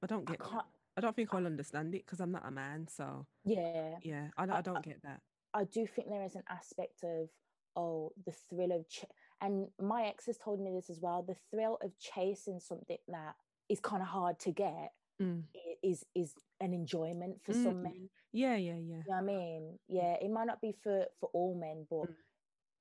I 0.01 0.07
don't 0.07 0.25
get. 0.25 0.39
that. 0.39 0.49
can't. 0.49 0.65
I 0.95 1.01
don't 1.01 1.15
think 1.15 1.33
I'll 1.33 1.45
understand 1.47 1.95
it 1.95 2.05
because 2.05 2.19
I'm 2.21 2.31
not 2.31 2.47
a 2.47 2.51
man. 2.51 2.88
So 2.88 3.25
Yeah, 3.43 3.95
yeah, 4.03 4.27
I, 4.38 4.45
don't- 4.45 4.55
I- 4.55 4.59
I 4.59 4.62
don't 4.62 4.83
get 4.83 5.01
that. 5.03 5.19
I 5.55 5.63
do 5.65 5.86
think 5.86 6.09
there 6.09 6.23
is 6.23 6.36
an 6.36 6.43
aspect 6.49 7.03
of 7.03 7.29
oh 7.75 8.12
the 8.25 8.31
thrill 8.49 8.71
of 8.71 8.88
ch- 8.88 9.05
and 9.41 9.67
my 9.81 10.03
ex 10.05 10.27
has 10.27 10.38
told 10.38 10.59
me 10.59 10.71
this 10.71 10.89
as 10.91 10.99
well 11.01 11.23
the 11.23 11.36
thrill 11.51 11.77
of 11.83 11.91
chasing 11.99 12.59
something 12.59 12.97
that 13.07 13.36
is 13.69 13.80
kind 13.80 14.02
of 14.02 14.08
hard 14.08 14.39
to 14.39 14.52
get 14.52 14.91
Mm. 15.21 15.43
is 15.84 16.04
is 16.15 16.34
an 16.60 16.73
enjoyment 16.73 17.39
for 17.43 17.54
Mm, 17.54 17.63
some 17.63 17.84
men 17.84 18.10
Yeah, 18.32 18.56
yeah, 18.56 18.73
yeah. 18.73 18.80
you 18.80 18.95
know 18.97 19.04
what 19.06 19.17
I 19.17 19.21
mean 19.21 19.80
yeah 19.88 20.13
it 20.19 20.32
might 20.32 20.47
not 20.47 20.60
be 20.60 20.71
for 20.71 21.06
for 21.19 21.30
all 21.34 21.54
men 21.56 21.86
but 21.89 22.10
Mm. 22.10 22.15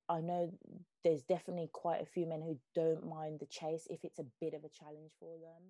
I 0.09 0.21
know 0.21 0.53
there's 1.05 1.23
definitely 1.23 1.69
quite 1.73 2.01
a 2.01 2.07
few 2.07 2.27
men 2.27 2.41
who 2.43 2.59
don't 2.75 3.07
mind 3.07 3.41
the 3.41 3.47
chase 3.47 3.87
if 3.91 4.03
it's 4.05 4.19
a 4.19 4.25
bit 4.41 4.55
of 4.55 4.65
a 4.65 4.69
challenge 4.69 5.13
for 5.21 5.37
them 5.39 5.63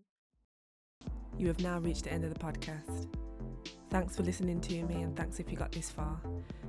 You 1.39 1.49
have 1.49 1.61
now 1.61 1.79
reached 1.81 2.05
the 2.05 2.13
end 2.13 2.25
of 2.25 2.33
the 2.33 2.39
podcast. 2.39 3.09
Thanks 3.91 4.17
for 4.17 4.23
listening 4.23 4.61
to 4.63 4.83
me 4.85 5.03
and 5.03 5.17
thanks 5.17 5.41
if 5.41 5.51
you 5.51 5.57
got 5.57 5.73
this 5.73 5.91
far. 5.91 6.21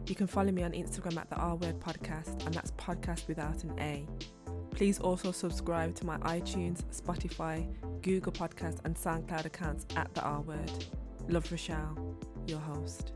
You 0.08 0.16
can 0.16 0.28
follow 0.28 0.52
me 0.52 0.64
on 0.64 0.72
Instagram 0.72 1.18
at 1.18 1.30
the 1.30 1.36
R 1.36 1.56
Word 1.56 1.80
Podcast, 1.80 2.46
and 2.46 2.54
that's 2.54 2.72
podcast 2.72 3.28
without 3.28 3.64
an 3.64 3.78
A. 3.80 4.08
Please 4.74 5.00
also 5.00 5.32
subscribe 5.32 5.94
to 5.96 6.06
my 6.06 6.18
iTunes, 6.20 6.82
Spotify, 6.92 7.66
Google 8.02 8.32
Podcast, 8.32 8.80
and 8.84 8.96
SoundCloud 8.96 9.46
accounts 9.46 9.86
at 9.96 10.14
the 10.14 10.22
R 10.22 10.42
Word. 10.42 10.72
Love 11.30 11.50
Rochelle, 11.52 12.18
your 12.48 12.60
host. 12.60 13.14